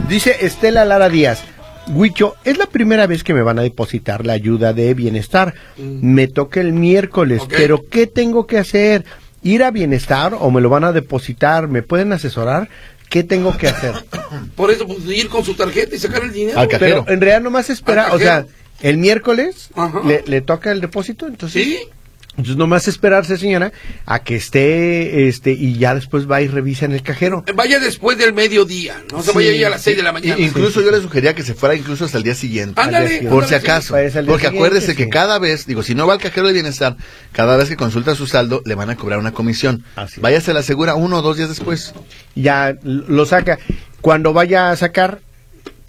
Dice 0.08 0.36
Estela 0.44 0.84
Lara 0.84 1.08
Díaz. 1.08 1.42
Huicho, 1.88 2.36
es 2.44 2.58
la 2.58 2.66
primera 2.66 3.06
vez 3.06 3.24
que 3.24 3.34
me 3.34 3.42
van 3.42 3.58
a 3.58 3.62
depositar 3.62 4.24
la 4.26 4.32
ayuda 4.34 4.72
de 4.72 4.92
bienestar. 4.94 5.54
Me 5.76 6.28
toca 6.28 6.60
el 6.60 6.72
miércoles, 6.72 7.42
Mm. 7.44 7.48
Pero 7.48 7.84
¿qué 7.88 8.06
tengo 8.06 8.46
que 8.46 8.58
hacer? 8.58 9.04
¿Ir 9.42 9.62
a 9.64 9.70
bienestar 9.70 10.34
o 10.38 10.50
me 10.50 10.60
lo 10.60 10.68
van 10.68 10.84
a 10.84 10.92
depositar? 10.92 11.68
¿Me 11.68 11.82
pueden 11.82 12.12
asesorar? 12.12 12.68
¿Qué 13.08 13.24
tengo 13.24 13.56
que 13.56 13.68
hacer? 13.68 13.94
Por 14.56 14.70
eso, 14.70 14.86
pues, 14.86 15.00
ir 15.06 15.28
con 15.28 15.44
su 15.44 15.54
tarjeta 15.54 15.96
y 15.96 15.98
sacar 15.98 16.22
el 16.22 16.32
dinero. 16.32 16.58
Al 16.60 16.68
ca- 16.68 16.78
Pero 16.78 16.98
Cajero. 16.98 17.12
en 17.14 17.20
realidad 17.20 17.40
nomás 17.42 17.70
espera, 17.70 18.12
o 18.12 18.18
sea, 18.18 18.42
cajero. 18.42 18.48
el 18.82 18.98
miércoles 18.98 19.70
le, 20.04 20.22
le 20.26 20.40
toca 20.42 20.70
el 20.70 20.80
depósito, 20.80 21.26
entonces, 21.26 21.64
Sí. 21.64 21.78
Entonces 22.40 22.56
nomás 22.56 22.88
esperarse, 22.88 23.36
señora, 23.38 23.72
a 24.06 24.18
que 24.22 24.36
esté, 24.36 25.28
este, 25.28 25.52
y 25.52 25.78
ya 25.78 25.94
después 25.94 26.30
va 26.30 26.42
y 26.42 26.48
revisa 26.48 26.84
en 26.86 26.92
el 26.92 27.02
cajero. 27.02 27.44
Vaya 27.54 27.78
después 27.78 28.18
del 28.18 28.32
mediodía, 28.32 28.96
no 29.12 29.22
se 29.22 29.30
Sí, 29.30 29.36
vaya 29.36 29.50
ahí 29.50 29.64
a 29.64 29.70
las 29.70 29.82
6 29.82 29.96
de 29.96 30.02
la 30.02 30.12
mañana. 30.12 30.40
incluso 30.40 30.80
yo 30.82 30.90
le 30.90 31.00
sugería 31.00 31.34
que 31.34 31.42
se 31.42 31.54
fuera 31.54 31.74
incluso 31.74 32.04
hasta 32.04 32.18
el 32.18 32.24
día 32.24 32.34
siguiente. 32.34 32.80
Ándale, 32.80 33.22
Por 33.28 33.46
si 33.46 33.54
acaso. 33.54 33.94
Porque 34.26 34.46
acuérdese 34.48 34.94
que 34.96 35.08
cada 35.08 35.38
vez, 35.38 35.66
digo, 35.66 35.82
si 35.82 35.94
no 35.94 36.06
va 36.06 36.14
al 36.14 36.20
cajero 36.20 36.46
de 36.48 36.52
bienestar, 36.52 36.96
cada 37.32 37.56
vez 37.56 37.68
que 37.68 37.76
consulta 37.76 38.14
su 38.14 38.26
saldo, 38.26 38.62
le 38.64 38.74
van 38.74 38.90
a 38.90 38.96
cobrar 38.96 39.18
una 39.18 39.32
comisión. 39.32 39.84
Así. 39.96 40.20
Váyase 40.20 40.50
a 40.50 40.54
la 40.54 40.62
segura 40.62 40.94
uno 40.94 41.18
o 41.18 41.22
dos 41.22 41.36
días 41.36 41.48
después. 41.48 41.94
Ya 42.34 42.76
lo 42.82 43.26
saca. 43.26 43.58
Cuando 44.00 44.32
vaya 44.32 44.70
a 44.70 44.76
sacar, 44.76 45.20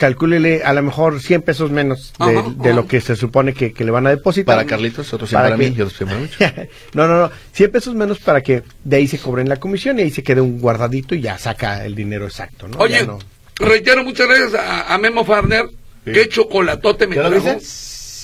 calcúlele 0.01 0.63
a 0.63 0.73
lo 0.73 0.81
mejor 0.81 1.21
100 1.21 1.43
pesos 1.43 1.69
menos 1.69 2.11
de, 2.17 2.25
Ajá, 2.39 2.49
de 2.57 2.69
ajá. 2.69 2.75
lo 2.75 2.87
que 2.87 2.99
se 3.01 3.15
supone 3.15 3.53
que, 3.53 3.71
que 3.71 3.83
le 3.85 3.91
van 3.91 4.07
a 4.07 4.09
depositar. 4.09 4.55
Para 4.55 4.67
Carlitos, 4.67 5.13
otros 5.13 5.29
100 5.29 5.41
para 5.41 5.55
que- 5.55 5.69
mí 5.69 5.75
y 5.77 5.81
otros 5.81 5.95
100 5.97 6.09
para 6.09 6.19
mucho. 6.19 6.37
no, 6.93 7.07
no, 7.07 7.17
no. 7.21 7.31
100 7.53 7.71
pesos 7.71 7.93
menos 7.93 8.17
para 8.17 8.41
que 8.41 8.63
de 8.83 8.95
ahí 8.95 9.07
se 9.07 9.19
cobren 9.19 9.47
la 9.47 9.57
comisión 9.57 9.99
y 9.99 10.01
ahí 10.01 10.09
se 10.11 10.23
quede 10.23 10.41
un 10.41 10.59
guardadito 10.59 11.13
y 11.13 11.21
ya 11.21 11.37
saca 11.37 11.85
el 11.85 11.93
dinero 11.93 12.25
exacto, 12.25 12.67
¿no? 12.67 12.79
Oye, 12.79 13.05
no- 13.05 13.19
reitero 13.57 14.03
muchas 14.03 14.27
gracias 14.27 14.55
a, 14.55 14.91
a 14.93 14.97
Memo 14.97 15.23
Farner. 15.23 15.69
Qué 16.03 16.27
chocolatote 16.27 17.05
me 17.05 17.15
¿Ya 17.17 17.29
lo 17.29 17.29
trajo. 17.29 17.59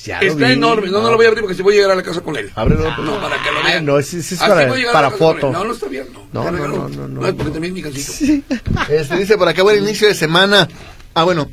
Ya 0.04 0.20
Está 0.20 0.48
vi. 0.48 0.54
enorme, 0.54 0.88
no, 0.90 1.02
no 1.02 1.12
lo 1.12 1.18
voy 1.18 1.26
a 1.26 1.28
abrir 1.28 1.42
porque 1.44 1.54
si 1.56 1.62
voy 1.62 1.74
a 1.74 1.78
llegar 1.78 1.92
a 1.92 1.96
la 1.96 2.02
casa 2.02 2.22
con 2.22 2.36
él. 2.38 2.50
Ábrelo. 2.56 2.86
No, 3.04 3.20
para 3.22 3.36
que 3.44 3.52
lo 3.52 3.60
Ah, 3.60 3.64
vean. 3.68 3.86
no, 3.86 4.00
ese- 4.00 4.20
ese 4.20 4.36
es 4.36 4.42
Así 4.42 4.84
para- 4.92 5.12
foto. 5.12 5.52
No, 5.52 5.64
no 5.66 5.74
está 5.74 5.88
bien, 5.88 6.08
no. 6.14 6.28
No, 6.32 6.46
no, 6.50 6.58
regalo. 6.58 6.90
no, 6.90 7.08
no, 7.10 7.28
es 7.28 7.34
no. 7.34 7.38
porque 7.38 7.52
también 7.52 7.66
es 7.66 7.74
mi 7.74 7.82
casito. 7.84 8.12
Sí. 8.14 8.44
Este 8.90 9.18
dice 9.18 9.38
por 9.38 9.48
acá, 9.50 9.64
buen 9.64 9.84
inicio 9.84 10.08
de 10.08 10.14
semana. 10.16 10.68
Ah, 11.14 11.24
bueno, 11.26 11.50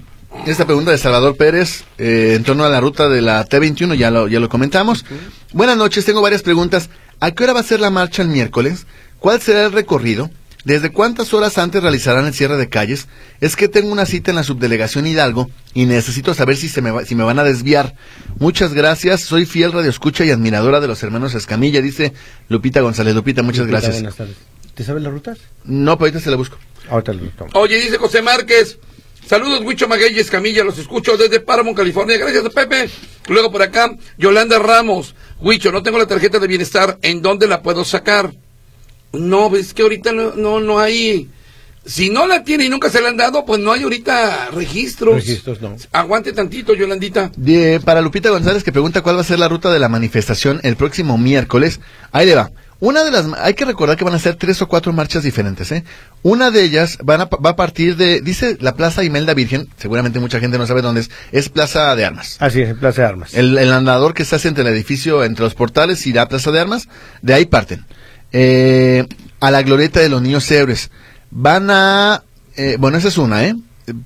esta 0.46 0.66
pregunta 0.66 0.90
de 0.90 0.98
Salvador 0.98 1.36
Pérez 1.36 1.84
eh, 1.98 2.34
en 2.36 2.44
torno 2.44 2.64
a 2.64 2.68
la 2.68 2.80
ruta 2.80 3.08
de 3.08 3.22
la 3.22 3.46
T21, 3.48 3.94
ya 3.96 4.10
lo, 4.10 4.28
ya 4.28 4.40
lo 4.40 4.48
comentamos. 4.48 5.04
Buenas 5.52 5.76
noches, 5.76 6.04
tengo 6.04 6.20
varias 6.22 6.42
preguntas. 6.42 6.90
¿A 7.20 7.30
qué 7.30 7.44
hora 7.44 7.52
va 7.54 7.60
a 7.60 7.64
ser 7.64 7.80
la 7.80 7.90
marcha 7.90 8.22
el 8.22 8.28
miércoles? 8.28 8.86
¿Cuál 9.18 9.40
será 9.40 9.64
el 9.64 9.72
recorrido? 9.72 10.30
¿Desde 10.64 10.90
cuántas 10.92 11.34
horas 11.34 11.58
antes 11.58 11.82
realizarán 11.82 12.26
el 12.26 12.32
cierre 12.34 12.56
de 12.56 12.68
calles? 12.70 13.06
Es 13.40 13.54
que 13.54 13.68
tengo 13.68 13.92
una 13.92 14.06
cita 14.06 14.30
en 14.30 14.36
la 14.36 14.44
subdelegación 14.44 15.06
Hidalgo 15.06 15.50
y 15.74 15.84
necesito 15.86 16.32
saber 16.34 16.56
si, 16.56 16.68
se 16.68 16.80
me, 16.80 16.90
va- 16.90 17.04
si 17.04 17.14
me 17.14 17.22
van 17.24 17.38
a 17.38 17.44
desviar. 17.44 17.94
Muchas 18.38 18.72
gracias, 18.72 19.20
soy 19.22 19.44
fiel 19.46 19.72
radioescucha 19.72 20.24
y 20.24 20.30
admiradora 20.30 20.80
de 20.80 20.88
los 20.88 21.02
hermanos 21.02 21.34
Escamilla, 21.34 21.82
dice 21.82 22.14
Lupita 22.48 22.80
González. 22.80 23.14
Lupita, 23.14 23.42
muchas 23.42 23.60
Lupita, 23.66 23.80
gracias. 23.80 23.96
Buenas 23.96 24.16
tardes. 24.16 24.36
¿Te 24.74 24.84
sabes 24.84 25.02
las 25.02 25.12
rutas? 25.12 25.38
No, 25.64 25.96
pero 25.98 26.06
ahorita 26.06 26.20
se 26.20 26.30
la 26.30 26.36
busco. 26.36 26.56
Ahorita 26.88 27.12
lo. 27.12 27.22
Oye, 27.54 27.76
dice 27.78 27.98
José 27.98 28.22
Márquez. 28.22 28.78
Saludos, 29.26 29.62
Huicho 29.64 29.88
Maguey 29.88 30.14
y 30.14 30.20
Escamilla, 30.20 30.62
los 30.64 30.78
escucho 30.78 31.16
desde 31.16 31.40
Paramount, 31.40 31.76
California. 31.76 32.18
Gracias, 32.18 32.42
Pepe. 32.52 32.90
Luego 33.28 33.50
por 33.50 33.62
acá, 33.62 33.96
Yolanda 34.18 34.58
Ramos. 34.58 35.14
Huicho, 35.40 35.72
no 35.72 35.82
tengo 35.82 35.98
la 35.98 36.06
tarjeta 36.06 36.38
de 36.38 36.46
bienestar. 36.46 36.98
¿En 37.02 37.22
dónde 37.22 37.46
la 37.46 37.62
puedo 37.62 37.84
sacar? 37.84 38.34
No, 39.12 39.54
es 39.56 39.72
que 39.72 39.82
ahorita 39.82 40.12
no, 40.12 40.32
no, 40.34 40.60
no 40.60 40.78
hay. 40.78 41.28
Si 41.86 42.08
no 42.08 42.26
la 42.26 42.44
tiene 42.44 42.64
y 42.64 42.68
nunca 42.68 42.88
se 42.90 43.00
la 43.00 43.08
han 43.10 43.16
dado, 43.16 43.44
pues 43.44 43.60
no 43.60 43.72
hay 43.72 43.82
ahorita 43.82 44.48
registros. 44.52 45.16
Registros, 45.16 45.60
no. 45.60 45.76
Aguante 45.92 46.32
tantito, 46.32 46.74
Yolandita. 46.74 47.30
De- 47.36 47.80
para 47.84 48.00
Lupita 48.00 48.30
González 48.30 48.64
que 48.64 48.72
pregunta 48.72 49.02
cuál 49.02 49.16
va 49.16 49.20
a 49.20 49.24
ser 49.24 49.38
la 49.38 49.48
ruta 49.48 49.70
de 49.72 49.78
la 49.78 49.88
manifestación 49.90 50.60
el 50.64 50.76
próximo 50.76 51.18
miércoles. 51.18 51.80
Ahí 52.10 52.26
le 52.26 52.34
va. 52.34 52.50
Una 52.80 53.04
de 53.04 53.10
las, 53.10 53.26
hay 53.38 53.54
que 53.54 53.64
recordar 53.64 53.96
que 53.96 54.04
van 54.04 54.14
a 54.14 54.18
ser 54.18 54.34
tres 54.34 54.60
o 54.60 54.68
cuatro 54.68 54.92
marchas 54.92 55.22
diferentes, 55.22 55.70
¿eh? 55.72 55.84
Una 56.22 56.50
de 56.50 56.62
ellas 56.62 56.98
van 57.02 57.22
a, 57.22 57.24
va 57.26 57.50
a 57.50 57.56
partir 57.56 57.96
de, 57.96 58.20
dice 58.20 58.58
la 58.60 58.74
Plaza 58.74 59.04
Imelda 59.04 59.32
Virgen, 59.32 59.68
seguramente 59.76 60.18
mucha 60.20 60.40
gente 60.40 60.58
no 60.58 60.66
sabe 60.66 60.82
dónde 60.82 61.02
es, 61.02 61.10
es 61.32 61.48
Plaza 61.48 61.94
de 61.96 62.04
Armas. 62.04 62.36
Así 62.40 62.62
es, 62.62 62.74
Plaza 62.74 63.02
de 63.02 63.08
Armas. 63.08 63.34
El, 63.34 63.56
el 63.56 63.72
andador 63.72 64.12
que 64.12 64.22
hace 64.24 64.48
entre 64.48 64.62
el 64.62 64.68
edificio, 64.68 65.24
entre 65.24 65.44
los 65.44 65.54
portales 65.54 66.06
y 66.06 66.12
la 66.12 66.28
Plaza 66.28 66.50
de 66.50 66.60
Armas, 66.60 66.88
de 67.22 67.34
ahí 67.34 67.46
parten. 67.46 67.84
Eh, 68.32 69.06
a 69.40 69.50
la 69.50 69.62
glorieta 69.62 70.00
de 70.00 70.08
los 70.08 70.20
niños 70.20 70.50
héroes. 70.50 70.90
Van 71.30 71.70
a, 71.70 72.22
eh, 72.56 72.76
bueno, 72.78 72.98
esa 72.98 73.08
es 73.08 73.18
una, 73.18 73.44
¿eh? 73.44 73.54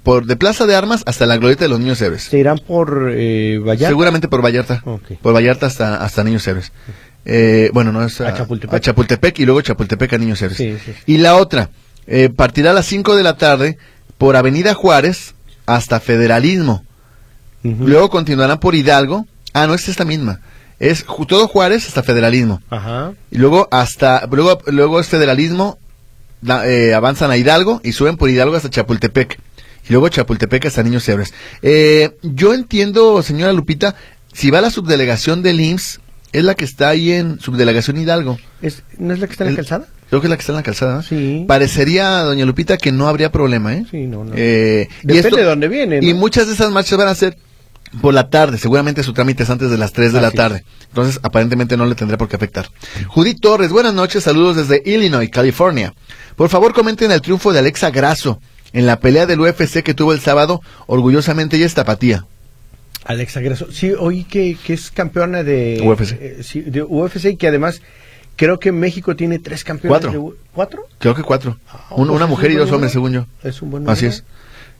Por, 0.03 0.27
de 0.27 0.37
Plaza 0.37 0.67
de 0.67 0.75
Armas 0.75 1.05
hasta 1.07 1.25
la 1.25 1.37
glorieta 1.37 1.65
de 1.65 1.69
los 1.69 1.79
niños 1.79 2.03
héroes. 2.03 2.25
¿Se 2.25 2.39
irán 2.39 2.59
por 2.59 3.13
eh, 3.15 3.59
Vallarta? 3.59 3.89
Seguramente 3.89 4.27
por 4.27 4.45
Vallarta. 4.45 4.83
Por 4.83 5.35
Vallarta 5.35 5.67
hasta, 5.67 6.03
hasta 6.03 6.25
Niños 6.25 6.47
Héroes. 6.49 6.73
Eh, 7.31 7.71
bueno, 7.75 7.93
no 7.93 8.03
es 8.05 8.21
A 8.23 8.35
Chapultepec. 8.35 8.75
a 8.75 8.81
Chapultepec 8.81 9.39
y 9.41 9.45
luego 9.45 9.61
Chapultepec 9.61 10.15
a 10.15 10.19
Niños 10.19 10.41
Héroes. 10.41 10.57
Sí, 10.57 10.77
sí. 10.85 10.93
Y 11.07 11.19
la 11.19 11.37
otra, 11.37 11.69
eh, 12.07 12.31
partirá 12.31 12.71
a 12.71 12.75
las 12.75 12.87
5 12.87 13.17
de 13.17 13.23
la 13.23 13.37
tarde 13.37 13.77
por 14.17 14.35
Avenida 14.37 14.73
Juárez 14.75 15.35
hasta 15.67 16.01
Federalismo. 16.01 16.85
Luego 17.63 18.09
continuarán 18.09 18.61
por 18.61 18.75
Hidalgo. 18.75 19.27
Ah, 19.53 19.67
no, 19.67 19.75
es 19.75 19.89
esta 19.89 20.05
misma. 20.07 20.41
Es 20.79 21.05
todo 21.27 21.49
Juárez 21.49 21.87
hasta 21.87 22.03
Federalismo. 22.03 22.63
Ajá. 22.71 23.13
Y 23.31 23.37
luego 23.39 23.69
hasta, 23.71 24.27
luego, 24.31 24.59
luego 24.67 25.01
es 25.01 25.09
Federalismo, 25.09 25.79
la- 26.41 26.67
eh, 26.69 26.95
avanzan 26.95 27.31
a 27.31 27.37
Hidalgo 27.37 27.81
y 27.85 27.93
suben 27.93 28.17
por 28.17 28.31
Hidalgo 28.31 28.57
hasta 28.57 28.71
Chapultepec. 28.71 29.39
Y 29.89 29.93
luego 29.93 30.09
Chapultepec 30.09 30.65
hasta 30.67 30.83
Niños 30.83 31.07
Héroes. 31.09 31.35
Eh, 31.63 32.17
yo 32.23 32.55
entiendo, 32.55 33.23
señora 33.23 33.53
Lupita, 33.53 33.97
si 34.33 34.51
va 34.51 34.59
a 34.59 34.63
la 34.63 34.71
subdelegación 34.71 35.43
del 35.43 35.61
IMSS, 35.61 36.01
es 36.33 36.45
la 36.45 36.55
que 36.55 36.65
está 36.65 36.89
ahí 36.91 37.13
en 37.13 37.41
Subdelegación 37.41 37.97
Hidalgo. 37.97 38.39
Es- 38.63 38.83
¿No 38.99 39.13
es 39.15 39.21
la 39.21 39.27
que 39.27 39.33
está 39.33 39.45
en 39.45 39.51
la 39.51 39.57
calzada? 39.57 39.87
Creo 40.09 40.21
que 40.21 40.27
es 40.27 40.31
la 40.31 40.37
que 40.37 40.41
está 40.41 40.53
en 40.53 40.57
la 40.57 40.63
calzada. 40.63 41.03
Sí. 41.03 41.45
Parecería, 41.47 42.21
doña 42.23 42.45
Lupita, 42.47 42.77
que 42.79 42.93
no 42.93 43.09
habría 43.09 43.31
problema, 43.31 43.75
¿eh? 43.75 43.85
Sí, 43.91 44.07
no, 44.07 44.25
no. 44.25 44.33
Eh, 44.35 44.89
y 45.03 45.07
Depende 45.07 45.29
esto- 45.29 45.37
de 45.37 45.45
dónde 45.45 45.69
viene, 45.69 46.01
¿no? 46.01 46.07
Y 46.09 46.15
muchas 46.15 46.47
de 46.47 46.55
esas 46.55 46.71
marchas 46.71 46.97
van 46.99 47.09
a 47.09 47.15
ser 47.15 47.37
por 48.01 48.15
la 48.15 48.29
tarde. 48.31 48.59
Seguramente 48.59 49.03
su 49.03 49.13
trámite 49.13 49.43
es 49.43 49.51
antes 49.51 49.71
de 49.71 49.77
las 49.79 49.93
3 49.93 50.13
de 50.13 50.21
la 50.21 50.29
Así 50.29 50.37
tarde. 50.37 50.65
Entonces, 50.89 51.21
aparentemente 51.23 51.77
no 51.77 51.85
le 51.87 51.95
tendrá 51.95 52.17
por 52.17 52.29
qué 52.29 52.37
afectar. 52.37 52.69
Judith 53.09 53.41
Torres, 53.41 53.71
buenas 53.71 53.93
noches. 53.95 54.25
Saludos 54.25 54.57
desde 54.57 54.83
Illinois, 54.85 55.29
California. 55.31 55.93
Por 56.37 56.49
favor, 56.49 56.73
comenten 56.73 57.11
el 57.13 57.21
triunfo 57.21 57.53
de 57.53 57.59
Alexa 57.59 57.91
Grasso 57.91 58.41
en 58.73 58.87
la 58.87 59.01
pelea 59.01 59.27
del 59.27 59.41
UFC 59.41 59.83
que 59.83 59.95
tuvo 59.95 60.13
el 60.13 60.21
sábado. 60.21 60.61
Orgullosamente 60.87 61.57
ella 61.57 61.67
es 61.67 61.75
tapatía. 61.75 62.25
Alexa 63.09 63.41
Grasso. 63.41 63.73
Sí, 63.73 63.93
oí 63.99 64.23
que, 64.25 64.57
que 64.65 64.75
es 64.75 64.91
campeona 64.93 65.43
de 65.43 65.81
UFC. 65.85 66.13
eh, 66.21 66.37
sí, 66.43 66.61
de 66.61 66.83
UFC 66.83 67.25
y 67.33 67.37
que 67.37 67.49
además 67.49 67.83
creo 68.37 68.61
que 68.61 68.71
México 68.71 69.17
tiene 69.17 69.39
tres 69.41 69.65
campeones. 69.65 70.01
Cuatro. 70.01 70.13
de 70.31 70.37
¿Cuatro? 70.55 70.83
Creo 70.99 71.15
que 71.15 71.23
cuatro. 71.23 71.59
Ah, 71.71 71.87
Un- 71.91 72.07
pues 72.07 72.17
una 72.17 72.27
mujer 72.27 72.51
y 72.53 72.55
dos 72.55 72.71
hombres, 72.71 72.93
según 72.93 73.13
yo. 73.13 73.27
Es 73.43 73.61
un 73.63 73.71
buen 73.73 73.89
Así 73.89 74.05
número. 74.07 74.23
es. 74.23 74.25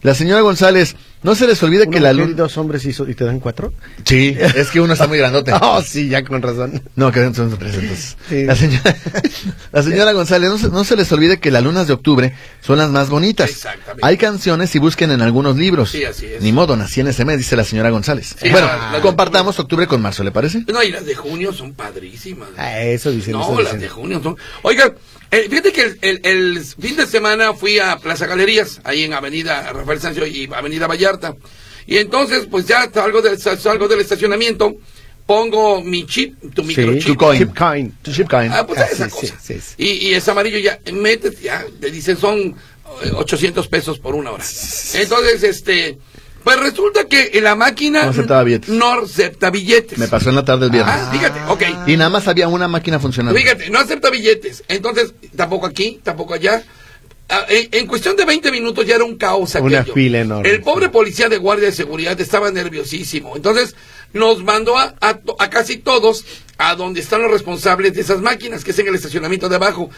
La 0.01 0.15
señora 0.15 0.41
González, 0.43 0.95
no 1.25 1.35
se 1.35 1.47
les 1.49 1.61
olvide 1.63 1.91
que 1.91 1.99
la 1.99 2.13
luna... 2.13 2.33
dos 2.37 2.57
hombres 2.57 2.85
y, 2.85 2.93
so- 2.93 3.09
y 3.09 3.15
te 3.17 3.25
dan 3.25 3.41
cuatro. 3.41 3.73
Sí, 4.05 4.37
es 4.57 4.69
que 4.71 4.81
uno 4.81 4.93
está 4.93 5.09
muy 5.09 5.19
grandote. 5.19 5.53
Oh, 5.61 5.83
sí, 5.83 6.09
ya 6.09 6.23
con 6.25 6.41
razón. 6.41 6.81
No, 6.95 7.11
que 7.11 7.35
son 7.35 7.59
tres 7.59 7.75
entonces. 7.75 8.17
Sí. 8.29 8.45
La 8.45 8.55
señora, 8.55 8.97
la 9.73 9.83
señora 9.83 10.13
González, 10.13 10.51
no 10.51 10.59
se, 10.59 10.69
no 10.69 10.85
se 10.85 10.95
les 10.97 11.11
olvide 11.11 11.41
que 11.41 11.51
las 11.51 11.65
lunas 11.65 11.89
de 11.89 11.95
octubre 11.95 12.33
son 12.61 12.79
las 12.79 12.91
más 12.91 13.09
bonitas. 13.11 13.51
Exactamente. 13.51 14.07
Hay 14.07 14.17
canciones 14.17 14.73
y 14.77 14.79
busquen 14.79 15.11
en 15.11 15.21
algunos 15.21 15.57
libros. 15.57 15.91
Sí, 15.91 16.05
así 16.05 16.27
es. 16.27 16.43
Ni 16.43 16.53
modo, 16.53 16.77
nací 16.77 17.01
en 17.01 17.09
ese 17.09 17.25
mes, 17.25 17.39
dice 17.39 17.57
la 17.57 17.65
señora 17.65 17.91
González. 17.91 18.37
Sí, 18.41 18.51
bueno, 18.51 18.69
la- 18.69 18.93
la- 18.93 19.01
compartamos 19.01 19.59
octubre 19.59 19.89
con 19.89 20.01
marzo, 20.01 20.23
¿le 20.23 20.31
parece? 20.31 20.63
No, 20.73 20.81
y 20.83 20.93
las 20.93 21.05
de 21.05 21.17
junio 21.17 21.53
son 21.53 21.73
padrísimas. 21.75 22.51
Ah, 22.57 22.81
eso 22.83 23.11
dicen. 23.11 23.33
No, 23.33 23.43
eso 23.43 23.55
las 23.57 23.65
dicen. 23.65 23.81
de 23.81 23.89
junio 23.89 24.21
son. 24.23 24.37
Oiga, 24.63 24.95
eh, 25.31 25.47
fíjate 25.49 25.73
que 25.73 25.83
el, 25.83 25.99
el- 26.03 26.21
el 26.25 26.65
fin 26.65 26.97
de 26.97 27.07
semana 27.07 27.53
fui 27.55 27.79
a 27.79 27.97
Plaza 27.99 28.27
Galerías, 28.27 28.81
ahí 28.85 29.05
en 29.05 29.13
Avenida 29.13 29.73
Rafael 29.73 30.01
Sancho 30.01 30.27
y 30.27 30.49
Avenida 30.53 30.87
Vallarta. 30.87 31.37
Y 31.87 31.99
entonces, 31.99 32.47
pues 32.51 32.67
ya 32.67 32.91
salgo 32.93 33.23
del, 33.23 33.39
salgo 33.39 33.89
del 33.89 34.01
estacionamiento, 34.01 34.77
pongo 35.27 35.83
mi 35.83 36.07
chip, 36.07 36.35
tu 36.55 36.63
microchip. 36.65 37.07
tu 37.07 37.17
coin. 37.17 37.39
Chip 37.39 37.57
coin. 37.57 37.93
Tu 38.03 38.13
chip 38.13 38.29
coin. 38.29 38.51
Ah, 38.53 38.67
pues 38.67 38.79
Ah, 38.81 38.89
esa 38.91 39.05
sí, 39.09 39.11
cosa. 39.29 39.39
sí. 39.41 39.59
Y, 39.79 39.87
y 40.09 40.15
es 40.15 40.27
amarillo 40.29 40.59
ya, 40.59 40.79
metes, 40.93 41.41
ya, 41.41 41.65
te 41.81 41.91
dicen 41.91 42.17
son 42.17 42.39
eh, 43.03 43.11
800 43.15 43.69
pesos 43.69 43.99
por 43.99 44.15
una 44.15 44.31
hora. 44.33 44.45
Entonces, 44.95 45.43
este, 45.43 45.99
pues 46.45 46.59
resulta 46.61 47.05
que 47.05 47.31
en 47.35 47.45
la 47.45 47.55
máquina 47.55 48.05
No 48.05 48.11
aceptaba 48.11 48.43
billetes. 48.45 48.69
no 48.71 48.93
acepta 49.01 49.51
billetes. 49.51 49.99
Me 49.99 50.09
pasó 50.09 50.31
en 50.31 50.37
la 50.37 50.45
tarde 50.45 50.63
del 50.63 50.71
viernes. 50.71 50.95
Ah, 50.97 51.11
fíjate, 51.13 51.41
ok. 51.49 51.63
Y 51.89 51.97
nada 51.97 52.11
más 52.11 52.27
había 52.29 52.49
una 52.49 52.69
máquina 52.69 52.99
funcionando. 52.99 53.39
Fíjate, 53.39 53.71
no 53.71 53.79
acepta 53.79 54.11
billetes. 54.11 54.65
Entonces, 54.69 55.13
tampoco 55.37 55.67
aquí, 55.67 56.01
tampoco 56.03 56.35
allá. 56.35 56.63
Ah, 57.31 57.45
En, 57.49 57.69
en 57.73 57.87
cuestión 57.87 58.17
de 58.17 58.25
20 58.25 58.51
minutos 58.51 58.87
ya 58.87 58.95
era 58.95 59.05
un 59.05 59.17
caos 59.19 59.55
Una 59.57 59.81
aquello. 59.81 59.93
fila 59.95 60.21
enorme, 60.21 60.49
El 60.49 60.63
pobre 60.63 60.89
policía 60.89 61.29
de 61.29 61.37
guardia 61.37 61.67
de 61.67 61.73
seguridad 61.73 62.19
estaba 62.19 62.51
nerviosísimo. 62.51 63.37
Entonces, 63.37 63.77
nos 64.15 64.43
mandó 64.43 64.79
a, 64.79 64.95
a 65.01 65.15
to- 65.19 65.37
a 65.39 65.51
casi 65.51 65.77
todos 65.77 66.25
a 66.57 66.75
donde 66.75 67.01
están 67.01 67.21
los 67.21 67.31
responsables 67.31 67.93
de 67.93 68.01
esas 68.01 68.23
máquinas, 68.23 68.65
que 68.65 68.71
es 68.71 68.79
en 68.79 68.89
el 68.89 68.95
estacionamiento 68.95 69.49
de 69.51 69.57
abajo. 69.57 69.91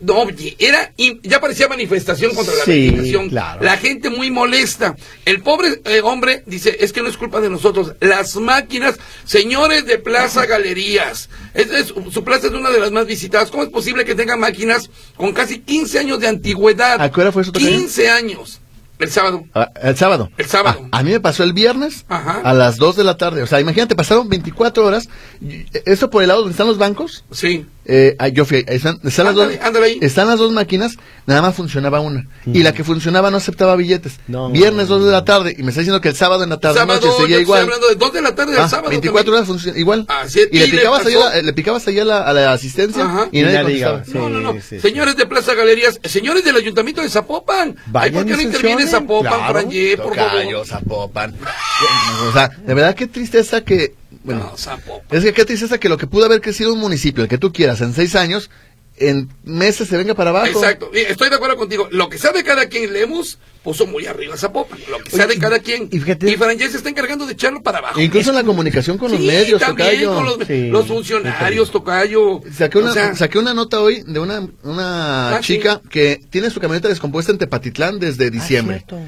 No, 0.00 0.18
oye, 0.22 0.54
era, 0.58 0.92
ya 1.22 1.40
parecía 1.40 1.66
manifestación 1.68 2.34
contra 2.34 2.54
la 2.54 2.64
Sí, 2.64 2.90
legislación. 2.90 3.28
claro. 3.30 3.62
La 3.64 3.76
gente 3.78 4.10
muy 4.10 4.30
molesta. 4.30 4.96
El 5.24 5.40
pobre 5.40 5.80
eh, 5.84 6.00
hombre 6.02 6.42
dice, 6.46 6.76
es 6.80 6.92
que 6.92 7.00
no 7.00 7.08
es 7.08 7.16
culpa 7.16 7.40
de 7.40 7.48
nosotros. 7.48 7.94
Las 8.00 8.36
máquinas, 8.36 8.96
señores 9.24 9.86
de 9.86 9.98
Plaza 9.98 10.44
Galerías, 10.46 11.30
es, 11.54 11.70
es- 11.70 11.94
su 12.12 12.24
plaza 12.24 12.48
es 12.48 12.52
una 12.52 12.70
de 12.70 12.80
las 12.80 12.90
más 12.92 13.06
visitadas. 13.06 13.50
¿Cómo 13.50 13.62
es 13.62 13.70
posible 13.70 14.04
que 14.04 14.14
tengan 14.14 14.40
máquinas 14.40 14.90
con 15.16 15.32
casi 15.32 15.60
15 15.60 15.98
años 16.00 16.20
de 16.20 16.28
antigüedad? 16.28 17.00
¿A 17.00 17.10
qué 17.10 17.20
hora 17.20 17.32
fue 17.32 17.42
eso, 17.42 17.52
Tocayo? 17.52 17.70
15 17.70 18.08
años. 18.10 18.60
El 18.98 19.10
sábado. 19.10 19.44
Ah, 19.54 19.70
el 19.82 19.96
sábado. 19.96 20.30
El 20.38 20.46
sábado. 20.46 20.88
Ah, 20.92 20.98
a 20.98 21.02
mí 21.02 21.10
me 21.10 21.20
pasó 21.20 21.42
el 21.42 21.52
viernes 21.52 22.04
Ajá. 22.08 22.40
a 22.44 22.54
las 22.54 22.76
2 22.76 22.94
de 22.96 23.04
la 23.04 23.16
tarde. 23.16 23.42
O 23.42 23.46
sea, 23.46 23.60
imagínate, 23.60 23.96
pasaron 23.96 24.28
24 24.28 24.84
horas. 24.86 25.08
Y- 25.40 25.64
Eso 25.84 26.10
por 26.10 26.22
el 26.22 26.28
lado 26.28 26.40
donde 26.40 26.52
están 26.52 26.66
los 26.68 26.78
bancos. 26.78 27.24
Sí. 27.32 27.66
Eh, 27.86 28.16
yo 28.32 28.44
fui, 28.46 28.64
ahí 28.66 28.76
están, 28.76 28.98
están 29.04 29.26
las 29.26 29.34
Ándale, 29.34 29.56
dos, 29.56 29.66
ándale 29.66 29.86
ahí. 29.86 29.98
están 30.00 30.26
las 30.26 30.38
dos 30.38 30.52
máquinas, 30.52 30.96
nada 31.26 31.42
más 31.42 31.54
funcionaba 31.54 32.00
una. 32.00 32.26
Y 32.46 32.62
la 32.62 32.72
que 32.72 32.82
funcionaba 32.82 33.30
no 33.30 33.36
aceptaba 33.36 33.76
billetes. 33.76 34.14
No. 34.26 34.50
Viernes 34.50 34.88
2 34.88 35.04
de 35.04 35.12
la 35.12 35.24
tarde, 35.24 35.54
y 35.58 35.62
me 35.62 35.68
está 35.68 35.80
diciendo 35.80 36.00
que 36.00 36.08
el 36.08 36.16
sábado 36.16 36.44
en 36.44 36.50
la 36.50 36.58
tarde 36.60 36.78
sábado, 36.78 37.00
noche 37.00 37.12
yo 37.12 37.20
seguía 37.22 37.36
te 37.36 37.42
igual. 37.42 37.60
estoy 37.60 37.74
hablando 37.74 37.88
de 37.88 37.94
2 38.06 38.12
de 38.14 38.22
la 38.22 38.34
tarde 38.34 38.52
del 38.52 38.60
Ah, 38.62 38.68
sábado. 38.68 38.88
24 38.90 39.24
también. 39.24 39.34
horas 39.36 39.46
funciona 39.48 39.78
igual. 39.78 40.06
Y, 40.50 40.58
le 40.58 40.64
y 40.66 40.70
le 40.70 40.78
picabas, 40.78 41.06
ahí 41.06 41.14
pasó- 41.14 41.26
a 41.28 41.34
la, 41.34 41.42
le 41.42 41.52
picabas 41.52 41.86
ahí 41.88 41.98
a 42.00 42.04
la, 42.06 42.22
a 42.22 42.32
la 42.32 42.52
asistencia 42.52 43.04
Ajá. 43.04 43.28
y 43.30 43.40
Y 43.40 43.42
nadie 43.42 43.58
contestaba. 43.62 44.02
llegaba. 44.04 44.28
No, 44.28 44.28
no, 44.30 44.40
no. 44.40 44.52
Sí, 44.54 44.60
sí, 44.60 44.76
sí. 44.76 44.80
señores 44.80 45.16
de 45.16 45.26
Plaza 45.26 45.54
Galerías, 45.54 46.00
señores 46.04 46.42
del 46.44 46.56
Ayuntamiento 46.56 47.02
de 47.02 47.10
Zapopan. 47.10 47.76
Ay, 47.76 47.82
Vayan 47.86 48.14
¿Por 48.14 48.24
qué 48.26 48.32
no 48.36 48.42
interviene 48.42 48.86
Zapopan, 48.86 49.32
claro. 49.32 49.52
Franje, 49.60 49.96
por 49.98 50.14
favor? 50.16 50.30
Tocayo, 50.32 50.64
Zapopan. 50.64 51.34
o 52.28 52.32
sea, 52.32 52.48
de 52.66 52.74
verdad 52.74 52.94
qué 52.94 53.06
tristeza 53.06 53.60
que... 53.62 53.94
Bueno, 54.24 54.48
No, 54.50 54.56
Zapopan. 54.56 55.16
es 55.18 55.22
que 55.24 55.32
qué 55.32 55.44
tristeza 55.44 55.78
que 55.78 55.88
lo 55.88 55.96
que 55.98 56.06
pudo 56.06 56.24
haber 56.24 56.40
crecido 56.40 56.72
un 56.72 56.80
municipio, 56.80 57.22
el 57.22 57.28
que 57.28 57.38
tú 57.38 57.52
quieras, 57.52 57.80
en 57.82 57.92
seis 57.94 58.16
años, 58.16 58.50
en 58.96 59.28
meses 59.44 59.88
se 59.88 59.96
venga 59.96 60.14
para 60.14 60.30
abajo. 60.30 60.46
Exacto, 60.46 60.90
y 60.94 60.98
estoy 60.98 61.28
de 61.28 61.34
acuerdo 61.36 61.56
contigo. 61.56 61.88
Lo 61.90 62.08
que 62.08 62.16
sea 62.16 62.30
de 62.32 62.42
cada 62.44 62.66
quien, 62.68 62.92
Lemus 62.92 63.38
puso 63.64 63.86
muy 63.86 64.06
arriba 64.06 64.36
Zapopan. 64.36 64.78
Lo 64.90 64.98
que 65.00 65.10
sea 65.10 65.24
Oye, 65.26 65.34
de 65.34 65.40
cada 65.40 65.58
quien. 65.58 65.88
y 65.90 65.98
fíjate- 65.98 66.30
y 66.30 66.36
Franje 66.36 66.70
se 66.70 66.76
está 66.76 66.90
encargando 66.90 67.26
de 67.26 67.32
echarlo 67.32 67.60
para 67.62 67.78
abajo. 67.78 68.00
Incluso 68.00 68.30
en 68.30 68.36
la 68.36 68.44
comunicación 68.44 68.96
con 68.96 69.10
los 69.10 69.20
Sí, 69.20 69.26
medios, 69.26 69.60
también 69.60 69.88
Tocayo. 70.04 70.14
con 70.14 70.24
los, 70.24 70.46
Sí, 70.46 70.68
los 70.68 70.86
funcionarios, 70.86 71.70
Tocayo. 71.72 72.40
Saqué 72.56 72.78
una, 72.78 72.90
O 72.90 72.94
sea, 72.94 73.14
saqué 73.16 73.38
una 73.38 73.52
nota 73.52 73.80
hoy 73.80 74.02
de 74.06 74.20
una, 74.20 74.46
una 74.62 75.36
Ah, 75.36 75.40
chica 75.40 75.82
que 75.90 76.20
tiene 76.30 76.50
su 76.50 76.60
camioneta 76.60 76.88
descompuesta 76.88 77.32
en 77.32 77.38
Tepatitlán 77.38 77.98
desde 77.98 78.30
diciembre. 78.30 78.84
Ah, 78.84 78.86
cierto. 78.88 79.06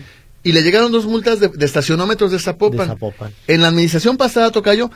Y 0.49 0.53
le 0.53 0.63
llegaron 0.63 0.93
dos 0.93 1.07
multas 1.07 1.41
de, 1.41 1.49
de 1.49 1.67
estacionómetros 1.67 2.31
de 2.33 2.39
Zapopan. 2.39 2.79
De 2.81 2.87
Zapopan. 2.95 3.33
En 3.47 3.63
la 3.63 3.69
administración 3.69 4.17
pasada, 4.17 4.51
Tocayo, 4.51 4.91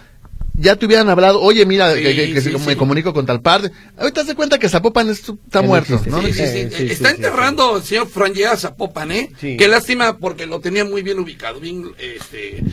ya 0.55 0.76
te 0.76 0.84
hubieran 0.86 1.09
hablado, 1.09 1.40
oye, 1.40 1.64
mira, 1.64 1.94
Sí, 1.94 2.03
que, 2.03 2.14
que- 2.14 2.34
que 2.34 2.40
sí, 2.40 2.51
se- 2.53 2.59
sí. 2.59 2.66
me 2.66 2.76
comunico 2.76 3.14
con 3.14 3.24
tal 3.24 3.40
parte. 3.40 3.70
Ahorita 3.96 4.24
te 4.24 4.34
cuenta 4.34 4.59
que 4.59 4.68
Zapopan 4.68 5.09
es- 5.09 5.20
está 5.20 5.61
Que 5.61 5.66
muerto, 5.66 5.94
existe. 5.94 6.11
¿no? 6.11 6.20
Sí, 6.22 6.32
sí, 6.32 6.46
sí. 6.46 6.68
Sí, 6.70 6.76
sí, 6.76 6.86
Está 6.92 7.09
sí, 7.11 7.16
enterrando 7.16 7.76
el 7.78 7.82
señor 7.82 8.09
Franje 8.09 8.46
a 8.46 8.57
Zapopan, 8.57 9.11
¿eh? 9.12 9.30
Sí. 9.40 9.57
Qué 9.57 9.68
lástima 9.68 10.18
porque 10.18 10.46
lo 10.46 10.61
tenía 10.61 10.84
muy 10.84 11.03
bien 11.03 11.18
ubicado, 11.18 11.61
bien 11.61 11.84
este, 11.98 12.59
eh, 12.59 12.64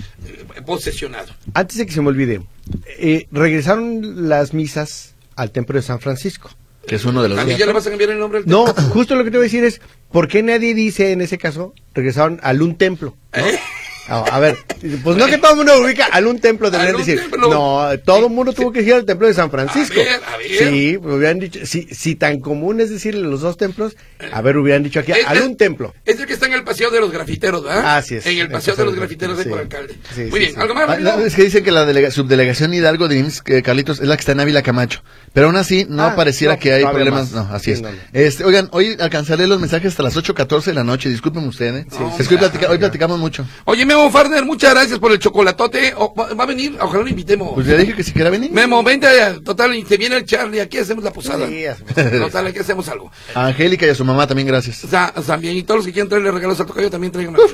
posesionado. 0.66 1.34
Antes 1.54 1.78
de 1.78 1.86
que 1.86 1.94
se 1.94 2.02
me 2.02 2.10
olvide, 2.10 2.42
eh, 3.00 3.28
regresaron 3.32 4.28
las 4.30 4.54
misas 4.54 5.16
al 5.36 5.52
templo 5.52 5.76
de 5.78 5.82
San 5.84 6.00
Francisco. 6.00 6.50
Que 6.88 6.96
es 6.96 7.06
uno 7.06 7.22
de 7.22 7.30
los... 7.30 7.38
¿También 7.38 7.60
ya 7.60 7.66
le 7.66 7.74
vas 7.74 7.86
a 7.86 7.90
cambiar 7.90 8.12
el 8.12 8.20
nombre 8.20 8.40
al 8.40 8.46
No, 8.48 8.66
templo? 8.66 8.84
justo 8.94 9.16
lo 9.16 9.24
que 9.24 9.32
te 9.32 9.38
voy 9.38 9.44
a 9.44 9.50
decir 9.50 9.64
es, 9.64 9.82
¿por 10.12 10.28
qué 10.28 10.42
nadie 10.42 10.74
dice 10.74 11.12
en 11.12 11.22
ese 11.22 11.38
caso, 11.38 11.74
regresaron 11.94 12.40
al 12.44 12.62
un 12.62 12.78
templo? 12.78 13.16
¿no? 13.36 13.46
¿Eh? 13.46 13.60
A, 14.08 14.20
a 14.20 14.40
ver, 14.40 14.58
pues 15.04 15.18
no 15.18 15.26
que 15.26 15.38
todo 15.38 15.52
el 15.52 15.58
mundo 15.58 15.74
ubica 15.82 16.06
al 16.06 16.28
un 16.28 16.40
templo, 16.40 16.70
un 16.70 16.98
decir. 16.98 17.20
templo. 17.20 17.50
No, 17.50 17.90
todo 18.06 18.28
el 18.28 18.32
mundo 18.32 18.54
tuvo 18.54 18.72
que 18.72 18.82
ir 18.82 18.94
al 18.94 19.06
templo 19.06 19.28
de 19.28 19.34
San 19.34 19.52
Francisco. 19.52 20.00
A 20.00 20.04
ver, 20.04 20.22
a 20.34 20.38
ver. 20.38 20.48
Sí, 20.72 20.98
pues 21.02 21.16
hubieran 21.16 21.40
dicho, 21.40 21.66
si, 21.66 21.84
si 21.94 22.16
tan 22.16 22.40
común 22.40 22.80
es 22.80 22.90
decirle 22.90 23.22
los 23.22 23.42
dos 23.42 23.58
templos, 23.58 23.96
a 24.32 24.42
ver, 24.42 24.58
hubieran 24.58 24.84
dicho 24.84 25.00
aquí, 25.00 25.12
al 25.12 25.42
un 25.42 25.58
templo. 25.58 25.94
Es 26.06 26.20
el 26.20 26.26
que 26.26 26.34
está 26.34 26.46
en 26.46 26.54
el 26.54 26.64
paseo 26.64 26.90
de 26.90 27.00
los 27.02 27.12
grafiteros, 27.12 27.64
¿verdad? 27.64 27.98
Así 27.98 28.16
es. 28.16 28.26
En 28.26 28.34
el 28.34 28.40
El 28.46 28.52
paseo 28.52 28.76
de 28.76 28.86
los 28.86 28.94
de- 28.94 29.00
grafiteros 29.00 29.38
de 29.38 29.44
sí. 29.44 29.50
por 29.50 29.60
alcalde. 29.60 29.96
Sí, 30.16 30.22
Muy 30.22 30.32
sí, 30.32 30.40
bien, 30.40 30.52
sí. 30.54 30.60
¿algo 30.62 30.74
más? 30.76 30.90
Ah, 30.90 31.18
es 31.26 31.36
que 31.36 31.44
dicen 31.44 31.64
que 31.64 31.72
la 31.72 31.86
delega- 31.86 32.12
subdelegación 32.12 32.74
Hidalgo 32.74 33.08
de 33.08 33.18
IMSS, 33.20 33.42
que 33.42 33.62
Carlitos, 33.64 34.00
es 34.00 34.08
la 34.08 34.16
que 34.16 34.22
está 34.22 34.32
en 34.32 34.40
Ávila 34.40 34.62
Camacho. 34.62 35.04
Pero 35.34 35.48
aún 35.48 35.56
así, 35.58 35.86
no 35.90 36.04
Ah, 36.04 36.16
pareciera 36.16 36.54
no, 36.54 36.60
que 36.60 36.72
hay 36.74 36.86
problemas. 36.86 37.32
más. 37.34 37.48
No, 37.50 37.54
así 37.54 37.66
Sí, 37.66 37.72
es. 37.72 37.82
no, 37.82 37.92
no. 37.92 37.98
Este, 38.14 38.44
oigan, 38.46 38.70
hoy 38.72 38.96
alcanzaré 39.00 39.48
los 39.48 39.60
mensajes 39.60 39.92
hasta 39.92 40.04
las 40.04 40.16
8.14 40.16 40.66
de 40.72 40.74
la 40.76 40.84
noche. 40.84 41.10
Discúlpenme 41.10 41.48
ustedes. 41.48 41.86
¿eh? 41.86 41.88
Es 42.20 42.28
que 42.28 42.36
hoy, 42.36 42.40
platica- 42.40 42.70
hoy 42.70 42.78
platicamos 42.78 43.20
mucho. 43.20 43.46
Oye, 43.66 43.86
Memo 43.98 44.12
Farner, 44.12 44.46
muchas 44.46 44.74
gracias 44.74 45.00
por 45.00 45.12
el 45.12 45.18
chocolatote. 45.20 45.94
O- 45.98 46.14
va, 46.14 46.34
va 46.34 46.44
a 46.44 46.48
venir, 46.48 46.78
ojalá 46.80 47.02
lo 47.04 47.10
invitemos. 47.10 47.54
Pues 47.56 47.66
le 47.66 47.78
dije 47.78 47.96
que 47.96 48.04
si 48.04 48.12
quiera 48.12 48.30
venir. 48.30 48.52
Memo, 48.52 48.84
vente, 48.84 49.08
total, 49.44 49.76
y 49.76 49.84
te 49.84 49.98
viene 49.98 50.18
el 50.18 50.26
Charlie, 50.26 50.62
aquí 50.62 50.78
hacemos 50.78 51.04
la 51.04 51.12
posada. 51.12 51.48
Sí. 51.48 51.64
Total, 51.96 52.48
aquí 52.48 52.60
hacemos 52.60 52.88
algo. 52.90 53.12
A 53.34 53.48
Angélica 53.48 53.86
y 53.88 53.90
a 53.90 53.96
su 53.96 54.06
mamá 54.06 54.28
también, 54.28 54.48
gracias. 54.48 54.82
También, 55.26 55.58
y 55.58 55.64
todos 55.64 55.80
los 55.80 55.86
que 55.88 55.94
quieran 55.94 56.10
traerle 56.10 56.32
regalos 56.32 56.60
al 56.60 56.68
tocayo 56.68 56.90
también 56.92 57.12
traigan 57.12 57.36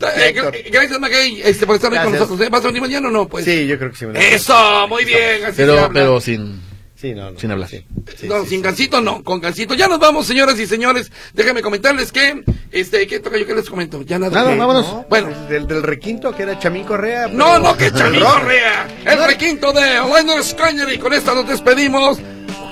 Eh, 0.00 0.32
gra- 0.34 0.52
Gracias, 0.70 1.00
Maguey, 1.00 1.42
este, 1.44 1.66
por 1.66 1.74
estar 1.74 1.92
ahí 1.92 2.04
con 2.04 2.12
nosotros. 2.12 2.40
¿eh? 2.40 2.48
¿Vas 2.50 2.62
a 2.62 2.68
venir 2.68 2.80
mañana 2.80 3.08
o 3.08 3.10
no? 3.10 3.26
Pues. 3.26 3.44
Sí, 3.44 3.66
yo 3.66 3.78
creo 3.78 3.90
que 3.90 3.96
sí. 3.96 4.06
Eso, 4.14 4.86
muy 4.88 5.04
bien, 5.04 5.44
así 5.44 5.54
Pero, 5.56 5.90
pero 5.92 6.20
sin... 6.20 6.60
Sí, 7.00 7.14
no, 7.14 7.30
no. 7.30 7.38
Sin 7.38 7.50
hablar. 7.52 7.68
Sí, 7.68 7.84
sí, 8.16 8.26
no, 8.26 8.42
sí, 8.42 8.48
sin 8.48 8.58
sí. 8.58 8.62
gancito 8.64 9.00
no, 9.00 9.22
con 9.22 9.40
gancito. 9.40 9.74
Ya 9.74 9.86
nos 9.86 10.00
vamos, 10.00 10.26
señoras 10.26 10.58
y 10.58 10.66
señores. 10.66 11.12
Déjenme 11.32 11.62
comentarles 11.62 12.10
que, 12.10 12.42
este, 12.72 13.06
¿qué 13.06 13.20
toca 13.20 13.38
yo? 13.38 13.46
¿Qué 13.46 13.54
les 13.54 13.70
comento? 13.70 14.02
Ya 14.02 14.18
nada. 14.18 14.34
Nada, 14.42 14.56
vámonos. 14.56 14.84
No, 14.86 15.06
Bueno. 15.08 15.28
pues, 15.28 15.48
del, 15.48 15.66
del 15.68 15.82
requinto 15.84 16.34
que 16.34 16.42
era 16.42 16.58
Chamín 16.58 16.82
Correa. 16.84 17.28
No, 17.28 17.46
pero- 17.46 17.58
no, 17.60 17.76
que 17.76 17.92
Chamín. 17.92 18.20
Correa. 18.20 18.88
El 19.04 19.24
requinto 19.24 19.72
de 19.72 19.80
Leonard 19.82 20.42
Skinner 20.42 20.92
y 20.92 20.98
con 20.98 21.12
esta 21.12 21.34
nos 21.34 21.46
despedimos. 21.46 22.18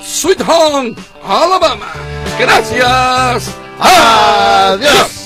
Sweet 0.05 0.41
Home, 0.49 0.97
Alabama. 1.25 1.93
Gracias. 2.41 3.55
¡Adiós! 3.79 5.26